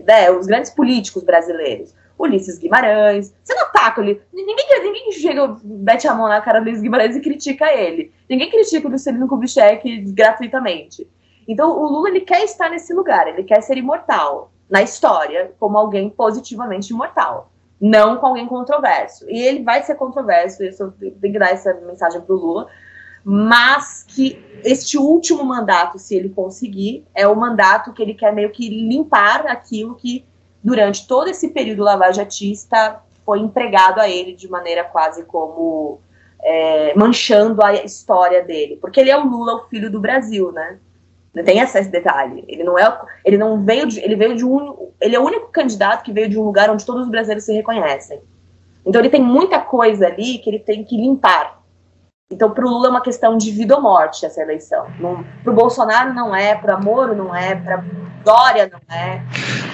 né, 0.06 0.30
os 0.30 0.46
grandes 0.46 0.70
políticos 0.70 1.22
brasileiros. 1.22 1.94
Ulisses 2.18 2.58
Guimarães. 2.58 3.34
Você 3.42 3.54
não 3.54 3.64
ataca 3.64 4.00
ele. 4.00 4.22
Ninguém, 4.32 4.56
ninguém 4.82 5.12
chega, 5.12 5.54
mete 5.62 6.08
a 6.08 6.14
mão 6.14 6.28
na 6.28 6.40
cara 6.40 6.60
do 6.60 6.62
Ulisses 6.62 6.82
Guimarães 6.82 7.14
e 7.14 7.20
critica 7.20 7.70
ele. 7.70 8.10
Ninguém 8.28 8.50
critica 8.50 8.88
o 8.88 8.90
Juscelino 8.90 9.28
Kubitschek 9.28 10.00
gratuitamente. 10.12 11.06
Então, 11.46 11.78
o 11.78 11.88
Lula 11.88 12.08
ele 12.08 12.20
quer 12.20 12.42
estar 12.44 12.70
nesse 12.70 12.94
lugar, 12.94 13.28
ele 13.28 13.44
quer 13.44 13.60
ser 13.60 13.76
imortal 13.76 14.50
na 14.68 14.80
história, 14.80 15.52
como 15.60 15.76
alguém 15.76 16.08
positivamente 16.08 16.92
imortal, 16.92 17.50
não 17.78 18.16
com 18.16 18.28
alguém 18.28 18.46
controverso. 18.46 19.28
E 19.28 19.42
ele 19.42 19.62
vai 19.62 19.82
ser 19.82 19.96
controverso, 19.96 20.64
isso 20.64 20.90
tenho 20.98 21.32
que 21.34 21.38
dar 21.38 21.50
essa 21.50 21.74
mensagem 21.74 22.20
para 22.20 22.34
o 22.34 22.38
Lula, 22.38 22.68
mas 23.24 24.04
que 24.06 24.42
este 24.64 24.98
último 24.98 25.44
mandato, 25.44 25.98
se 25.98 26.14
ele 26.14 26.28
conseguir, 26.28 27.04
é 27.14 27.26
o 27.26 27.36
mandato 27.36 27.92
que 27.92 28.02
ele 28.02 28.14
quer 28.14 28.32
meio 28.32 28.50
que 28.50 28.68
limpar 28.68 29.46
aquilo 29.46 29.94
que, 29.94 30.24
durante 30.62 31.06
todo 31.06 31.28
esse 31.28 31.48
período 31.48 31.82
lavajatista, 31.82 33.00
foi 33.24 33.40
empregado 33.40 34.00
a 34.00 34.08
ele 34.08 34.34
de 34.34 34.48
maneira 34.48 34.84
quase 34.84 35.24
como 35.24 36.00
é, 36.42 36.94
manchando 36.96 37.62
a 37.62 37.74
história 37.74 38.42
dele. 38.42 38.76
Porque 38.80 39.00
ele 39.00 39.10
é 39.10 39.16
o 39.16 39.26
Lula, 39.26 39.56
o 39.56 39.68
filho 39.68 39.90
do 39.90 40.00
Brasil, 40.00 40.50
né? 40.52 40.78
Tem 41.44 41.60
esse 41.60 41.88
detalhe. 41.88 42.44
Ele 42.48 42.64
não 42.64 42.76
é, 42.76 43.00
ele 43.24 43.38
não 43.38 43.64
veio 43.64 43.86
de, 43.86 44.00
ele 44.00 44.16
veio 44.16 44.36
de 44.36 44.44
um, 44.44 44.88
ele 45.00 45.14
é 45.14 45.20
o 45.20 45.24
único 45.24 45.48
candidato 45.48 46.02
que 46.02 46.12
veio 46.12 46.28
de 46.28 46.38
um 46.38 46.42
lugar 46.42 46.68
onde 46.70 46.84
todos 46.84 47.04
os 47.04 47.10
brasileiros 47.10 47.44
se 47.44 47.52
reconhecem. 47.52 48.20
Então 48.84 49.00
ele 49.00 49.10
tem 49.10 49.22
muita 49.22 49.60
coisa 49.60 50.06
ali 50.06 50.38
que 50.38 50.50
ele 50.50 50.58
tem 50.58 50.82
que 50.82 50.96
limpar. 50.96 51.59
Então 52.32 52.48
para 52.48 52.64
o 52.64 52.70
Lula 52.70 52.86
é 52.86 52.90
uma 52.90 53.00
questão 53.00 53.36
de 53.36 53.50
vida 53.50 53.74
ou 53.74 53.82
morte 53.82 54.24
essa 54.24 54.40
eleição. 54.40 54.86
Para 55.42 55.52
o 55.52 55.54
Bolsonaro 55.56 56.14
não 56.14 56.32
é, 56.34 56.54
para 56.54 56.78
Moro 56.78 57.12
não 57.14 57.34
é, 57.34 57.56
para 57.56 57.84
Dória 58.24 58.70
não 58.70 58.96
é. 58.96 59.20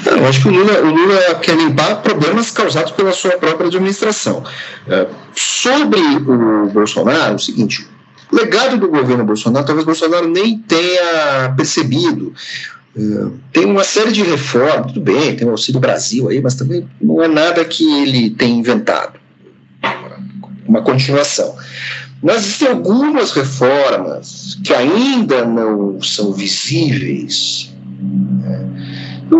Não, 0.07 0.16
eu 0.16 0.26
acho 0.26 0.42
que 0.42 0.48
o 0.48 0.52
Lula, 0.52 0.80
o 0.80 0.86
Lula 0.86 1.34
quer 1.42 1.54
limpar 1.54 1.96
problemas 1.96 2.50
causados 2.50 2.92
pela 2.92 3.12
sua 3.12 3.32
própria 3.32 3.66
administração. 3.66 4.42
É, 4.88 5.07
sobre 5.34 6.00
o 6.00 6.66
Bolsonaro, 6.70 7.32
é 7.32 7.34
o 7.34 7.38
seguinte, 7.38 7.86
o 8.32 8.36
legado 8.36 8.78
do 8.78 8.88
governo 8.88 9.24
Bolsonaro, 9.24 9.66
talvez 9.66 9.84
Bolsonaro 9.84 10.26
nem 10.26 10.59
tenha 10.59 11.52
percebido. 11.57 12.32
Uh, 12.96 13.38
tem 13.52 13.66
uma 13.66 13.84
série 13.84 14.11
de 14.11 14.22
reformas, 14.22 14.86
tudo 14.86 15.02
bem, 15.02 15.36
tem 15.36 15.46
o 15.46 15.50
Auxílio 15.50 15.78
Brasil 15.78 16.30
aí, 16.30 16.40
mas 16.40 16.54
também 16.54 16.88
não 16.98 17.22
é 17.22 17.28
nada 17.28 17.62
que 17.66 17.84
ele 18.02 18.30
tenha 18.30 18.59
inventado. 18.59 19.26
Uma 20.69 20.83
continuação. 20.83 21.55
Mas 22.23 22.39
existem 22.39 22.69
algumas 22.69 23.33
reformas 23.33 24.59
que 24.64 24.75
ainda 24.75 25.45
não 25.45 26.01
são 26.03 26.33
visíveis. 26.33 27.73
Né? 28.01 28.67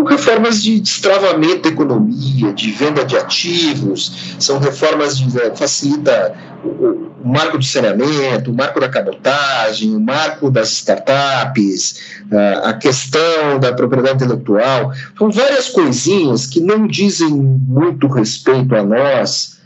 Reformas 0.07 0.63
de 0.63 0.81
destravamento 0.81 1.63
da 1.63 1.69
economia, 1.69 2.53
de 2.53 2.71
venda 2.71 3.05
de 3.05 3.15
ativos, 3.15 4.35
são 4.37 4.59
reformas 4.59 5.15
que 5.15 5.37
eh, 5.37 5.55
facilita 5.55 6.35
o, 6.63 6.67
o, 6.67 7.27
marco 7.27 7.57
do 7.57 7.63
saneamento, 7.63 8.51
o 8.51 8.53
marco 8.53 8.81
da 8.81 8.89
cabotagem, 8.89 9.95
o 9.95 9.99
marco 9.99 10.51
das 10.51 10.71
startups, 10.71 11.99
a, 12.31 12.69
a 12.69 12.73
questão 12.73 13.59
da 13.61 13.71
propriedade 13.73 14.23
intelectual. 14.23 14.91
São 15.17 15.31
várias 15.31 15.69
coisinhas 15.69 16.47
que 16.47 16.59
não 16.59 16.85
dizem 16.85 17.29
muito 17.29 18.07
respeito 18.07 18.75
a 18.75 18.83
nós 18.83 19.56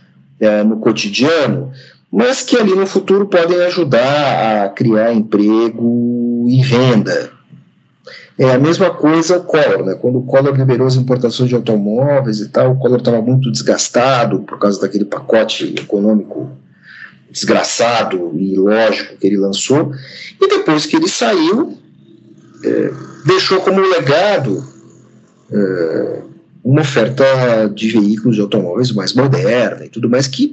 é, 0.41 0.63
no 0.63 0.77
cotidiano, 0.77 1.71
mas 2.11 2.41
que 2.41 2.57
ali 2.57 2.75
no 2.75 2.87
futuro 2.87 3.27
podem 3.27 3.61
ajudar 3.61 4.65
a 4.65 4.69
criar 4.69 5.13
emprego 5.13 6.45
e 6.49 6.57
renda. 6.57 7.31
É 8.37 8.51
a 8.51 8.59
mesma 8.59 8.89
coisa 8.89 9.37
o 9.37 9.43
Collor, 9.43 9.85
né? 9.85 9.93
Quando 9.93 10.17
o 10.17 10.23
Collor 10.23 10.55
liberou 10.55 10.87
as 10.87 10.95
importações 10.95 11.47
de 11.47 11.55
automóveis 11.55 12.39
e 12.39 12.49
tal, 12.49 12.71
o 12.71 12.79
Collor 12.79 12.97
estava 12.97 13.21
muito 13.21 13.51
desgastado 13.51 14.39
por 14.39 14.57
causa 14.57 14.81
daquele 14.81 15.05
pacote 15.05 15.75
econômico 15.77 16.49
desgraçado 17.29 18.31
e 18.33 18.53
ilógico 18.53 19.15
que 19.17 19.27
ele 19.27 19.37
lançou. 19.37 19.93
E 20.41 20.47
depois 20.49 20.85
que 20.85 20.95
ele 20.95 21.07
saiu, 21.07 21.77
é, 22.65 22.91
deixou 23.25 23.61
como 23.61 23.79
legado 23.79 24.65
é, 25.51 26.21
uma 26.63 26.81
oferta 26.81 27.23
de 27.73 27.89
veículos 27.89 28.35
de 28.35 28.41
automóveis 28.41 28.91
mais 28.91 29.13
moderna 29.13 29.85
e 29.85 29.89
tudo 29.89 30.09
mais, 30.09 30.27
que 30.27 30.51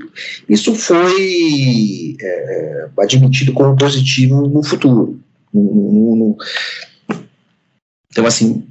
isso 0.49 0.75
foi 0.75 2.17
é, 2.21 2.89
admitido 2.99 3.53
como 3.53 3.77
positivo 3.77 4.49
no 4.49 4.63
futuro. 4.63 5.21
No, 5.53 5.63
no, 5.63 6.17
no, 6.17 6.37
então, 8.11 8.27
assim, 8.27 8.67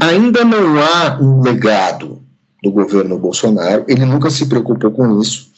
ainda 0.00 0.44
não 0.44 0.78
há 0.80 1.18
um 1.20 1.40
legado 1.40 2.22
do 2.62 2.70
governo 2.70 3.18
Bolsonaro, 3.18 3.84
ele 3.88 4.04
nunca 4.04 4.30
se 4.30 4.46
preocupou 4.46 4.90
com 4.90 5.20
isso. 5.20 5.48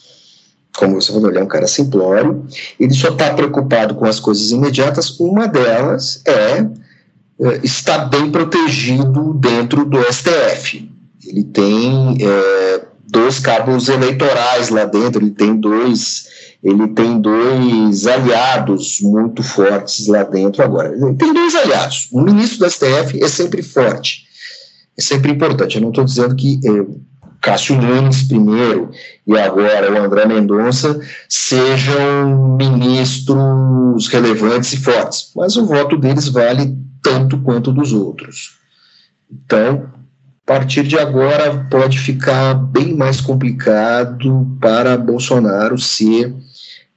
Como 0.75 0.99
você 0.99 1.11
falou, 1.11 1.29
ele 1.29 1.37
é 1.37 1.43
um 1.43 1.47
cara 1.47 1.67
simplório, 1.67 2.45
ele 2.79 2.93
só 2.93 3.09
está 3.09 3.33
preocupado 3.33 3.93
com 3.93 4.05
as 4.05 4.19
coisas 4.19 4.49
imediatas. 4.49 5.19
Uma 5.19 5.47
delas 5.47 6.23
é, 6.25 6.65
é 7.39 7.59
estar 7.63 8.05
bem 8.05 8.31
protegido 8.31 9.33
dentro 9.35 9.85
do 9.85 9.99
STF. 10.11 10.92
Ele 11.33 11.43
tem 11.45 12.17
é, 12.21 12.85
dois 13.09 13.39
cabos 13.39 13.89
eleitorais 13.89 14.69
lá 14.69 14.85
dentro, 14.85 15.19
ele 15.19 15.31
tem 15.31 15.55
dois 15.55 16.31
ele 16.63 16.87
tem 16.89 17.19
dois 17.19 18.07
aliados 18.07 18.99
muito 19.01 19.43
fortes 19.43 20.07
lá 20.07 20.23
dentro 20.23 20.63
agora. 20.63 20.95
Ele 20.95 21.13
tem 21.15 21.33
dois 21.33 21.53
aliados. 21.55 22.07
O 22.09 22.21
ministro 22.21 22.59
do 22.59 22.69
STF 22.69 23.21
é 23.21 23.27
sempre 23.27 23.61
forte, 23.61 24.23
é 24.97 25.01
sempre 25.01 25.31
importante. 25.31 25.75
Eu 25.75 25.81
não 25.81 25.89
estou 25.89 26.05
dizendo 26.05 26.33
que 26.37 26.61
eh, 26.63 26.85
Cássio 27.41 27.75
Nunes 27.75 28.23
primeiro 28.23 28.91
e 29.27 29.37
agora 29.37 29.91
o 29.91 30.05
André 30.05 30.25
Mendonça 30.25 31.01
sejam 31.27 32.55
ministros 32.57 34.07
relevantes 34.07 34.71
e 34.71 34.77
fortes, 34.77 35.31
mas 35.35 35.57
o 35.57 35.65
voto 35.65 35.97
deles 35.97 36.29
vale 36.29 36.77
tanto 37.01 37.39
quanto 37.39 37.73
dos 37.73 37.91
outros. 37.91 38.57
Então, 39.29 39.91
a 40.45 40.53
partir 40.53 40.83
de 40.83 40.99
agora 40.99 41.65
pode 41.71 41.97
ficar 41.99 42.53
bem 42.53 42.93
mais 42.93 43.21
complicado 43.21 44.45
para 44.59 44.97
Bolsonaro 44.97 45.77
ser 45.77 46.33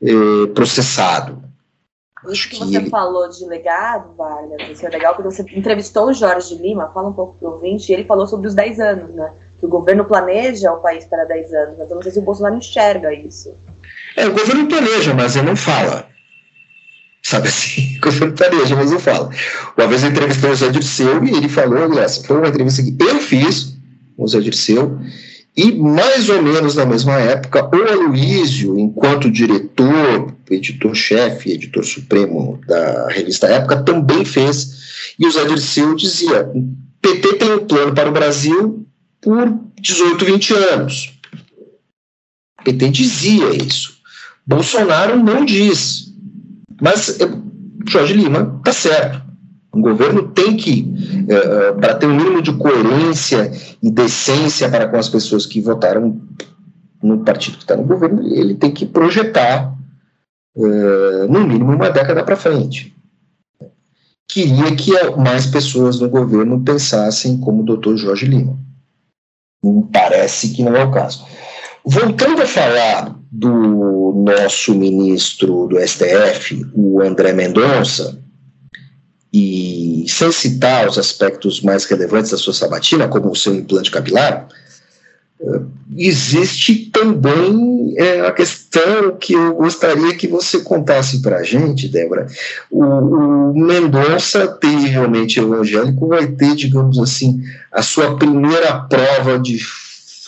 eh, 0.02 0.46
processado. 0.52 1.46
Isso 2.28 2.48
que, 2.48 2.56
que 2.56 2.64
você 2.64 2.76
ele... 2.78 2.90
falou 2.90 3.28
de 3.28 3.46
legado, 3.46 4.14
Vargas, 4.16 4.68
isso 4.68 4.84
é 4.84 4.88
legal, 4.88 5.14
porque 5.14 5.30
você 5.30 5.42
entrevistou 5.56 6.08
o 6.08 6.12
Jorge 6.12 6.56
Lima, 6.56 6.90
fala 6.92 7.08
um 7.08 7.12
pouco 7.12 7.38
para 7.38 7.48
o 7.48 7.52
ouvinte, 7.52 7.90
e 7.90 7.94
ele 7.94 8.04
falou 8.04 8.26
sobre 8.26 8.48
os 8.48 8.54
10 8.54 8.80
anos, 8.80 9.14
né? 9.14 9.32
Que 9.58 9.66
o 9.66 9.68
governo 9.68 10.04
planeja 10.04 10.72
o 10.72 10.80
país 10.80 11.04
para 11.04 11.24
10 11.24 11.54
anos, 11.54 11.78
mas 11.78 11.88
eu 11.88 11.94
não 11.94 12.02
sei 12.02 12.12
se 12.12 12.18
o 12.18 12.22
Bolsonaro 12.22 12.56
enxerga 12.56 13.14
isso. 13.14 13.54
É, 14.16 14.26
o 14.26 14.32
governo 14.32 14.66
planeja, 14.66 15.14
mas 15.14 15.36
ele 15.36 15.46
não 15.46 15.56
fala. 15.56 16.08
Sabe 17.28 17.48
assim? 17.48 17.98
Governo 18.00 18.34
planeja, 18.34 18.76
mas 18.76 18.92
não 18.92 19.00
fala. 19.00 19.30
Uma 19.76 19.88
vez 19.88 20.04
eu 20.04 20.10
entrevistei 20.10 20.48
o 20.48 20.54
Zé 20.54 20.68
Dirceu 20.68 21.24
e 21.24 21.30
ele 21.30 21.48
falou, 21.48 21.98
essa 21.98 22.22
foi 22.22 22.36
uma 22.36 22.46
entrevista 22.46 22.80
que 22.84 22.94
eu 23.00 23.18
fiz 23.18 23.76
com 24.16 24.22
o 24.22 24.28
Zé 24.28 24.38
Dirceu, 24.38 24.96
e, 25.56 25.72
mais 25.72 26.28
ou 26.28 26.40
menos 26.40 26.76
na 26.76 26.86
mesma 26.86 27.14
época, 27.14 27.68
o 27.74 27.82
Aloísio, 27.82 28.78
enquanto 28.78 29.28
diretor, 29.28 30.32
editor-chefe, 30.48 31.50
editor 31.50 31.84
supremo 31.84 32.60
da 32.64 33.08
revista 33.08 33.48
Época, 33.48 33.82
também 33.82 34.24
fez. 34.24 35.14
E 35.18 35.26
o 35.26 35.30
Zé 35.32 35.46
Dirceu 35.46 35.96
dizia: 35.96 36.48
PT 37.02 37.34
tem 37.38 37.52
um 37.54 37.66
plano 37.66 37.92
para 37.92 38.08
o 38.08 38.12
Brasil 38.12 38.86
por 39.20 39.52
18, 39.80 40.24
20 40.24 40.54
anos. 40.54 41.12
O 42.60 42.62
PT 42.62 42.88
dizia 42.90 43.48
isso. 43.48 43.96
Bolsonaro 44.46 45.16
não 45.16 45.44
diz. 45.44 46.05
Mas 46.80 47.20
eh, 47.20 47.28
Jorge 47.88 48.14
Lima 48.14 48.56
está 48.58 48.72
certo. 48.72 49.26
Um 49.74 49.80
governo 49.82 50.28
tem 50.28 50.56
que, 50.56 50.90
é, 51.28 51.72
para 51.72 51.94
ter 51.94 52.06
um 52.06 52.16
mínimo 52.16 52.40
de 52.40 52.52
coerência 52.54 53.52
e 53.82 53.90
decência 53.90 54.70
para 54.70 54.88
com 54.88 54.96
as 54.96 55.08
pessoas 55.08 55.44
que 55.44 55.60
votaram 55.60 56.18
no 57.02 57.22
partido 57.22 57.58
que 57.58 57.64
está 57.64 57.76
no 57.76 57.84
governo, 57.84 58.26
ele 58.26 58.54
tem 58.54 58.70
que 58.70 58.86
projetar, 58.86 59.76
é, 60.56 61.26
no 61.28 61.46
mínimo, 61.46 61.72
uma 61.72 61.90
década 61.90 62.24
para 62.24 62.36
frente. 62.36 62.96
Queria 64.28 64.74
que 64.74 64.92
mais 65.16 65.46
pessoas 65.46 66.00
no 66.00 66.08
governo 66.08 66.60
pensassem 66.62 67.38
como 67.38 67.62
o 67.62 67.66
doutor 67.66 67.96
Jorge 67.98 68.26
Lima. 68.26 68.58
Parece 69.92 70.54
que 70.54 70.62
não 70.62 70.74
é 70.74 70.84
o 70.84 70.90
caso. 70.90 71.24
Voltando 71.88 72.42
a 72.42 72.46
falar 72.46 73.16
do 73.30 74.12
nosso 74.12 74.74
ministro 74.74 75.68
do 75.68 75.78
STF, 75.78 76.66
o 76.74 77.00
André 77.00 77.32
Mendonça, 77.32 78.18
e 79.32 80.04
sem 80.08 80.32
citar 80.32 80.88
os 80.88 80.98
aspectos 80.98 81.60
mais 81.60 81.84
relevantes 81.84 82.32
da 82.32 82.38
sua 82.38 82.52
sabatina, 82.52 83.06
como 83.06 83.30
o 83.30 83.36
seu 83.36 83.54
implante 83.54 83.92
capilar, 83.92 84.48
eh, 85.40 85.60
existe 85.96 86.90
também 86.90 87.94
é, 87.96 88.20
a 88.22 88.32
questão 88.32 89.16
que 89.16 89.34
eu 89.34 89.54
gostaria 89.54 90.12
que 90.16 90.26
você 90.26 90.58
contasse 90.60 91.22
para 91.22 91.36
a 91.36 91.42
gente, 91.44 91.88
Débora. 91.88 92.26
O, 92.68 92.82
o 92.82 93.54
Mendonça, 93.54 94.48
terrivelmente 94.48 95.38
evangélico, 95.38 96.08
vai 96.08 96.26
ter, 96.26 96.56
digamos 96.56 96.98
assim, 96.98 97.44
a 97.70 97.80
sua 97.80 98.16
primeira 98.16 98.80
prova 98.80 99.38
de 99.38 99.58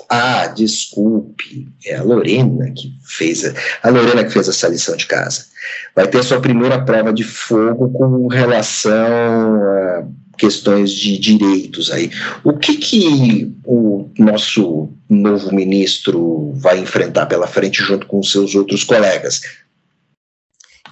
ah, 0.08 0.46
desculpe, 0.46 1.68
é 1.84 1.96
a 1.96 2.02
Lorena 2.02 2.70
que 2.70 2.96
fez 3.04 3.44
a, 3.44 3.52
a 3.82 3.90
Lorena 3.90 4.24
que 4.24 4.30
fez 4.30 4.48
essa 4.48 4.68
lição 4.68 4.96
de 4.96 5.06
casa. 5.06 5.46
Vai 5.94 6.08
ter 6.08 6.18
a 6.18 6.22
sua 6.22 6.40
primeira 6.40 6.82
prova 6.82 7.12
de 7.12 7.24
fogo 7.24 7.90
com 7.90 8.26
relação 8.28 9.62
a 9.62 10.08
questões 10.38 10.92
de 10.92 11.18
direitos 11.18 11.90
aí. 11.90 12.10
O 12.42 12.56
que 12.56 12.76
que 12.76 13.52
o 13.64 14.08
nosso 14.18 14.88
novo 15.10 15.52
ministro 15.52 16.52
vai 16.54 16.78
enfrentar 16.78 17.26
pela 17.26 17.46
frente 17.46 17.82
junto 17.82 18.06
com 18.06 18.22
seus 18.22 18.54
outros 18.54 18.84
colegas? 18.84 19.42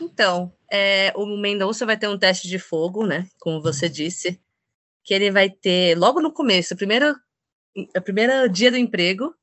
Então, 0.00 0.52
é, 0.70 1.12
o 1.16 1.24
Mendonça 1.38 1.86
vai 1.86 1.96
ter 1.96 2.08
um 2.08 2.18
teste 2.18 2.48
de 2.48 2.58
fogo, 2.58 3.06
né? 3.06 3.26
Como 3.38 3.62
você 3.62 3.88
disse, 3.88 4.38
que 5.02 5.14
ele 5.14 5.30
vai 5.30 5.48
ter 5.48 5.96
logo 5.96 6.20
no 6.20 6.32
começo, 6.32 6.76
primeiro 6.76 7.14
a 7.94 8.00
primeira 8.00 8.48
dia 8.48 8.70
do 8.70 8.76
emprego, 8.76 9.34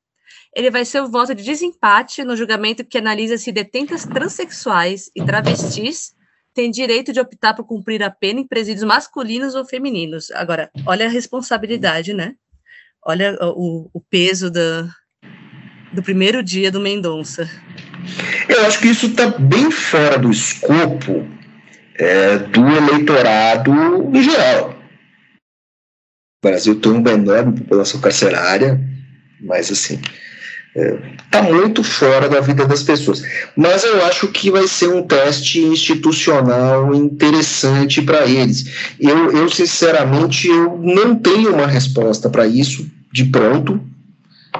ele 0.54 0.70
vai 0.70 0.84
ser 0.84 1.00
o 1.00 1.10
voto 1.10 1.34
de 1.34 1.42
desempate 1.42 2.24
no 2.24 2.36
julgamento 2.36 2.84
que 2.84 2.98
analisa 2.98 3.36
se 3.36 3.50
detentas 3.52 4.04
transexuais 4.04 5.10
e 5.14 5.24
travestis 5.24 6.14
têm 6.54 6.70
direito 6.70 7.12
de 7.12 7.20
optar 7.20 7.54
por 7.54 7.64
cumprir 7.64 8.02
a 8.02 8.10
pena 8.10 8.40
em 8.40 8.46
presídios 8.46 8.84
masculinos 8.84 9.54
ou 9.54 9.64
femininos. 9.64 10.30
Agora, 10.30 10.70
olha 10.86 11.06
a 11.06 11.10
responsabilidade, 11.10 12.14
né? 12.14 12.34
Olha 13.04 13.36
o, 13.40 13.90
o 13.92 14.00
peso 14.00 14.50
da, 14.50 14.88
do 15.92 16.02
primeiro 16.02 16.42
dia 16.42 16.70
do 16.70 16.80
Mendonça. 16.80 17.50
Eu 18.48 18.64
acho 18.66 18.78
que 18.78 18.88
isso 18.88 19.06
está 19.06 19.26
bem 19.26 19.70
fora 19.70 20.18
do 20.18 20.30
escopo 20.30 21.26
é, 21.96 22.38
do 22.38 22.68
eleitorado 22.68 23.72
em 24.14 24.22
geral. 24.22 24.83
O 26.44 26.48
Brasil 26.48 26.74
tem 26.74 26.92
uma 26.92 27.10
enorme 27.10 27.58
população 27.58 27.98
carcerária, 28.02 28.78
mas 29.40 29.72
assim, 29.72 29.98
está 31.24 31.38
é, 31.38 31.50
muito 31.50 31.82
fora 31.82 32.28
da 32.28 32.38
vida 32.40 32.66
das 32.66 32.82
pessoas. 32.82 33.22
Mas 33.56 33.82
eu 33.82 34.04
acho 34.04 34.28
que 34.28 34.50
vai 34.50 34.68
ser 34.68 34.88
um 34.88 35.02
teste 35.02 35.58
institucional 35.60 36.94
interessante 36.94 38.02
para 38.02 38.26
eles. 38.26 38.66
Eu, 39.00 39.32
eu, 39.32 39.48
sinceramente, 39.48 40.46
eu 40.46 40.76
não 40.76 41.16
tenho 41.16 41.54
uma 41.54 41.66
resposta 41.66 42.28
para 42.28 42.46
isso 42.46 42.86
de 43.10 43.24
pronto. 43.24 43.80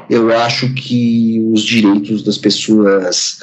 Eu 0.08 0.34
acho 0.38 0.72
que 0.72 1.38
os 1.52 1.62
direitos 1.62 2.22
das 2.22 2.38
pessoas, 2.38 3.40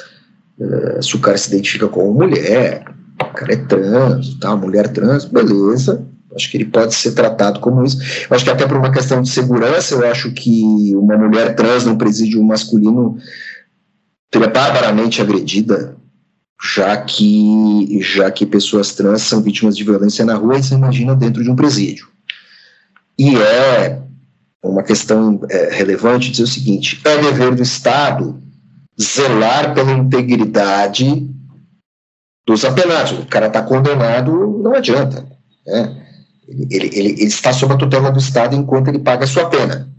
uh, 0.58 1.00
se 1.00 1.14
o 1.14 1.20
cara 1.20 1.38
se 1.38 1.46
identifica 1.48 1.86
como 1.86 2.12
mulher, 2.12 2.86
o 3.20 3.24
cara 3.26 3.52
é 3.52 3.56
trans, 3.56 4.34
tá, 4.40 4.56
mulher 4.56 4.88
trans, 4.88 5.26
beleza, 5.26 6.04
Acho 6.34 6.50
que 6.50 6.56
ele 6.56 6.66
pode 6.66 6.94
ser 6.94 7.12
tratado 7.12 7.60
como 7.60 7.84
isso. 7.84 7.98
Eu 8.28 8.34
acho 8.34 8.44
que 8.44 8.50
até 8.50 8.66
por 8.66 8.76
uma 8.76 8.92
questão 8.92 9.20
de 9.20 9.28
segurança, 9.28 9.94
eu 9.94 10.10
acho 10.10 10.32
que 10.32 10.94
uma 10.96 11.16
mulher 11.16 11.54
trans 11.54 11.84
num 11.84 11.96
presídio 11.96 12.42
masculino 12.42 13.18
seria 14.32 14.48
barbaramente 14.48 15.20
agredida, 15.20 15.96
já 16.62 16.96
que, 16.96 17.98
já 18.00 18.30
que 18.30 18.46
pessoas 18.46 18.94
trans 18.94 19.22
são 19.22 19.42
vítimas 19.42 19.76
de 19.76 19.84
violência 19.84 20.24
na 20.24 20.34
rua, 20.34 20.58
e 20.58 20.62
você 20.62 20.74
imagina 20.74 21.14
dentro 21.14 21.42
de 21.42 21.50
um 21.50 21.56
presídio. 21.56 22.08
E 23.18 23.36
é 23.36 24.00
uma 24.62 24.82
questão 24.82 25.40
é, 25.50 25.70
relevante 25.74 26.30
dizer 26.30 26.44
o 26.44 26.46
seguinte: 26.46 27.00
é 27.04 27.18
dever 27.18 27.54
do 27.54 27.62
Estado 27.62 28.40
zelar 29.00 29.74
pela 29.74 29.92
integridade 29.92 31.28
dos 32.46 32.64
apenados. 32.64 33.12
O 33.12 33.26
cara 33.26 33.46
está 33.46 33.62
condenado, 33.62 34.60
não 34.62 34.74
adianta. 34.74 35.26
Né? 35.66 36.01
Ele, 36.52 36.86
ele, 36.92 37.08
ele, 37.10 37.24
está 37.24 37.52
sob 37.52 37.72
a 37.72 37.76
tutela 37.76 38.10
do 38.10 38.18
Estado 38.18 38.54
enquanto 38.54 38.88
ele 38.88 38.98
paga 38.98 39.24
a 39.24 39.28
sua 39.28 39.48
pena. 39.48 39.90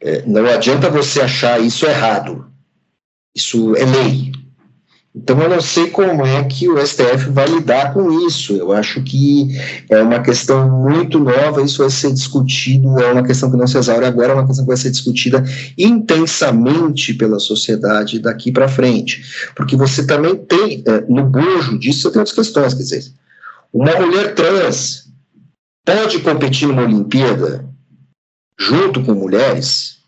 É, 0.00 0.22
não 0.26 0.44
adianta 0.46 0.90
você 0.90 1.20
achar 1.20 1.60
isso 1.60 1.86
errado. 1.86 2.46
Isso 3.34 3.74
é 3.76 3.84
lei. 3.84 4.32
Então, 5.14 5.38
eu 5.42 5.48
não 5.48 5.60
sei 5.60 5.90
como 5.90 6.24
é 6.24 6.42
que 6.44 6.66
o 6.70 6.86
STF 6.86 7.28
vai 7.30 7.46
lidar 7.46 7.92
com 7.92 8.26
isso. 8.26 8.54
Eu 8.54 8.72
acho 8.72 9.02
que 9.02 9.48
é 9.90 10.02
uma 10.02 10.20
questão 10.20 10.70
muito 10.70 11.18
nova, 11.18 11.62
isso 11.62 11.78
vai 11.78 11.90
ser 11.90 12.12
discutido, 12.12 12.98
é 12.98 13.12
uma 13.12 13.22
questão 13.22 13.50
que 13.50 13.56
não 13.58 13.66
se 13.66 13.76
exaure 13.76 14.06
agora, 14.06 14.32
é 14.32 14.34
uma 14.34 14.46
questão 14.46 14.64
que 14.64 14.70
vai 14.70 14.76
ser 14.76 14.90
discutida 14.90 15.44
intensamente 15.76 17.12
pela 17.12 17.38
sociedade 17.38 18.18
daqui 18.18 18.50
para 18.50 18.68
frente. 18.68 19.22
Porque 19.54 19.76
você 19.76 20.06
também 20.06 20.34
tem, 20.34 20.82
é, 20.86 21.02
no 21.06 21.24
bojo 21.24 21.78
disso, 21.78 22.00
você 22.02 22.10
tem 22.10 22.20
outras 22.20 22.34
questões, 22.34 22.72
quer 22.72 22.82
dizer, 22.82 23.04
uma 23.72 23.98
mulher 23.98 24.34
trans 24.34 25.10
pode 25.84 26.20
competir 26.20 26.68
numa 26.68 26.82
Olimpíada 26.82 27.68
junto 28.58 29.02
com 29.02 29.14
mulheres? 29.14 30.00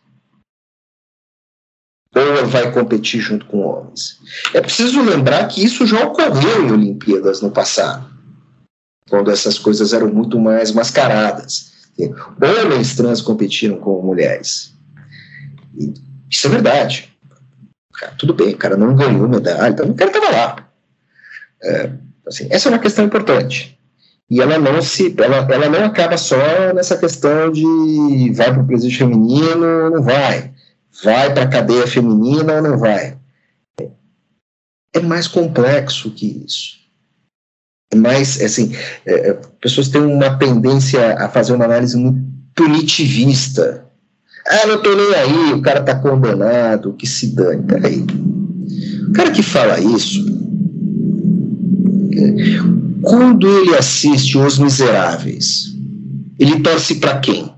Ou 2.15 2.47
vai 2.47 2.71
competir 2.71 3.21
junto 3.21 3.47
com 3.47 3.61
homens? 3.61 4.21
É 4.53 4.61
preciso 4.61 5.03
lembrar 5.03 5.49
que 5.49 5.65
isso 5.65 5.85
já 5.87 6.05
ocorreu 6.05 6.65
em 6.65 6.73
Olimpíadas 6.73 7.41
no 7.41 7.51
passado, 7.51 8.09
quando 9.09 9.31
essas 9.33 9.59
coisas 9.59 9.93
eram 9.93 10.13
muito 10.13 10.39
mais 10.39 10.71
mascaradas. 10.71 11.73
Homens 12.41 12.95
trans 12.95 13.21
competiram 13.21 13.79
com 13.79 14.01
mulheres. 14.03 14.73
Isso 16.31 16.47
é 16.47 16.51
verdade. 16.51 17.13
Cara, 17.95 18.15
tudo 18.17 18.35
bem, 18.35 18.55
o 18.55 18.59
cara 18.59 18.77
não 18.77 18.95
ganhou 18.95 19.29
medalha, 19.29 19.73
então 19.73 19.87
o 19.89 19.95
cara 19.95 20.11
estava 20.11 20.31
lá. 20.31 20.69
É, 21.63 21.93
Assim, 22.27 22.47
essa 22.51 22.69
é 22.69 22.73
uma 22.73 22.79
questão 22.79 23.05
importante. 23.05 23.79
E 24.31 24.41
ela 24.41 24.59
não 24.59 24.81
se, 24.81 25.15
ela, 25.19 25.47
ela 25.51 25.69
não 25.69 25.85
acaba 25.85 26.17
só 26.17 26.37
nessa 26.75 26.97
questão 26.97 27.53
de 27.53 28.33
vai 28.33 28.53
para 28.53 28.63
o 28.63 28.67
presídio 28.67 28.99
feminino 28.99 29.85
ou 29.85 29.91
não 29.91 30.03
vai, 30.03 30.51
vai 31.03 31.33
para 31.33 31.43
a 31.43 31.49
cadeia 31.49 31.87
feminina 31.87 32.55
ou 32.55 32.63
não 32.63 32.79
vai. 32.79 33.19
É 34.93 35.01
mais 35.01 35.27
complexo 35.29 36.11
que 36.11 36.45
isso. 36.47 36.79
É 37.93 37.97
mais, 37.97 38.41
assim, 38.41 38.75
é, 39.05 39.31
é 39.31 39.33
pessoas 39.61 39.89
têm 39.89 40.01
uma 40.01 40.39
tendência 40.39 41.17
a 41.19 41.29
fazer 41.29 41.53
uma 41.53 41.65
análise 41.65 41.97
muito 41.97 42.25
punitivista. 42.55 43.85
Ah, 44.47 44.67
não 44.67 44.77
estou 44.77 44.95
nem 44.97 45.15
aí, 45.15 45.53
o 45.53 45.63
cara 45.63 45.81
está 45.81 45.95
condenado, 45.95 46.95
que 46.95 47.07
se 47.07 47.35
dane. 47.35 47.63
Peraí. 47.63 48.05
O 49.09 49.13
cara 49.13 49.31
que 49.31 49.43
fala 49.43 49.81
isso, 49.81 50.25
quando 53.03 53.49
ele 53.59 53.77
assiste 53.77 54.39
Os 54.39 54.59
Miseráveis, 54.59 55.75
ele 56.39 56.61
torce 56.61 56.97
para 56.97 57.21
quem? 57.21 57.55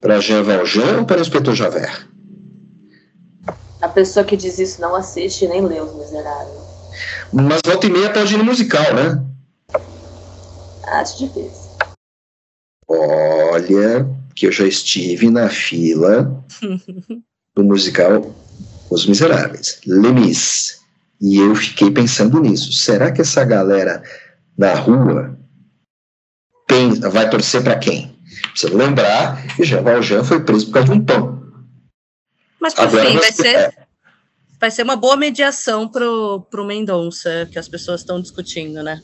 Para 0.00 0.20
Jean 0.20 0.42
Valjean 0.42 1.00
ou 1.00 1.04
para 1.04 1.18
o 1.18 1.20
Inspetor 1.20 1.54
Javert? 1.54 2.08
A 3.82 3.88
pessoa 3.88 4.24
que 4.24 4.36
diz 4.36 4.58
isso 4.58 4.80
não 4.80 4.94
assiste 4.94 5.46
nem 5.46 5.60
lê 5.60 5.80
Os 5.80 5.94
Miseráveis. 5.94 6.60
Mas 7.32 7.60
volta 7.64 7.86
e 7.86 7.90
meia 7.90 8.12
pode 8.12 8.34
ir 8.34 8.38
no 8.38 8.44
musical, 8.44 8.94
né? 8.94 9.24
Acho 10.84 11.18
difícil. 11.18 11.70
Olha, 12.88 14.08
que 14.34 14.46
eu 14.46 14.52
já 14.52 14.66
estive 14.66 15.30
na 15.30 15.48
fila 15.48 16.44
do 17.54 17.64
musical 17.64 18.34
Os 18.90 19.06
Miseráveis. 19.06 19.80
Lemis. 19.86 20.79
E 21.20 21.38
eu 21.38 21.54
fiquei 21.54 21.90
pensando 21.90 22.40
nisso. 22.40 22.72
Será 22.72 23.12
que 23.12 23.20
essa 23.20 23.44
galera 23.44 24.02
na 24.56 24.74
rua 24.74 25.38
pensa, 26.66 27.10
vai 27.10 27.28
torcer 27.28 27.62
para 27.62 27.78
quem? 27.78 28.18
Precisa 28.52 28.74
lembrar 28.74 29.54
que 29.54 29.64
Jean 29.64 29.82
Valjean 29.82 30.24
foi 30.24 30.40
preso 30.40 30.66
por 30.66 30.74
causa 30.74 30.92
de 30.92 30.98
um 30.98 31.04
pão. 31.04 31.40
Mas, 32.60 32.74
por 32.74 32.88
fim, 32.88 33.18
vai 33.18 33.32
ser, 33.32 33.56
é. 33.56 33.72
vai 34.58 34.70
ser 34.70 34.82
uma 34.82 34.96
boa 34.96 35.16
mediação 35.16 35.88
pro, 35.88 36.46
pro 36.50 36.64
Mendonça, 36.64 37.48
que 37.50 37.58
as 37.58 37.68
pessoas 37.68 38.00
estão 38.00 38.20
discutindo, 38.20 38.82
né? 38.82 39.02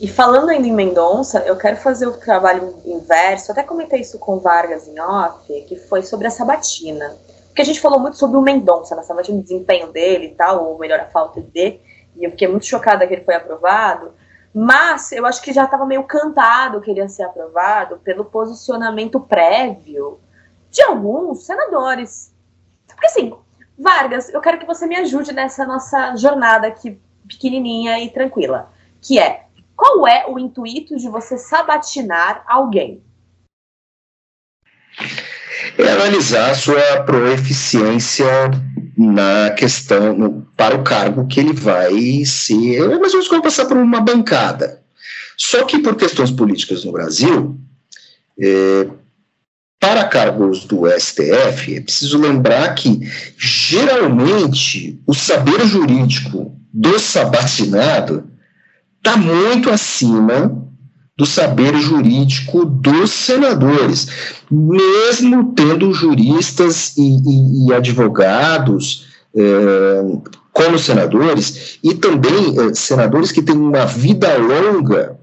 E 0.00 0.06
falando 0.06 0.50
ainda 0.50 0.68
em 0.68 0.72
Mendonça, 0.72 1.40
eu 1.40 1.56
quero 1.56 1.76
fazer 1.78 2.06
o 2.06 2.12
trabalho 2.12 2.76
inverso, 2.84 3.50
até 3.50 3.62
comentei 3.62 4.00
isso 4.00 4.18
com 4.18 4.38
Vargas 4.38 4.86
em 4.86 5.00
off, 5.00 5.38
que 5.66 5.76
foi 5.76 6.02
sobre 6.02 6.28
a 6.28 6.30
sabatina. 6.30 7.16
Porque 7.58 7.68
a 7.68 7.74
gente 7.74 7.80
falou 7.80 7.98
muito 7.98 8.16
sobre 8.16 8.36
o 8.36 8.40
Mendonça 8.40 8.94
na 8.94 9.02
sabatina, 9.02 9.40
o 9.40 9.42
desempenho 9.42 9.90
dele 9.90 10.26
e 10.26 10.34
tal, 10.36 10.64
ou 10.64 10.78
melhor, 10.78 11.00
a 11.00 11.06
falta 11.06 11.40
de, 11.40 11.80
e 12.14 12.22
eu 12.22 12.30
fiquei 12.30 12.46
muito 12.46 12.64
chocada 12.64 13.04
que 13.04 13.12
ele 13.12 13.24
foi 13.24 13.34
aprovado, 13.34 14.14
mas 14.54 15.10
eu 15.10 15.26
acho 15.26 15.42
que 15.42 15.52
já 15.52 15.64
estava 15.64 15.84
meio 15.84 16.04
cantado 16.04 16.80
que 16.80 16.88
ele 16.88 17.00
ia 17.00 17.08
ser 17.08 17.24
aprovado 17.24 17.98
pelo 17.98 18.24
posicionamento 18.24 19.18
prévio 19.18 20.20
de 20.70 20.80
alguns 20.82 21.46
senadores. 21.46 22.32
Porque 22.86 23.06
assim, 23.06 23.34
Vargas, 23.76 24.32
eu 24.32 24.40
quero 24.40 24.60
que 24.60 24.64
você 24.64 24.86
me 24.86 24.94
ajude 24.94 25.32
nessa 25.32 25.66
nossa 25.66 26.14
jornada 26.14 26.68
aqui 26.68 27.02
pequenininha 27.26 27.98
e 27.98 28.08
tranquila, 28.08 28.70
que 29.02 29.18
é 29.18 29.46
qual 29.74 30.06
é 30.06 30.28
o 30.28 30.38
intuito 30.38 30.96
de 30.96 31.08
você 31.08 31.36
sabatinar 31.36 32.44
alguém? 32.46 33.02
É 35.78 35.92
analisar 35.92 36.50
a 36.50 36.54
sua 36.54 37.02
proeficiência 37.04 38.26
na 38.96 39.50
questão, 39.50 40.12
no, 40.12 40.42
para 40.56 40.74
o 40.74 40.82
cargo 40.82 41.28
que 41.28 41.38
ele 41.38 41.52
vai 41.52 42.24
ser. 42.24 42.82
É 42.82 42.98
mais 42.98 43.14
ou 43.14 43.20
menos 43.20 43.42
passar 43.42 43.66
por 43.66 43.76
uma 43.76 44.00
bancada. 44.00 44.82
Só 45.36 45.64
que 45.64 45.78
por 45.78 45.94
questões 45.94 46.32
políticas 46.32 46.84
no 46.84 46.90
Brasil, 46.90 47.56
é, 48.40 48.88
para 49.78 50.04
cargos 50.04 50.64
do 50.64 50.82
STF, 50.90 51.76
é 51.76 51.80
preciso 51.80 52.18
lembrar 52.18 52.74
que, 52.74 53.00
geralmente, 53.38 55.00
o 55.06 55.14
saber 55.14 55.64
jurídico 55.64 56.58
do 56.74 56.98
sabatinado 56.98 58.28
está 58.98 59.16
muito 59.16 59.70
acima 59.70 60.67
do 61.18 61.26
saber 61.26 61.76
jurídico 61.76 62.64
dos 62.64 63.10
senadores, 63.10 64.06
mesmo 64.48 65.52
tendo 65.52 65.92
juristas 65.92 66.96
e, 66.96 67.02
e, 67.02 67.66
e 67.66 67.74
advogados 67.74 69.08
é, 69.34 69.42
como 70.52 70.78
senadores, 70.78 71.80
e 71.82 71.92
também 71.94 72.54
é, 72.60 72.72
senadores 72.72 73.32
que 73.32 73.42
têm 73.42 73.56
uma 73.56 73.84
vida 73.84 74.38
longa 74.38 75.18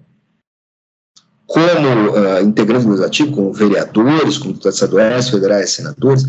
como 1.47 2.09
uh, 2.09 2.41
integrantes 2.41 2.85
do 2.85 2.89
legislativo, 2.89 3.31
como 3.31 3.53
vereadores, 3.53 4.37
como 4.37 4.53
deputados 4.53 4.81
estaduais, 4.81 5.29
federais, 5.29 5.69
senadores, 5.69 6.25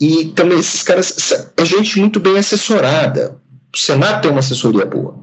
e 0.00 0.26
também 0.28 0.58
esses 0.58 0.82
caras, 0.82 1.52
é 1.56 1.64
gente 1.64 2.00
muito 2.00 2.18
bem 2.18 2.38
assessorada. 2.38 3.36
O 3.72 3.78
Senado 3.78 4.22
tem 4.22 4.30
uma 4.30 4.40
assessoria 4.40 4.86
boa. 4.86 5.16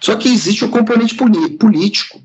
Só 0.00 0.16
que 0.16 0.28
existe 0.28 0.64
o 0.64 0.70
componente 0.70 1.14
político. 1.14 2.20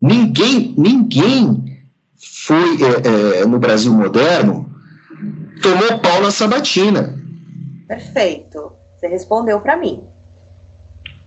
Ninguém, 0.00 0.74
ninguém 0.76 1.86
foi 2.16 2.78
é, 2.82 3.40
é, 3.40 3.46
no 3.46 3.58
Brasil 3.58 3.92
moderno 3.92 4.70
tomou 5.62 5.98
pau 6.00 6.20
na 6.20 6.30
sabatina. 6.30 7.18
Perfeito. 7.88 8.72
Você 8.96 9.08
respondeu 9.08 9.60
para 9.60 9.76
mim. 9.76 10.06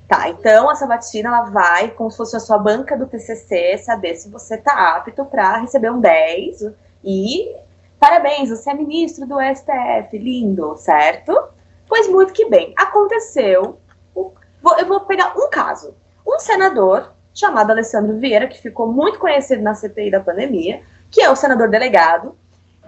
Tá, 0.08 0.28
então 0.30 0.70
a 0.70 0.76
sabatina 0.76 1.30
ela 1.30 1.42
vai, 1.44 1.92
como 1.92 2.10
se 2.10 2.18
fosse 2.18 2.36
a 2.36 2.40
sua 2.40 2.58
banca 2.58 2.98
do 2.98 3.06
TCC, 3.06 3.78
saber 3.78 4.16
se 4.16 4.28
você 4.28 4.58
tá 4.58 4.96
apto 4.96 5.24
para 5.26 5.60
receber 5.60 5.92
um 5.92 6.00
10 6.00 6.72
e 7.04 7.56
parabéns, 8.00 8.50
você 8.50 8.72
é 8.72 8.74
ministro 8.74 9.28
do 9.28 9.36
STF, 9.40 10.18
lindo, 10.18 10.76
certo? 10.78 11.40
Pois 11.88 12.08
muito 12.08 12.34
que 12.34 12.50
bem. 12.50 12.74
Aconteceu 12.76 13.78
eu 14.78 14.88
vou 14.88 15.02
pegar 15.02 15.34
um 15.38 15.50
caso. 15.50 15.94
Um 16.28 16.40
senador 16.40 17.14
chamado 17.34 17.72
Alessandro 17.72 18.18
Vieira, 18.18 18.48
que 18.48 18.62
ficou 18.62 18.92
muito 18.92 19.20
conhecido 19.20 19.62
na 19.62 19.74
CPI 19.74 20.12
da 20.12 20.20
pandemia, 20.20 20.82
que 21.10 21.22
é 21.22 21.30
o 21.30 21.36
senador 21.36 21.70
delegado, 21.70 22.38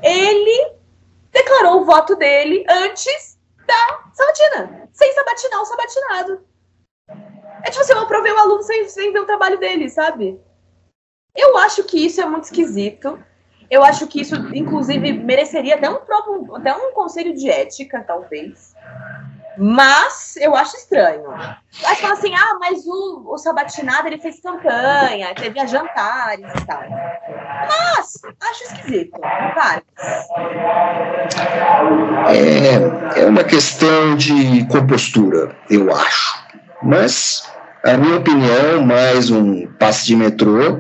ele 0.02 0.74
declarou 1.32 1.82
o 1.82 1.86
voto 1.86 2.16
dele 2.16 2.66
antes 2.70 3.40
da 3.66 4.00
sabatina, 4.14 4.90
sem 4.92 5.14
sabatinar 5.14 5.62
o 5.62 5.66
sabatinado. 5.66 6.46
É 7.64 7.70
tipo 7.70 7.82
assim, 7.82 7.94
eu 7.94 8.00
aprovei 8.00 8.32
o 8.32 8.38
aluno 8.38 8.64
sem, 8.64 8.88
sem 8.90 9.14
ver 9.14 9.20
o 9.20 9.26
trabalho 9.26 9.60
dele, 9.60 9.90
sabe? 9.90 10.40
Eu 11.36 11.58
acho 11.58 11.84
que 11.84 12.06
isso 12.06 12.20
é 12.22 12.26
muito 12.26 12.46
esquisito. 12.46 13.24
Eu 13.70 13.84
acho 13.84 14.06
que 14.08 14.20
isso, 14.20 14.36
inclusive, 14.54 15.14
mereceria 15.14 15.76
até 15.76 15.90
um 15.90 16.00
até 16.56 16.76
um 16.76 16.92
conselho 16.92 17.34
de 17.34 17.50
ética, 17.50 18.04
talvez. 18.06 18.76
Mas 19.58 20.36
eu 20.38 20.56
acho 20.56 20.78
estranho. 20.78 21.30
Aí 21.86 21.96
fala 21.98 22.14
assim, 22.14 22.34
ah, 22.34 22.58
mas 22.60 22.86
o, 22.86 23.24
o 23.28 23.38
Sabatinado 23.38 24.08
ele 24.08 24.18
fez 24.18 24.40
campanha, 24.40 25.34
teve 25.36 25.60
a 25.60 25.66
jantares 25.66 26.46
e 26.56 26.66
tal. 26.66 26.82
Mas 27.68 28.22
acho 28.50 28.64
esquisito. 28.64 29.20
Vai. 29.20 29.82
É, 32.30 33.22
é 33.22 33.26
uma 33.26 33.44
questão 33.44 34.16
de 34.16 34.66
compostura, 34.68 35.56
eu 35.70 35.94
acho. 35.94 36.42
Mas, 36.82 37.44
a 37.84 37.98
minha 37.98 38.18
opinião, 38.18 38.82
mais 38.86 39.30
um 39.30 39.68
passe 39.74 40.08
de 40.08 40.16
metrô, 40.16 40.80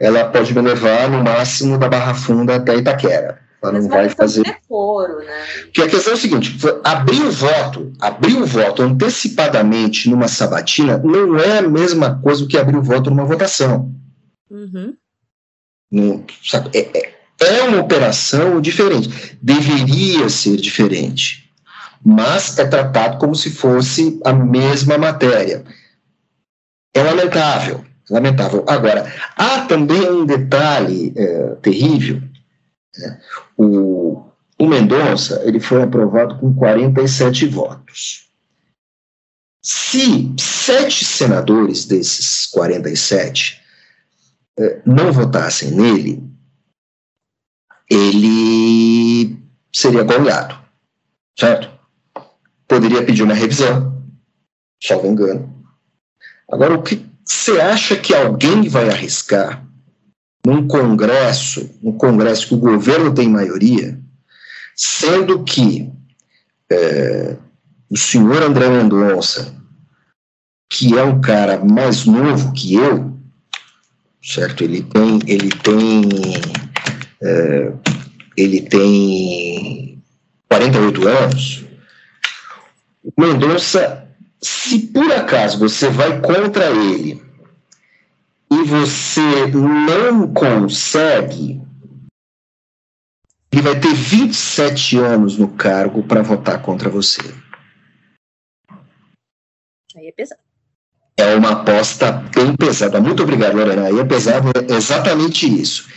ela 0.00 0.24
pode 0.26 0.54
me 0.54 0.60
levar 0.60 1.08
no 1.08 1.22
máximo 1.22 1.76
da 1.76 1.88
Barra 1.88 2.14
Funda 2.14 2.56
até 2.56 2.76
Itaquera. 2.76 3.47
Ela 3.62 3.72
não 3.72 3.88
vai 3.88 4.08
fazer. 4.08 4.42
Decoro, 4.42 5.18
né? 5.18 5.46
Porque 5.64 5.82
a 5.82 5.88
questão 5.88 6.12
é 6.12 6.16
o 6.16 6.18
seguinte: 6.18 6.56
abrir 6.84 7.22
o 7.22 7.30
voto, 7.30 7.92
abrir 8.00 8.36
o 8.36 8.46
voto 8.46 8.82
antecipadamente 8.82 10.08
numa 10.08 10.28
sabatina 10.28 10.98
não 10.98 11.38
é 11.38 11.58
a 11.58 11.62
mesma 11.62 12.20
coisa 12.20 12.42
do 12.42 12.48
que 12.48 12.56
abrir 12.56 12.76
o 12.76 12.82
voto 12.82 13.10
numa 13.10 13.24
votação. 13.24 13.92
Uhum. 14.50 14.94
Não, 15.90 16.24
sabe, 16.42 16.70
é, 16.74 16.98
é, 16.98 17.14
é 17.40 17.62
uma 17.62 17.80
operação 17.80 18.60
diferente. 18.60 19.38
Deveria 19.42 20.28
ser 20.28 20.56
diferente. 20.56 21.50
Mas 22.04 22.56
é 22.58 22.64
tratado 22.64 23.18
como 23.18 23.34
se 23.34 23.50
fosse 23.50 24.20
a 24.24 24.32
mesma 24.32 24.96
matéria. 24.96 25.64
É 26.94 27.02
lamentável. 27.02 27.84
Lamentável. 28.10 28.64
Agora, 28.66 29.12
há 29.36 29.62
também 29.62 30.10
um 30.10 30.24
detalhe 30.24 31.12
é, 31.16 31.56
terrível? 31.60 32.22
O, 33.56 34.24
o 34.58 34.66
Mendonça 34.66 35.42
ele 35.44 35.60
foi 35.60 35.82
aprovado 35.82 36.38
com 36.38 36.54
47 36.54 37.46
votos. 37.46 38.28
Se 39.62 40.34
sete 40.38 41.04
senadores 41.04 41.84
desses 41.84 42.46
47 42.46 43.60
eh, 44.58 44.82
não 44.86 45.12
votassem 45.12 45.72
nele, 45.72 46.22
ele 47.90 49.38
seria 49.74 50.02
goleado, 50.02 50.58
certo? 51.38 51.70
Poderia 52.66 53.04
pedir 53.04 53.22
uma 53.22 53.34
revisão, 53.34 54.02
salvo 54.82 55.06
engano. 55.06 55.64
Agora, 56.50 56.74
o 56.74 56.82
que 56.82 57.06
você 57.26 57.60
acha 57.60 57.96
que 57.96 58.14
alguém 58.14 58.68
vai 58.68 58.88
arriscar 58.88 59.67
num 60.48 60.66
Congresso, 60.66 61.70
um 61.82 61.92
Congresso 61.92 62.48
que 62.48 62.54
o 62.54 62.58
governo 62.58 63.12
tem 63.12 63.28
maioria, 63.28 63.98
sendo 64.74 65.44
que 65.44 65.92
é, 66.70 67.36
o 67.90 67.98
senhor 67.98 68.42
André 68.42 68.70
Mendonça, 68.70 69.54
que 70.70 70.96
é 70.96 71.02
um 71.02 71.20
cara 71.20 71.62
mais 71.62 72.06
novo 72.06 72.50
que 72.54 72.74
eu, 72.74 73.14
certo? 74.22 74.64
Ele 74.64 74.82
tem, 74.84 75.18
ele 75.26 75.50
tem, 75.50 76.02
é, 77.22 77.72
ele 78.34 78.62
tem 78.62 80.02
48 80.48 81.08
anos. 81.08 81.64
O 83.04 83.12
Mendonça, 83.20 84.08
se 84.40 84.78
por 84.78 85.12
acaso 85.12 85.58
você 85.58 85.90
vai 85.90 86.22
contra 86.22 86.70
ele 86.70 87.27
você 88.68 89.46
não 89.46 90.32
consegue, 90.32 91.60
ele 93.50 93.62
vai 93.62 93.80
ter 93.80 93.94
27 93.94 94.98
anos 94.98 95.38
no 95.38 95.48
cargo 95.48 96.02
para 96.02 96.22
votar 96.22 96.60
contra 96.60 96.90
você. 96.90 97.22
Aí 99.96 100.08
é 100.08 100.12
pesado. 100.12 100.40
É 101.16 101.34
uma 101.34 101.50
aposta 101.50 102.12
bem 102.12 102.54
pesada. 102.54 103.00
Muito 103.00 103.22
obrigado, 103.22 103.56
Lorena. 103.56 103.88
Aí 103.88 103.98
é 103.98 104.04
pesado 104.04 104.50
é 104.54 104.74
exatamente 104.74 105.46
isso. 105.46 105.88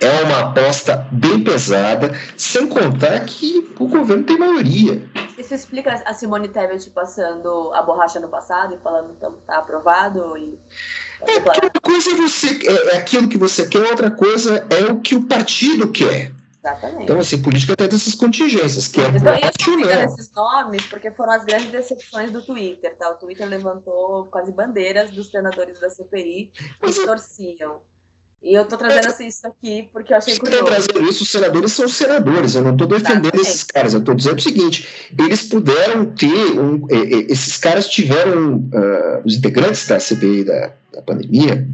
É 0.00 0.22
uma 0.24 0.50
aposta 0.50 1.06
bem 1.10 1.42
pesada, 1.42 2.14
sem 2.36 2.66
contar 2.68 3.20
que 3.20 3.72
o 3.78 3.88
governo 3.88 4.24
tem 4.24 4.38
maioria. 4.38 5.08
Isso 5.38 5.54
explica 5.54 6.02
a 6.04 6.14
Simone 6.14 6.48
Tebet 6.48 6.90
passando 6.90 7.72
a 7.72 7.82
borracha 7.82 8.20
no 8.20 8.28
passado 8.28 8.74
e 8.74 8.78
falando 8.78 9.16
que 9.16 9.26
está 9.40 9.58
aprovado 9.58 10.36
e 10.36 10.58
é, 11.20 11.40
porque 11.40 11.60
uma 11.60 11.70
coisa 11.82 12.10
é, 12.10 12.14
você, 12.14 12.58
é, 12.66 12.94
é 12.94 12.98
aquilo 12.98 13.28
que 13.28 13.38
você 13.38 13.66
quer, 13.66 13.82
outra 13.90 14.10
coisa 14.10 14.66
é 14.70 14.84
o 14.84 15.00
que 15.00 15.14
o 15.14 15.26
partido 15.26 15.90
quer. 15.90 16.32
Exatamente. 16.62 17.04
Então, 17.04 17.20
assim, 17.20 17.40
política 17.40 17.76
tem 17.76 17.88
dessas 17.88 18.14
contingências, 18.14 18.88
que 18.88 19.00
é 19.00 19.08
então, 19.08 19.20
voto, 19.20 19.86
né? 19.86 20.04
esses 20.04 20.30
nomes 20.32 20.84
porque 20.86 21.10
foram 21.12 21.32
as 21.34 21.44
grandes 21.44 21.70
decepções 21.70 22.32
do 22.32 22.44
Twitter, 22.44 22.96
tá? 22.96 23.10
O 23.10 23.14
Twitter 23.14 23.48
levantou 23.48 24.26
quase 24.26 24.52
bandeiras 24.52 25.12
dos 25.12 25.30
senadores 25.30 25.78
da 25.78 25.88
CPI 25.88 26.52
que 26.82 27.06
torciam. 27.06 27.82
E 28.42 28.54
eu 28.54 28.62
estou 28.64 28.78
trazendo 28.78 29.08
assim, 29.08 29.26
isso 29.26 29.46
aqui 29.46 29.88
porque 29.90 30.12
eu 30.12 30.18
achei 30.18 30.38
curioso. 30.38 30.64
Estou 30.64 30.74
trazendo 30.74 31.10
isso, 31.10 31.22
os 31.22 31.30
senadores 31.30 31.72
são 31.72 31.88
senadores, 31.88 32.54
eu 32.54 32.62
não 32.62 32.72
estou 32.72 32.86
defendendo 32.86 33.24
Exatamente. 33.24 33.48
esses 33.48 33.62
caras, 33.62 33.94
eu 33.94 34.00
estou 34.00 34.14
dizendo 34.14 34.38
o 34.38 34.42
seguinte, 34.42 35.08
eles 35.18 35.42
puderam 35.44 36.06
ter, 36.06 36.58
um, 36.58 36.86
esses 36.90 37.56
caras 37.56 37.88
tiveram, 37.88 38.56
uh, 38.56 39.22
os 39.24 39.34
integrantes 39.34 39.86
da 39.86 39.98
CPI 39.98 40.44
da, 40.44 40.72
da 40.92 41.02
pandemia, 41.02 41.66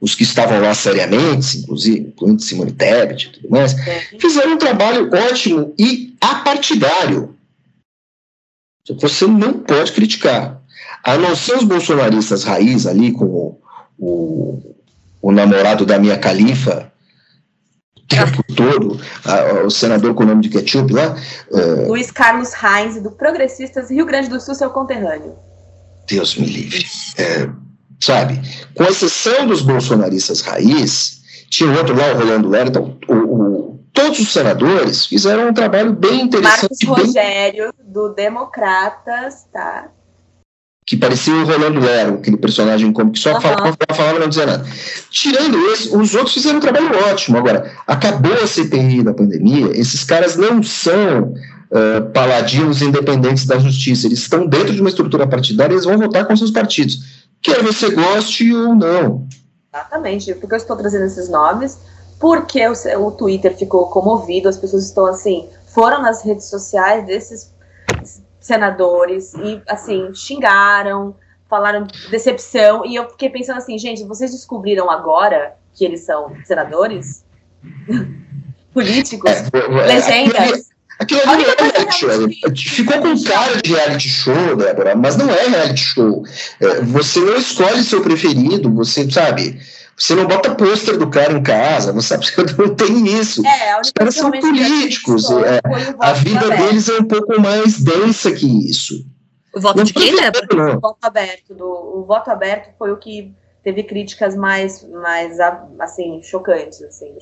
os 0.00 0.14
que 0.14 0.22
estavam 0.22 0.60
lá 0.60 0.72
seriamente, 0.74 1.58
inclusive, 1.58 2.00
incluindo 2.00 2.40
Simone 2.40 2.72
Tebet 2.72 3.26
e 3.26 3.32
tudo 3.32 3.50
mais, 3.50 3.74
fizeram 4.18 4.52
um 4.52 4.58
trabalho 4.58 5.10
ótimo 5.12 5.74
e 5.78 6.16
apartidário. 6.20 7.34
Você 8.88 9.26
não 9.26 9.54
pode 9.54 9.92
criticar. 9.92 10.62
A 11.04 11.18
não 11.18 11.36
ser 11.36 11.56
os 11.56 11.64
bolsonaristas 11.64 12.44
raiz 12.44 12.86
ali, 12.86 13.12
com 13.12 13.58
o, 13.98 14.67
o, 15.28 15.32
namorado 15.32 15.84
da 15.84 15.98
minha 15.98 16.18
califa, 16.18 16.90
o 17.96 18.06
tempo 18.06 18.42
todo, 18.54 19.00
a, 19.24 19.64
o 19.64 19.70
senador 19.70 20.14
com 20.14 20.22
o 20.22 20.26
nome 20.26 20.42
de 20.42 20.48
ketchup 20.48 20.92
lá. 20.92 21.16
Uh, 21.50 21.88
Luiz 21.88 22.10
Carlos 22.10 22.52
Reis, 22.54 23.02
do 23.02 23.10
Progressistas 23.10 23.90
Rio 23.90 24.06
Grande 24.06 24.28
do 24.28 24.40
Sul, 24.40 24.54
seu 24.54 24.70
conterrâneo. 24.70 25.36
Deus 26.08 26.36
me 26.36 26.46
livre. 26.46 26.86
É, 27.18 27.48
sabe? 28.00 28.40
Com 28.74 28.84
exceção 28.84 29.46
dos 29.46 29.60
bolsonaristas 29.60 30.40
raiz, 30.40 31.20
tinha 31.50 31.70
outro 31.72 31.94
lá, 31.94 32.12
o 32.12 32.18
Rolando 32.18 32.56
então, 32.56 32.98
o, 33.08 33.14
o, 33.14 33.80
todos 33.92 34.18
os 34.20 34.32
senadores 34.32 35.04
fizeram 35.04 35.48
um 35.48 35.52
trabalho 35.52 35.92
bem 35.92 36.22
interessante. 36.22 36.86
Marcos 36.86 37.06
Rogério, 37.06 37.72
bem... 37.76 37.92
do 37.92 38.14
Democratas, 38.14 39.44
tá? 39.52 39.90
Que 40.88 40.96
parecia 40.96 41.34
o 41.34 41.44
Rolando 41.44 41.80
Lero, 41.80 42.14
aquele 42.14 42.38
personagem 42.38 42.92
como 42.92 43.12
que 43.12 43.18
só 43.18 43.34
uhum. 43.34 43.40
falava, 43.40 43.76
falava, 43.94 44.18
não 44.18 44.28
dizia 44.28 44.46
nada. 44.46 44.66
Tirando 45.10 45.58
esse, 45.72 45.94
os 45.94 46.14
outros 46.14 46.32
fizeram 46.32 46.56
um 46.56 46.60
trabalho 46.60 46.90
ótimo. 47.10 47.36
Agora, 47.36 47.70
acabou 47.86 48.32
a 48.32 48.46
CPI 48.46 49.02
da 49.02 49.12
pandemia, 49.12 49.70
esses 49.78 50.02
caras 50.02 50.36
não 50.36 50.62
são 50.62 51.34
uh, 51.70 52.10
paladinos 52.14 52.80
independentes 52.80 53.44
da 53.44 53.58
justiça, 53.58 54.06
eles 54.06 54.20
estão 54.20 54.46
dentro 54.46 54.72
de 54.72 54.80
uma 54.80 54.88
estrutura 54.88 55.26
partidária 55.26 55.74
e 55.74 55.76
eles 55.76 55.84
vão 55.84 55.98
votar 55.98 56.26
com 56.26 56.34
seus 56.34 56.50
partidos 56.50 57.18
quer 57.42 57.62
você 57.62 57.90
goste 57.90 58.52
ou 58.52 58.74
não. 58.74 59.26
Exatamente, 59.72 60.34
porque 60.34 60.54
eu 60.54 60.58
estou 60.58 60.76
trazendo 60.76 61.04
esses 61.04 61.28
nomes, 61.28 61.78
porque 62.18 62.60
o, 62.66 63.06
o 63.06 63.10
Twitter 63.12 63.56
ficou 63.56 63.86
comovido, 63.86 64.48
as 64.48 64.56
pessoas 64.56 64.84
estão 64.84 65.06
assim, 65.06 65.48
foram 65.66 66.02
nas 66.02 66.22
redes 66.22 66.46
sociais 66.46 67.06
desses 67.06 67.52
senadores 68.48 69.34
e 69.34 69.60
assim, 69.68 70.12
xingaram, 70.14 71.14
falaram 71.48 71.86
decepção, 72.10 72.84
e 72.84 72.96
eu 72.96 73.08
fiquei 73.10 73.28
pensando 73.28 73.58
assim, 73.58 73.78
gente, 73.78 74.02
vocês 74.04 74.32
descobriram 74.32 74.90
agora 74.90 75.54
que 75.74 75.84
eles 75.84 76.00
são 76.00 76.34
senadores? 76.44 77.24
Políticos? 78.72 79.30
É, 79.30 79.58
é, 79.58 79.86
legendas? 79.86 80.68
Aquilo 80.98 81.20
ali 81.26 81.44
é 81.44 81.62
reality 81.62 81.94
show. 81.94 82.54
Ficou 82.56 83.00
com 83.00 83.22
cara 83.22 83.62
de 83.62 83.72
reality 83.72 84.08
show, 84.08 84.56
Débora, 84.56 84.96
mas 84.96 85.16
não 85.16 85.30
é 85.30 85.46
reality 85.46 85.80
show. 85.80 86.24
É, 86.60 86.80
você 86.80 87.20
não 87.20 87.36
escolhe 87.36 87.82
seu 87.84 88.02
preferido, 88.02 88.72
você 88.74 89.08
sabe. 89.08 89.60
Você 89.98 90.14
não 90.14 90.28
bota 90.28 90.54
pôster 90.54 90.96
do 90.96 91.10
cara 91.10 91.32
em 91.32 91.42
casa, 91.42 91.92
não 91.92 92.00
sabe? 92.00 92.24
Não 92.56 92.74
tem 92.74 93.04
isso. 93.18 93.44
É, 93.44 93.80
Os 93.80 93.90
caras 93.90 94.14
são 94.14 94.30
políticos. 94.30 95.28
É, 95.30 95.60
a 95.98 96.12
vida 96.12 96.46
aberto. 96.46 96.62
deles 96.62 96.88
é 96.88 96.98
um 96.98 97.04
pouco 97.04 97.40
mais 97.40 97.80
densa 97.80 98.30
que 98.30 98.46
isso. 98.70 99.04
O 99.52 99.60
voto 99.60 99.78
não 99.78 99.84
de 99.84 99.92
quem, 99.92 100.14
Débora? 100.14 100.76
O 100.76 100.80
voto 100.80 100.98
aberto. 101.02 101.52
Do, 101.52 101.66
o 101.66 102.04
voto 102.06 102.30
aberto 102.30 102.72
foi 102.78 102.92
o 102.92 102.96
que 102.96 103.34
teve 103.64 103.82
críticas 103.82 104.36
mais, 104.36 104.88
mais 104.88 105.38
assim, 105.80 106.22
chocantes. 106.22 106.80
Assim. 106.82 107.12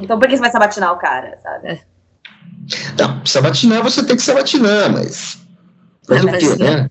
Então, 0.00 0.20
por 0.20 0.28
que 0.28 0.36
você 0.36 0.42
vai 0.42 0.52
sabatinar 0.52 0.92
o 0.92 0.98
cara, 0.98 1.36
sabe? 1.42 1.68
É. 1.68 1.80
Não, 2.96 3.26
sabatinar 3.26 3.82
você 3.82 4.04
tem 4.04 4.14
que 4.14 4.22
sabatinar, 4.22 4.92
mas. 4.92 5.38
Fazer 6.06 6.26
o 6.26 6.38
quê, 6.38 6.62
né? 6.62 6.90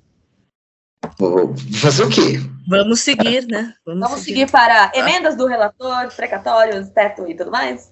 Fazer 1.80 2.04
o 2.04 2.10
quê? 2.10 2.42
Vamos 2.70 3.00
seguir, 3.02 3.48
né? 3.48 3.74
Vamos, 3.84 4.02
Vamos 4.02 4.20
seguir. 4.20 4.42
seguir. 4.42 4.52
para 4.52 4.92
emendas 4.94 5.36
do 5.36 5.48
relator, 5.48 6.14
precatórios, 6.16 6.90
teto 6.90 7.28
e 7.28 7.36
tudo 7.36 7.50
mais? 7.50 7.92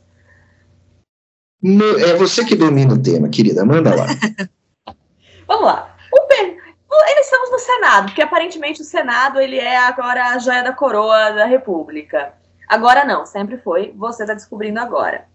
No, 1.60 2.00
é 2.00 2.14
você 2.14 2.46
que 2.46 2.56
domina 2.56 2.94
o 2.94 3.02
tema, 3.02 3.28
querida. 3.28 3.66
Manda 3.66 3.96
lá. 3.96 4.06
Vamos 5.48 5.66
lá. 5.66 5.96
O 6.14 6.28
pen... 6.28 6.58
Eles 7.10 7.26
estamos 7.26 7.52
no 7.52 7.60
Senado, 7.60 8.06
porque 8.06 8.22
aparentemente 8.22 8.82
o 8.82 8.86
Senado 8.86 9.40
ele 9.40 9.58
é 9.58 9.78
agora 9.78 10.28
a 10.28 10.38
joia 10.38 10.64
da 10.64 10.72
coroa 10.72 11.32
da 11.32 11.46
República. 11.46 12.34
Agora 12.68 13.04
não, 13.04 13.26
sempre 13.26 13.58
foi. 13.58 13.94
Você 13.98 14.24
está 14.24 14.36
descobrindo 14.36 14.80
agora. 14.80 15.26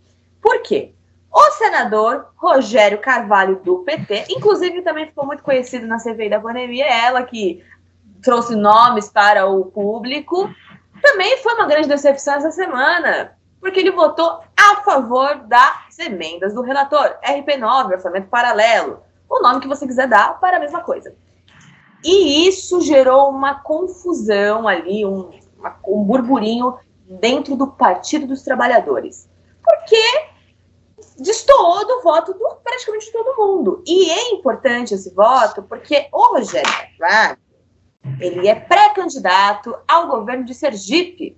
Por 0.40 0.62
quê? 0.62 0.94
O 1.32 1.50
senador 1.52 2.26
Rogério 2.36 2.98
Carvalho, 2.98 3.56
do 3.64 3.78
PT, 3.78 4.26
inclusive 4.28 4.82
também 4.82 5.06
ficou 5.06 5.24
muito 5.24 5.42
conhecido 5.42 5.86
na 5.86 5.98
CPI 5.98 6.28
da 6.28 6.38
pandemia, 6.38 6.86
ela 6.86 7.22
que 7.22 7.64
trouxe 8.22 8.54
nomes 8.54 9.08
para 9.08 9.46
o 9.46 9.66
público, 9.66 10.48
também 11.02 11.36
foi 11.38 11.54
uma 11.54 11.66
grande 11.66 11.88
decepção 11.88 12.34
essa 12.34 12.50
semana, 12.50 13.36
porque 13.60 13.80
ele 13.80 13.90
votou 13.90 14.40
a 14.56 14.76
favor 14.82 15.36
das 15.46 15.98
emendas 15.98 16.54
do 16.54 16.62
relator, 16.62 17.16
RP9, 17.24 17.92
Orçamento 17.92 18.28
Paralelo, 18.28 19.02
o 19.28 19.40
nome 19.42 19.60
que 19.60 19.68
você 19.68 19.86
quiser 19.86 20.08
dar 20.08 20.38
para 20.38 20.58
a 20.58 20.60
mesma 20.60 20.80
coisa. 20.80 21.14
E 22.04 22.46
isso 22.48 22.80
gerou 22.80 23.30
uma 23.30 23.56
confusão 23.60 24.66
ali, 24.66 25.06
um, 25.06 25.30
uma, 25.58 25.76
um 25.86 26.02
burburinho 26.02 26.76
dentro 27.06 27.56
do 27.56 27.68
Partido 27.68 28.26
dos 28.26 28.42
Trabalhadores. 28.42 29.28
Porque 29.62 30.32
destoou 31.18 31.86
do 31.86 32.02
voto 32.02 32.32
do 32.34 32.56
praticamente 32.62 33.12
todo 33.12 33.36
mundo. 33.36 33.82
E 33.86 34.10
é 34.10 34.30
importante 34.32 34.94
esse 34.94 35.14
voto 35.14 35.62
porque 35.62 36.08
o 36.12 36.34
Rogério 36.34 36.70
Carvalho, 36.98 37.38
ele 38.20 38.48
é 38.48 38.54
pré-candidato 38.54 39.76
ao 39.86 40.08
governo 40.08 40.44
de 40.44 40.54
Sergipe. 40.54 41.36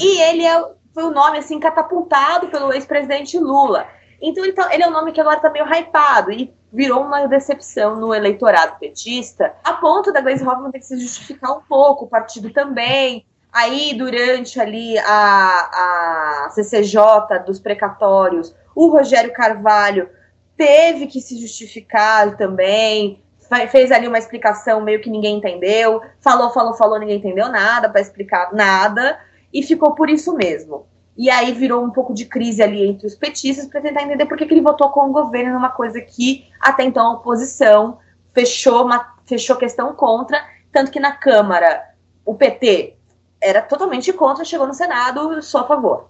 E 0.00 0.20
ele 0.22 0.44
é, 0.44 0.64
foi 0.94 1.04
o 1.04 1.08
um 1.08 1.12
nome 1.12 1.38
assim 1.38 1.58
catapultado 1.58 2.48
pelo 2.48 2.72
ex-presidente 2.72 3.38
Lula. 3.38 3.86
Então 4.20 4.44
ele, 4.44 4.52
tá, 4.52 4.72
ele, 4.72 4.84
é 4.84 4.88
um 4.88 4.92
nome 4.92 5.12
que 5.12 5.20
agora 5.20 5.36
está 5.36 5.50
meio 5.50 5.66
hypado 5.66 6.30
e 6.30 6.54
virou 6.72 7.02
uma 7.02 7.26
decepção 7.26 7.96
no 7.96 8.14
eleitorado 8.14 8.78
petista, 8.78 9.54
a 9.62 9.74
ponto 9.74 10.12
da 10.12 10.20
Gleisi 10.20 10.46
Hoffmann 10.46 10.70
ter 10.70 10.78
que 10.78 10.86
se 10.86 10.98
justificar 10.98 11.52
um 11.52 11.60
pouco, 11.60 12.04
o 12.04 12.08
partido 12.08 12.50
também. 12.50 13.26
Aí, 13.52 13.92
durante 13.92 14.58
ali 14.58 14.96
a, 14.98 16.46
a 16.46 16.50
CCJ 16.50 17.40
dos 17.44 17.60
precatórios, 17.60 18.54
o 18.74 18.86
Rogério 18.88 19.32
Carvalho 19.34 20.08
teve 20.56 21.06
que 21.06 21.20
se 21.20 21.38
justificar 21.38 22.36
também, 22.36 23.21
fez 23.70 23.90
ali 23.90 24.06
uma 24.06 24.18
explicação 24.18 24.80
meio 24.80 25.00
que 25.00 25.10
ninguém 25.10 25.38
entendeu, 25.38 26.00
falou, 26.20 26.50
falou, 26.50 26.74
falou, 26.74 26.98
ninguém 26.98 27.18
entendeu 27.18 27.48
nada 27.48 27.88
para 27.88 28.00
explicar 28.00 28.52
nada, 28.52 29.18
e 29.52 29.62
ficou 29.62 29.94
por 29.94 30.08
isso 30.08 30.34
mesmo. 30.34 30.86
E 31.16 31.28
aí 31.28 31.52
virou 31.52 31.84
um 31.84 31.90
pouco 31.90 32.14
de 32.14 32.24
crise 32.24 32.62
ali 32.62 32.86
entre 32.86 33.06
os 33.06 33.14
petistas 33.14 33.66
para 33.66 33.80
tentar 33.80 34.02
entender 34.02 34.26
por 34.26 34.38
que, 34.38 34.46
que 34.46 34.54
ele 34.54 34.62
votou 34.62 34.90
com 34.90 35.08
o 35.08 35.12
governo 35.12 35.54
numa 35.54 35.68
coisa 35.68 36.00
que 36.00 36.46
até 36.58 36.84
então 36.84 37.06
a 37.06 37.12
oposição 37.14 37.98
fechou, 38.32 38.84
uma, 38.84 39.14
fechou 39.26 39.56
questão 39.56 39.92
contra, 39.94 40.42
tanto 40.72 40.90
que 40.90 40.98
na 40.98 41.12
Câmara 41.12 41.84
o 42.24 42.34
PT 42.34 42.96
era 43.40 43.60
totalmente 43.60 44.12
contra, 44.12 44.44
chegou 44.44 44.66
no 44.66 44.74
Senado 44.74 45.42
só 45.42 45.60
a 45.60 45.66
favor. 45.66 46.08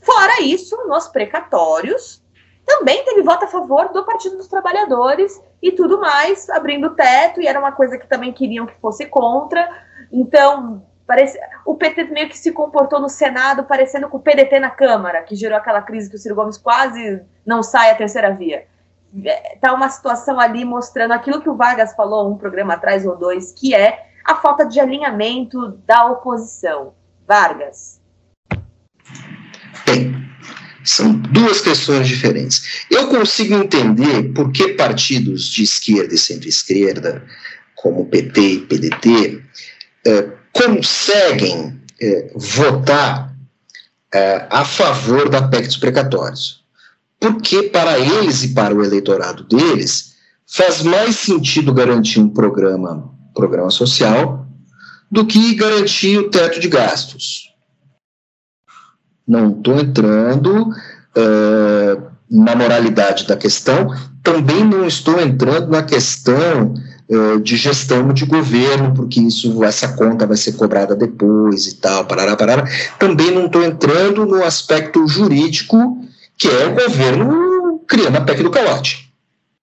Fora 0.00 0.42
isso, 0.42 0.76
nos 0.88 1.06
precatórios, 1.06 2.21
também 2.78 3.04
teve 3.04 3.22
voto 3.22 3.44
a 3.44 3.48
favor 3.48 3.90
do 3.90 4.04
Partido 4.04 4.36
dos 4.36 4.48
Trabalhadores 4.48 5.42
e 5.60 5.72
tudo 5.72 6.00
mais, 6.00 6.48
abrindo 6.48 6.86
o 6.86 6.94
teto, 6.94 7.40
e 7.40 7.46
era 7.46 7.58
uma 7.58 7.72
coisa 7.72 7.98
que 7.98 8.06
também 8.06 8.32
queriam 8.32 8.66
que 8.66 8.74
fosse 8.80 9.06
contra. 9.06 9.68
Então, 10.10 10.82
parece, 11.06 11.38
o 11.66 11.74
PT 11.74 12.04
meio 12.04 12.28
que 12.28 12.38
se 12.38 12.50
comportou 12.50 12.98
no 12.98 13.08
Senado 13.08 13.64
parecendo 13.64 14.08
com 14.08 14.16
o 14.16 14.20
PDT 14.20 14.58
na 14.58 14.70
Câmara, 14.70 15.22
que 15.22 15.36
gerou 15.36 15.58
aquela 15.58 15.82
crise 15.82 16.08
que 16.08 16.16
o 16.16 16.18
Ciro 16.18 16.34
Gomes 16.34 16.56
quase 16.56 17.22
não 17.44 17.62
sai 17.62 17.90
a 17.90 17.94
terceira 17.94 18.32
via. 18.32 18.66
Está 19.54 19.74
uma 19.74 19.90
situação 19.90 20.40
ali 20.40 20.64
mostrando 20.64 21.12
aquilo 21.12 21.42
que 21.42 21.50
o 21.50 21.56
Vargas 21.56 21.94
falou 21.94 22.30
um 22.30 22.38
programa 22.38 22.74
atrás 22.74 23.04
ou 23.04 23.16
dois, 23.16 23.52
que 23.52 23.74
é 23.74 24.06
a 24.24 24.36
falta 24.36 24.64
de 24.64 24.80
alinhamento 24.80 25.72
da 25.86 26.06
oposição. 26.06 26.94
Vargas. 27.26 28.00
Bem, 29.86 30.21
são 30.84 31.12
duas 31.12 31.60
questões 31.60 32.08
diferentes. 32.08 32.84
Eu 32.90 33.08
consigo 33.08 33.54
entender 33.54 34.32
por 34.34 34.50
que 34.52 34.74
partidos 34.74 35.46
de 35.46 35.62
esquerda 35.62 36.14
e 36.14 36.18
centro-esquerda, 36.18 37.24
como 37.74 38.06
PT 38.06 38.40
e 38.40 38.60
PDT, 38.60 39.42
eh, 40.06 40.28
conseguem 40.52 41.80
eh, 42.00 42.30
votar 42.34 43.34
eh, 44.12 44.46
a 44.50 44.64
favor 44.64 45.28
da 45.28 45.48
PEC 45.48 45.66
dos 45.66 45.76
precatórios. 45.76 46.62
porque 47.22 47.62
para 47.62 48.00
eles 48.00 48.42
e 48.42 48.48
para 48.48 48.74
o 48.74 48.82
eleitorado 48.82 49.44
deles 49.44 50.16
faz 50.44 50.82
mais 50.82 51.16
sentido 51.16 51.72
garantir 51.72 52.18
um 52.18 52.28
programa, 52.28 53.14
programa 53.32 53.70
social 53.70 54.44
do 55.08 55.24
que 55.24 55.54
garantir 55.54 56.18
o 56.18 56.28
teto 56.28 56.58
de 56.58 56.68
gastos. 56.68 57.51
Não 59.26 59.50
estou 59.50 59.78
entrando 59.78 60.68
uh, 60.70 62.02
na 62.30 62.56
moralidade 62.56 63.26
da 63.26 63.36
questão, 63.36 63.94
também 64.22 64.64
não 64.64 64.86
estou 64.86 65.20
entrando 65.20 65.68
na 65.68 65.82
questão 65.82 66.74
uh, 67.08 67.40
de 67.40 67.56
gestão 67.56 68.12
de 68.12 68.24
governo, 68.24 68.94
porque 68.94 69.20
isso, 69.20 69.62
essa 69.64 69.88
conta 69.88 70.26
vai 70.26 70.36
ser 70.36 70.52
cobrada 70.52 70.96
depois 70.96 71.66
e 71.66 71.76
tal, 71.76 72.04
parará, 72.06 72.36
parará. 72.36 72.64
Também 72.98 73.30
não 73.30 73.46
estou 73.46 73.62
entrando 73.62 74.24
no 74.24 74.42
aspecto 74.44 75.06
jurídico, 75.06 75.98
que 76.38 76.48
é 76.48 76.66
o 76.66 76.74
governo 76.74 77.80
criando 77.86 78.16
a 78.16 78.20
PEC 78.22 78.42
do 78.42 78.50
calote. 78.50 79.12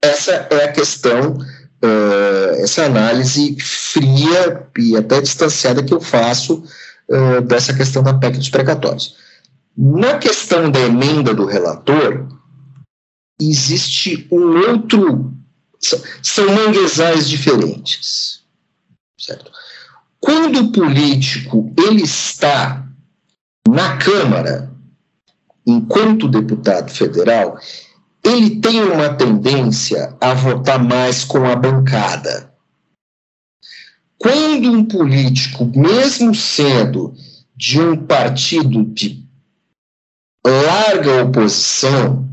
Essa 0.02 0.48
é 0.50 0.66
a 0.66 0.72
questão, 0.72 1.34
uh, 1.34 2.62
essa 2.62 2.86
análise 2.86 3.58
fria 3.60 4.64
e 4.78 4.96
até 4.96 5.20
distanciada 5.20 5.84
que 5.84 5.94
eu 5.94 6.00
faço 6.00 6.64
uh, 7.10 7.42
dessa 7.42 7.74
questão 7.74 8.04
da 8.04 8.14
PEC 8.14 8.38
dos 8.38 8.50
precatórios. 8.50 9.16
Na 9.78 10.18
questão 10.18 10.70
da 10.70 10.80
emenda 10.80 11.34
do 11.34 11.46
relator, 11.46 12.28
existe 13.40 14.28
um 14.32 14.70
outro. 14.70 15.34
São 16.22 16.54
manguezais 16.54 17.30
diferentes. 17.30 18.44
Certo? 19.18 19.52
Quando 20.20 20.60
o 20.60 20.72
político 20.72 21.74
ele 21.78 22.04
está 22.04 22.86
na 23.68 23.98
Câmara, 23.98 24.74
enquanto 25.66 26.28
deputado 26.28 26.92
federal, 26.92 27.58
ele 28.24 28.60
tem 28.60 28.84
uma 28.84 29.14
tendência 29.14 30.16
a 30.20 30.34
votar 30.34 30.84
mais 30.84 31.24
com 31.24 31.46
a 31.46 31.56
bancada. 31.56 32.54
Quando 34.18 34.72
um 34.72 34.84
político, 34.84 35.66
mesmo 35.74 36.36
sendo 36.36 37.14
de 37.56 37.80
um 37.80 37.96
partido 37.96 38.84
de 38.84 39.29
larga 40.46 41.24
oposição 41.24 42.28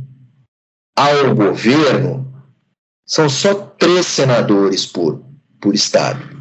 ao 0.96 1.34
governo, 1.34 2.26
são 3.06 3.28
só 3.28 3.54
três 3.54 4.06
senadores 4.06 4.86
por, 4.86 5.22
por 5.60 5.74
estado. 5.74 6.36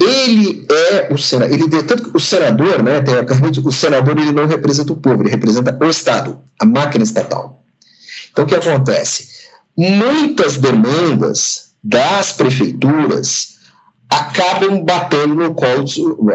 Ele 0.00 0.66
é 0.70 1.12
o 1.12 1.18
senador, 1.18 1.54
ele 1.54 1.82
tanto 1.82 2.16
o 2.16 2.20
senador, 2.20 2.82
né, 2.82 3.00
teoricamente, 3.00 3.60
o 3.60 3.72
senador 3.72 4.16
ele 4.16 4.30
não 4.30 4.46
representa 4.46 4.92
o 4.92 4.96
povo, 4.96 5.22
ele 5.22 5.30
representa 5.30 5.76
o 5.80 5.90
Estado, 5.90 6.40
a 6.60 6.64
máquina 6.64 7.02
estatal. 7.02 7.64
Então 8.30 8.44
o 8.44 8.48
que 8.48 8.54
acontece? 8.54 9.28
Muitas 9.76 10.56
demandas 10.56 11.72
das 11.82 12.32
prefeituras 12.32 13.58
acabam 14.08 14.84
batendo 14.84 15.34
no 15.34 15.54
colo, 15.54 15.84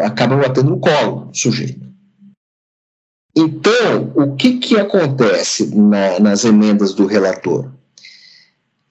acabam 0.02 0.40
batendo 0.40 0.70
no 0.70 0.78
colo 0.78 1.26
do 1.26 1.36
sujeito. 1.36 1.83
Então, 3.36 4.12
o 4.14 4.36
que, 4.36 4.58
que 4.58 4.78
acontece 4.78 5.74
na, 5.74 6.20
nas 6.20 6.44
emendas 6.44 6.94
do 6.94 7.06
relator? 7.06 7.70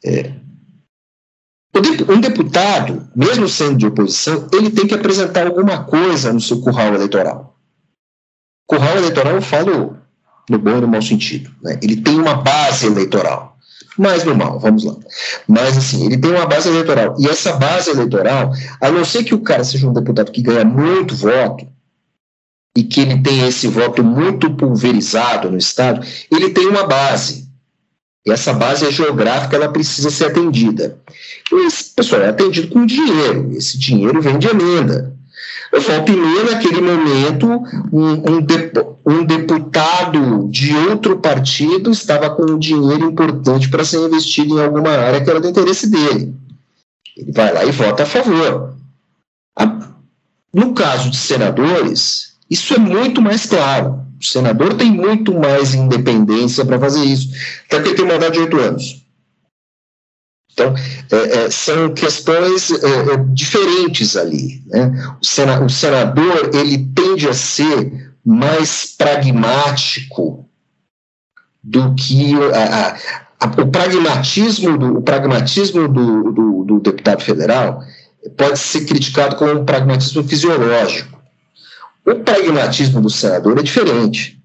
É, 0.04 0.34
um 2.10 2.22
deputado, 2.22 3.08
mesmo 3.16 3.50
sendo 3.50 3.78
de 3.78 3.88
oposição, 3.88 4.48
ele 4.54 4.70
tem 4.70 4.86
que 4.86 4.94
apresentar 4.94 5.48
alguma 5.48 5.84
coisa 5.86 6.32
no 6.32 6.39
seu 6.39 6.62
curral 6.62 6.94
eleitoral. 6.94 7.58
Curral 8.68 8.98
eleitoral 8.98 9.36
eu 9.36 9.41
falo 9.41 9.98
no 10.50 10.60
bom 10.60 10.78
e 10.78 10.82
no 10.82 10.88
mau 10.88 11.02
sentido. 11.02 11.50
Né? 11.62 11.80
Ele 11.82 11.98
tem 12.02 12.20
uma 12.20 12.36
base 12.36 12.86
eleitoral. 12.86 13.58
Mais 13.98 14.24
no 14.24 14.36
mal, 14.36 14.60
vamos 14.60 14.84
lá. 14.84 14.96
Mas, 15.48 15.78
assim, 15.78 16.06
ele 16.06 16.18
tem 16.18 16.32
uma 16.32 16.46
base 16.46 16.68
eleitoral. 16.70 17.16
E 17.20 17.28
essa 17.28 17.54
base 17.54 17.89
eleitoral, 17.89 18.52
a 18.82 18.91
não 18.91 19.06
ser 19.06 19.24
que 19.24 19.36
o 19.36 19.41
cara 19.41 19.64
seja 19.64 19.88
um 19.88 19.94
deputado 19.94 20.32
que 20.32 20.41
ganha 20.41 20.66
muito 20.66 21.16
voto, 21.16 21.68
e 22.76 22.84
que 22.84 23.01
ele 23.01 23.21
tem 23.21 23.47
esse 23.47 23.67
voto 23.67 24.03
muito 24.03 24.49
pulverizado 24.51 25.49
no 25.49 25.57
Estado, 25.57 26.05
ele 26.32 26.49
tem 26.49 26.67
uma 26.67 26.86
base. 26.86 27.47
E 28.26 28.32
essa 28.32 28.53
base 28.53 28.86
é 28.86 28.91
geográfica, 28.91 29.55
ela 29.55 29.69
precisa 29.69 30.09
ser 30.09 30.26
atendida. 30.26 30.97
Esse 31.51 31.91
pessoal 31.93 32.21
é 32.21 32.30
atendido 32.30 32.69
com 32.69 32.86
dinheiro. 32.86 33.51
Esse 33.51 33.78
dinheiro 33.78 34.21
vem 34.21 34.39
de 34.39 34.47
emenda. 34.47 35.13
Volta 35.71 36.11
e 36.11 36.15
meia, 36.15 36.43
naquele 36.43 36.82
momento, 36.82 37.47
um, 37.91 38.11
um, 38.11 38.41
de, 38.41 38.71
um, 39.05 39.26
deputado 39.26 40.47
de 40.49 40.76
outro 40.76 41.17
partido 41.17 41.89
estava 41.89 42.30
com 42.30 42.43
um 42.43 42.59
dinheiro 42.59 43.05
importante 43.05 43.67
para 43.69 43.84
ser 43.84 43.97
investido 43.97 44.59
em 44.59 44.63
alguma 44.63 44.91
área 44.91 45.24
que 45.24 45.30
era 45.30 45.41
do 45.41 45.49
interesse 45.49 45.89
dele. 45.89 46.34
Ele 47.17 47.32
vai 47.32 47.51
lá 47.51 47.65
e 47.65 47.71
vota 47.71 48.03
a 48.03 48.05
favor. 48.05 48.76
A, 49.57 49.89
no 50.53 50.74
caso 50.74 51.09
de 51.09 51.17
senadores, 51.17 52.33
isso 52.54 52.76
é 52.76 52.78
muito 52.78 53.20
mais 53.20 53.47
claro. 53.47 54.04
O 54.22 54.24
senador 54.24 54.76
tem 54.76 54.91
muito 54.91 55.34
mais 55.34 55.74
independência 55.74 56.64
para 56.64 56.80
fazer 56.80 57.04
isso, 57.04 57.30
até 57.66 57.80
porque 57.80 57.95
tem 57.95 58.06
mandato 58.06 58.34
de 58.34 58.39
oito 58.39 58.60
anos. 58.60 59.04
Então, 60.51 60.76
é, 61.12 61.45
é, 61.45 61.49
são 61.49 61.93
questões 61.95 62.70
é, 62.72 63.14
é 63.14 63.18
diferentes 63.30 64.16
ali. 64.16 64.62
Né? 64.68 64.91
O, 65.20 65.26
sena, 65.26 65.64
o 65.64 65.70
senador 65.70 66.51
ele 66.54 66.88
tende 66.93 67.28
a 67.28 67.34
ser 67.34 68.14
mais 68.24 68.93
pragmático 68.95 70.47
do 71.64 71.95
que 71.95 72.36
a, 72.54 72.91
a, 73.39 73.47
a, 73.47 73.62
o 73.62 73.72
pragmatismo 73.72 74.78
do, 74.78 74.99
o 74.99 75.01
pragmatismo 75.01 75.88
do, 75.88 76.32
do, 76.32 76.64
do 76.66 76.80
deputado 76.80 77.24
federal 77.24 77.82
pode 78.38 78.60
ser 78.60 78.86
criticado 78.86 79.36
como 79.38 79.60
um 79.60 79.66
pragmatismo 79.66 80.24
fisiológico. 80.24 81.22
O 82.06 82.16
pragmatismo 82.16 83.01
do 83.01 83.10
senador 83.10 83.58
é 83.58 83.64
diferente. 83.64 84.41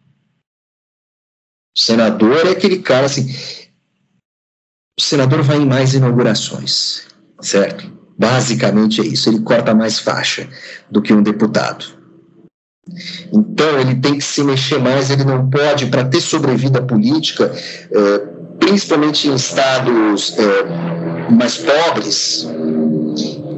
O 1.76 1.80
senador 1.80 2.46
é 2.46 2.50
aquele 2.50 2.78
cara 2.78 3.06
assim. 3.06 3.28
O 4.98 5.02
senador 5.02 5.42
vai 5.42 5.58
em 5.58 5.66
mais 5.66 5.94
inaugurações, 5.94 7.06
certo? 7.40 7.90
Basicamente 8.16 9.00
é 9.00 9.04
isso. 9.04 9.28
Ele 9.28 9.40
corta 9.40 9.74
mais 9.74 9.98
faixa 9.98 10.48
do 10.90 11.02
que 11.02 11.12
um 11.12 11.22
deputado. 11.22 11.84
Então 13.32 13.78
ele 13.78 13.96
tem 13.96 14.18
que 14.18 14.24
se 14.24 14.42
mexer 14.42 14.78
mais. 14.78 15.10
Ele 15.10 15.24
não 15.24 15.50
pode, 15.50 15.86
para 15.86 16.04
ter 16.04 16.20
sobrevida 16.20 16.82
política, 16.82 17.52
é, 17.90 18.18
principalmente 18.58 19.28
em 19.28 19.34
estados 19.34 20.36
é, 20.38 21.30
mais 21.30 21.58
pobres, 21.58 22.46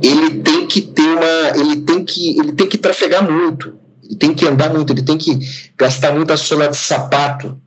ele 0.03 0.43
tem 0.43 0.67
que 0.67 0.83
ter 0.83 1.03
uma, 1.03 1.59
ele 1.59 1.83
tem 1.83 2.05
que, 2.05 2.39
ele 2.39 2.53
tem 2.53 2.67
que 2.67 2.79
trafegar 2.79 3.31
muito 3.31 3.80
ele 4.11 4.19
tem 4.19 4.35
que 4.35 4.47
andar 4.47 4.75
muito, 4.75 4.93
ele 4.93 5.03
tem 5.03 5.17
que 5.17 5.39
gastar 5.79 6.13
muita 6.13 6.37
sola 6.37 6.67
de 6.67 6.77
sapato 6.77 7.61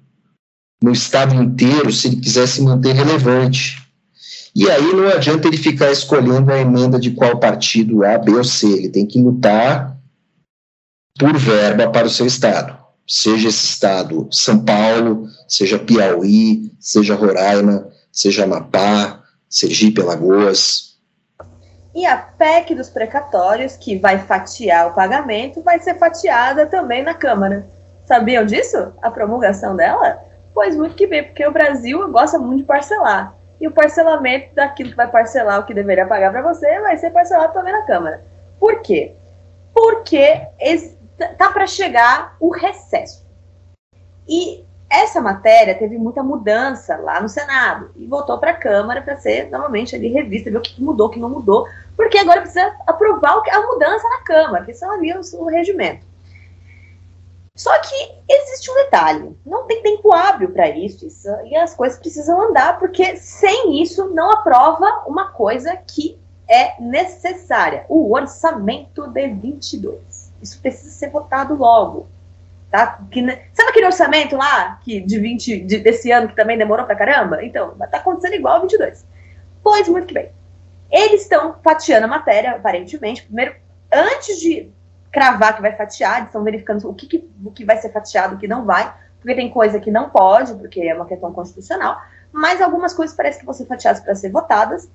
no 0.83 0.91
estado 0.91 1.33
inteiro 1.41 1.89
se 1.91 2.07
ele 2.07 2.17
quiser 2.17 2.47
se 2.47 2.61
manter 2.61 2.93
relevante. 2.93 3.81
E 4.53 4.69
aí 4.69 4.93
não 4.93 5.07
adianta 5.07 5.47
ele 5.47 5.57
ficar 5.57 5.89
escolhendo 5.89 6.51
a 6.51 6.59
emenda 6.59 6.99
de 6.99 7.11
qual 7.11 7.39
partido 7.39 8.03
A, 8.03 8.17
B 8.17 8.33
ou 8.33 8.43
C. 8.43 8.67
Ele 8.67 8.89
tem 8.89 9.05
que 9.05 9.19
lutar 9.19 9.97
por 11.17 11.37
verba 11.37 11.89
para 11.89 12.07
o 12.07 12.09
seu 12.09 12.25
estado. 12.25 12.77
Seja 13.07 13.47
esse 13.47 13.65
estado 13.65 14.27
São 14.29 14.59
Paulo, 14.59 15.27
seja 15.47 15.79
Piauí, 15.79 16.73
seja 16.77 17.15
Roraima, 17.15 17.87
seja 18.11 18.43
Amapá, 18.43 19.23
Sergipe, 19.49 20.01
Alagoas, 20.01 20.92
e 21.95 22.05
a 22.05 22.17
PEC 22.17 22.73
dos 22.73 22.89
precatórios, 22.89 23.77
que 23.77 23.97
vai 23.97 24.17
fatiar 24.17 24.87
o 24.87 24.93
pagamento, 24.93 25.61
vai 25.61 25.79
ser 25.79 25.95
fatiada 25.95 26.65
também 26.65 27.03
na 27.03 27.13
Câmara. 27.13 27.67
Sabiam 28.05 28.45
disso? 28.45 28.93
A 29.01 29.11
promulgação 29.11 29.75
dela? 29.75 30.19
Pois 30.53 30.75
muito 30.75 30.95
que 30.95 31.07
bem, 31.07 31.23
porque 31.23 31.45
o 31.45 31.51
Brasil 31.51 32.11
gosta 32.11 32.39
muito 32.39 32.59
de 32.59 32.63
parcelar. 32.65 33.35
E 33.61 33.67
o 33.67 33.71
parcelamento 33.71 34.53
daquilo 34.55 34.89
que 34.89 34.95
vai 34.95 35.09
parcelar 35.09 35.59
o 35.59 35.65
que 35.65 35.73
deveria 35.73 36.05
pagar 36.05 36.31
para 36.31 36.41
você 36.41 36.79
vai 36.81 36.97
ser 36.97 37.11
parcelado 37.11 37.53
também 37.53 37.71
na 37.71 37.83
Câmara. 37.83 38.21
Por 38.59 38.81
quê? 38.81 39.13
Porque 39.73 40.47
tá 41.37 41.51
para 41.51 41.67
chegar 41.67 42.35
o 42.39 42.49
recesso. 42.49 43.23
E 44.27 44.65
essa 44.93 45.19
matéria 45.19 45.73
teve 45.73 45.97
muita 45.97 46.21
mudança 46.21 46.95
lá 46.97 47.19
no 47.19 47.27
Senado 47.27 47.89
e 47.95 48.05
voltou 48.05 48.37
para 48.37 48.51
a 48.51 48.57
Câmara 48.57 49.01
para 49.01 49.17
ser 49.17 49.49
novamente 49.49 49.95
ali 49.95 50.07
revista, 50.09 50.51
ver 50.51 50.57
o 50.57 50.61
que 50.61 50.81
mudou, 50.81 51.07
o 51.07 51.09
que 51.09 51.19
não 51.19 51.29
mudou, 51.29 51.67
porque 51.95 52.19
agora 52.19 52.41
precisa 52.41 52.75
aprovar 52.85 53.41
a 53.51 53.61
mudança 53.61 54.07
na 54.07 54.21
Câmara, 54.23 54.65
que 54.65 54.73
são 54.73 54.91
ali 54.91 55.11
o, 55.11 55.21
o 55.39 55.45
regimento. 55.45 56.05
Só 57.55 57.75
que 57.79 57.95
existe 58.29 58.69
um 58.69 58.75
detalhe: 58.75 59.35
não 59.45 59.65
tem 59.65 59.81
tempo 59.81 60.11
hábil 60.11 60.51
para 60.51 60.69
isso, 60.69 61.05
isso, 61.07 61.27
e 61.45 61.55
as 61.55 61.75
coisas 61.75 61.99
precisam 61.99 62.49
andar, 62.49 62.77
porque 62.77 63.17
sem 63.17 63.81
isso 63.81 64.09
não 64.09 64.31
aprova 64.31 65.03
uma 65.07 65.31
coisa 65.31 65.75
que 65.75 66.19
é 66.47 66.79
necessária: 66.81 67.85
o 67.89 68.13
orçamento 68.13 69.07
de 69.07 69.27
22. 69.27 70.33
Isso 70.41 70.59
precisa 70.61 70.91
ser 70.91 71.09
votado 71.09 71.55
logo 71.55 72.07
Tá? 72.73 72.99
Que, 73.11 73.21
sabe 73.53 73.69
aquele 73.69 73.85
orçamento 73.85 74.35
lá 74.35 74.79
que 74.83 74.99
de 74.99 75.19
20 75.19 75.59
de, 75.59 75.77
desse 75.77 76.09
ano 76.09 76.27
que 76.27 76.35
também 76.35 76.57
demorou 76.57 76.87
pra 76.87 76.95
caramba? 76.95 77.45
Então, 77.45 77.75
tá 77.77 77.99
acontecendo 77.99 78.33
igual 78.33 78.61
22. 78.61 79.05
Pois 79.61 79.87
muito 79.87 80.07
que 80.07 80.13
bem. 80.15 80.31
Eles 80.89 81.21
estão 81.21 81.53
fatiando 81.63 82.05
a 82.05 82.09
matéria, 82.09 82.53
aparentemente. 82.53 83.25
Primeiro, 83.25 83.55
antes 83.91 84.39
de 84.39 84.71
cravar 85.11 85.55
que 85.55 85.61
vai 85.61 85.75
fatiar, 85.75 86.15
eles 86.15 86.29
estão 86.29 86.43
verificando 86.43 86.89
o 86.89 86.95
que, 86.95 87.05
que, 87.05 87.29
o 87.45 87.51
que 87.51 87.63
vai 87.63 87.77
ser 87.77 87.91
fatiado, 87.91 88.33
o 88.33 88.39
que 88.39 88.47
não 88.47 88.65
vai, 88.65 88.91
porque 89.19 89.35
tem 89.35 89.51
coisa 89.51 89.79
que 89.79 89.91
não 89.91 90.09
pode, 90.09 90.55
porque 90.55 90.81
é 90.81 90.95
uma 90.95 91.05
questão 91.05 91.31
constitucional, 91.31 92.01
mas 92.31 92.59
algumas 92.59 92.91
coisas 92.91 93.15
parece 93.15 93.37
que 93.37 93.45
vão 93.45 93.53
ser 93.53 93.67
fatiadas 93.67 94.01
para 94.01 94.15
ser 94.15 94.31
votadas. 94.31 94.89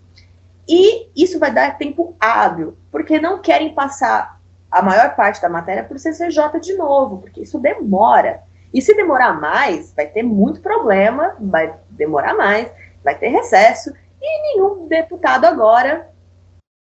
E 0.68 1.08
isso 1.14 1.38
vai 1.38 1.52
dar 1.52 1.78
tempo 1.78 2.16
hábil, 2.18 2.76
porque 2.90 3.20
não 3.20 3.40
querem 3.40 3.72
passar 3.72 4.37
a 4.70 4.82
maior 4.82 5.14
parte 5.16 5.40
da 5.40 5.48
matéria 5.48 5.82
para 5.82 5.96
o 5.96 5.98
CCJ 5.98 6.60
de 6.60 6.74
novo, 6.76 7.18
porque 7.18 7.42
isso 7.42 7.58
demora. 7.58 8.42
E 8.72 8.82
se 8.82 8.94
demorar 8.94 9.32
mais, 9.40 9.92
vai 9.94 10.06
ter 10.06 10.22
muito 10.22 10.60
problema, 10.60 11.34
vai 11.40 11.74
demorar 11.90 12.34
mais, 12.34 12.70
vai 13.02 13.14
ter 13.14 13.28
recesso, 13.28 13.92
e 14.20 14.42
nenhum 14.42 14.86
deputado 14.86 15.46
agora 15.46 16.08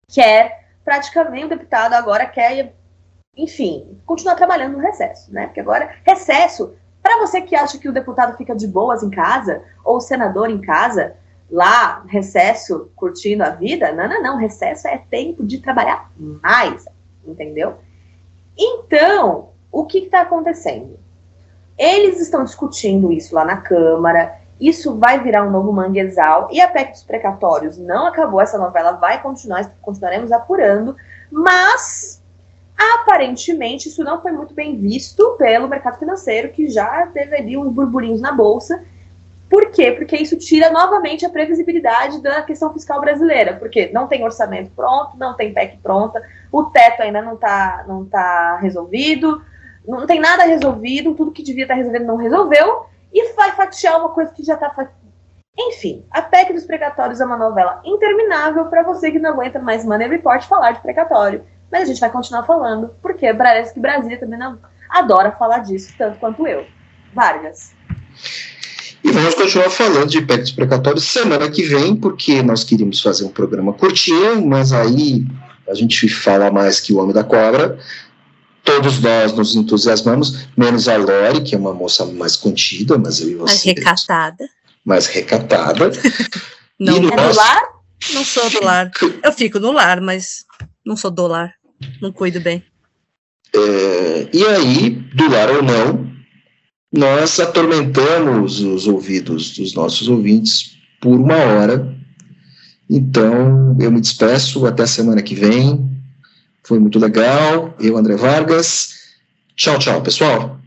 quer, 0.09 0.67
praticamente, 0.85 1.47
o 1.47 1.49
deputado 1.49 1.95
agora 1.95 2.27
quer, 2.27 2.73
enfim, 3.37 3.99
continuar 4.07 4.37
trabalhando 4.37 4.75
no 4.75 4.83
recesso, 4.83 5.33
né? 5.33 5.47
Porque 5.47 5.61
agora, 5.61 5.97
recesso, 6.05 6.75
para 7.03 7.19
você 7.19 7.41
que 7.41 7.57
acha 7.57 7.79
que 7.79 7.89
o 7.89 7.93
deputado 7.93 8.37
fica 8.37 8.55
de 8.55 8.69
boas 8.69 9.03
em 9.03 9.11
casa, 9.11 9.63
ou 9.85 9.97
o 9.97 10.01
senador 10.01 10.51
em 10.51 10.61
casa, 10.61 11.17
lá, 11.51 12.03
recesso, 12.07 12.91
curtindo 12.95 13.43
a 13.43 13.51
vida, 13.51 13.93
não, 13.93 14.09
não, 14.09 14.23
não, 14.23 14.37
recesso 14.37 14.87
é 14.87 14.99
tempo 15.11 15.45
de 15.45 15.59
trabalhar 15.59 16.11
mais, 16.17 16.87
entendeu? 17.27 17.77
Então, 18.57 19.51
o 19.71 19.85
que 19.87 19.99
está 19.99 20.23
acontecendo? 20.23 20.99
Eles 21.79 22.21
estão 22.21 22.45
discutindo 22.45 23.13
isso 23.13 23.35
lá 23.35 23.45
na 23.45 23.57
Câmara, 23.57 24.39
isso 24.61 24.97
vai 24.97 25.21
virar 25.23 25.45
um 25.45 25.51
novo 25.51 25.73
manguezal, 25.73 26.49
e 26.53 26.61
a 26.61 26.69
PEC 26.69 26.93
dos 26.93 27.03
precatórios 27.03 27.79
não 27.79 28.07
acabou, 28.07 28.41
essa 28.41 28.59
novela 28.59 28.93
vai 28.93 29.21
continuar, 29.21 29.73
continuaremos 29.81 30.31
apurando, 30.31 30.95
mas 31.31 32.23
aparentemente 32.77 33.89
isso 33.89 34.05
não 34.05 34.21
foi 34.21 34.33
muito 34.33 34.55
bem 34.55 34.77
visto 34.77 35.37
pelo 35.39 35.69
mercado 35.69 35.99
financeiro, 35.99 36.51
que 36.51 36.69
já 36.69 37.07
teve 37.07 37.37
ali 37.37 37.57
uns 37.57 37.73
burburinhos 37.73 38.21
na 38.21 38.33
bolsa, 38.33 38.85
por 39.53 39.71
quê? 39.71 39.93
Porque 39.93 40.17
isso 40.17 40.39
tira 40.39 40.71
novamente 40.71 41.27
a 41.27 41.29
previsibilidade 41.29 42.23
da 42.23 42.41
questão 42.41 42.73
fiscal 42.73 43.01
brasileira, 43.03 43.55
porque 43.55 43.91
não 43.93 44.07
tem 44.07 44.25
orçamento 44.25 44.71
pronto, 44.75 45.17
não 45.19 45.35
tem 45.35 45.53
PEC 45.53 45.77
pronta, 45.83 46.23
o 46.53 46.65
teto 46.65 47.03
ainda 47.03 47.23
não 47.23 47.35
está 47.35 47.85
não 47.89 48.05
tá 48.05 48.59
resolvido, 48.61 49.43
não 49.89 50.07
tem 50.07 50.21
nada 50.21 50.45
resolvido, 50.45 51.15
tudo 51.15 51.33
que 51.33 51.43
devia 51.43 51.65
estar 51.65 51.75
tá 51.75 51.79
resolvendo 51.79 52.07
não 52.07 52.17
resolveu, 52.17 52.87
e 53.13 53.33
vai 53.33 53.53
fatiar 53.53 53.99
uma 53.99 54.11
coisa 54.11 54.31
que 54.33 54.45
já 54.45 54.55
está. 54.55 54.89
Enfim, 55.59 56.05
a 56.11 56.23
PEC 56.23 56.53
dos 56.53 56.65
precatórios 56.65 57.21
é 57.21 57.25
uma 57.25 57.37
novela 57.37 57.81
interminável 57.85 58.67
para 58.67 58.83
você 58.83 59.11
que 59.11 59.19
não 59.19 59.31
aguenta 59.31 59.59
mais 59.59 59.85
Money 59.85 60.09
Report 60.09 60.43
falar 60.45 60.73
de 60.73 60.81
precatório. 60.81 61.45
Mas 61.71 61.83
a 61.83 61.87
gente 61.87 62.01
vai 62.01 62.11
continuar 62.11 62.45
falando, 62.45 62.95
porque 63.03 63.33
parece 63.35 63.73
que 63.73 63.81
Brasília 63.81 64.19
também 64.19 64.39
não 64.39 64.59
adora 64.89 65.33
falar 65.33 65.59
disso, 65.59 65.93
tanto 65.97 66.19
quanto 66.19 66.47
eu. 66.47 66.67
Vargas. 67.15 67.75
E 69.05 69.11
vamos 69.11 69.35
continuar 69.35 69.69
falando 69.71 70.09
de 70.09 70.23
PECs 70.23 70.53
precatórios 70.53 71.05
semana 71.05 71.51
que 71.51 71.63
vem, 71.63 71.97
porque 71.97 72.43
nós 72.43 72.63
queríamos 72.63 73.03
fazer 73.03 73.25
um 73.25 73.31
programa 73.31 73.73
curtinho, 73.73 74.47
mas 74.47 74.73
aí 74.73 75.27
a 75.69 75.75
gente 75.75 76.09
fala 76.09 76.51
mais 76.51 76.81
que 76.81 76.93
o 76.93 76.99
Homem 76.99 77.15
da 77.15 77.25
Cobra. 77.25 77.79
Todos 78.65 79.01
nós 79.01 79.33
nos 79.33 79.57
entusiasmamos, 79.57 80.47
menos 80.57 80.87
a 80.89 80.97
Lori, 80.97 81.43
que 81.43 81.55
é 81.55 81.59
uma 81.59 81.75
moça 81.75 82.07
mais 82.07 82.37
contida, 82.37 82.97
mas 82.97 83.21
eu 83.21 83.31
e 83.31 83.35
você. 83.35 83.53
Mais 83.53 83.63
recatada. 83.63 84.49
Mais 84.85 85.07
recatada. 85.07 85.91
Não, 86.79 86.97
é 86.97 87.01
nós... 87.01 87.35
do 87.35 87.37
lar? 87.37 87.63
Não 88.13 88.25
sou 88.25 88.51
do 88.51 88.65
lar. 88.65 88.91
Eu 89.23 89.33
fico 89.33 89.61
no 89.61 89.71
lar, 89.71 90.01
mas 90.01 90.45
não 90.85 90.97
sou 90.97 91.11
do 91.11 91.27
lar. 91.27 91.55
Não 92.01 92.11
cuido 92.11 92.41
bem. 92.41 92.65
É, 93.55 94.29
e 94.33 94.45
aí, 94.45 94.91
do 94.91 95.31
lar 95.31 95.51
ou 95.51 95.63
não, 95.63 96.11
nós 96.93 97.39
atormentamos 97.39 98.61
os 98.61 98.87
ouvidos 98.87 99.57
dos 99.57 99.75
nossos 99.75 100.09
ouvintes 100.09 100.77
por 101.01 101.19
uma 101.19 101.37
hora. 101.37 101.97
Então, 102.95 103.75
eu 103.81 103.91
me 103.91 104.03
despeço 104.03 104.67
até 104.67 104.85
semana 104.85 105.23
que 105.23 105.35
vem. 105.35 105.91
Foi 106.63 106.79
muito 106.79 106.99
legal. 106.99 107.75
Eu, 107.81 107.97
André 107.97 108.17
Vargas. 108.17 109.15
Tchau, 109.57 109.79
tchau, 109.79 110.03
pessoal. 110.03 110.61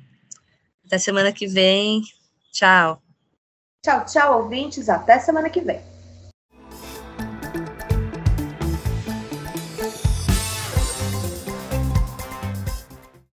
Até 0.88 0.98
semana 0.98 1.32
que 1.32 1.46
vem. 1.46 2.02
Tchau. 2.52 3.00
Tchau, 3.84 4.06
tchau, 4.06 4.42
ouvintes. 4.42 4.90
Até 4.90 5.20
semana 5.20 5.52
que 5.52 5.62
vem. 5.62 5.80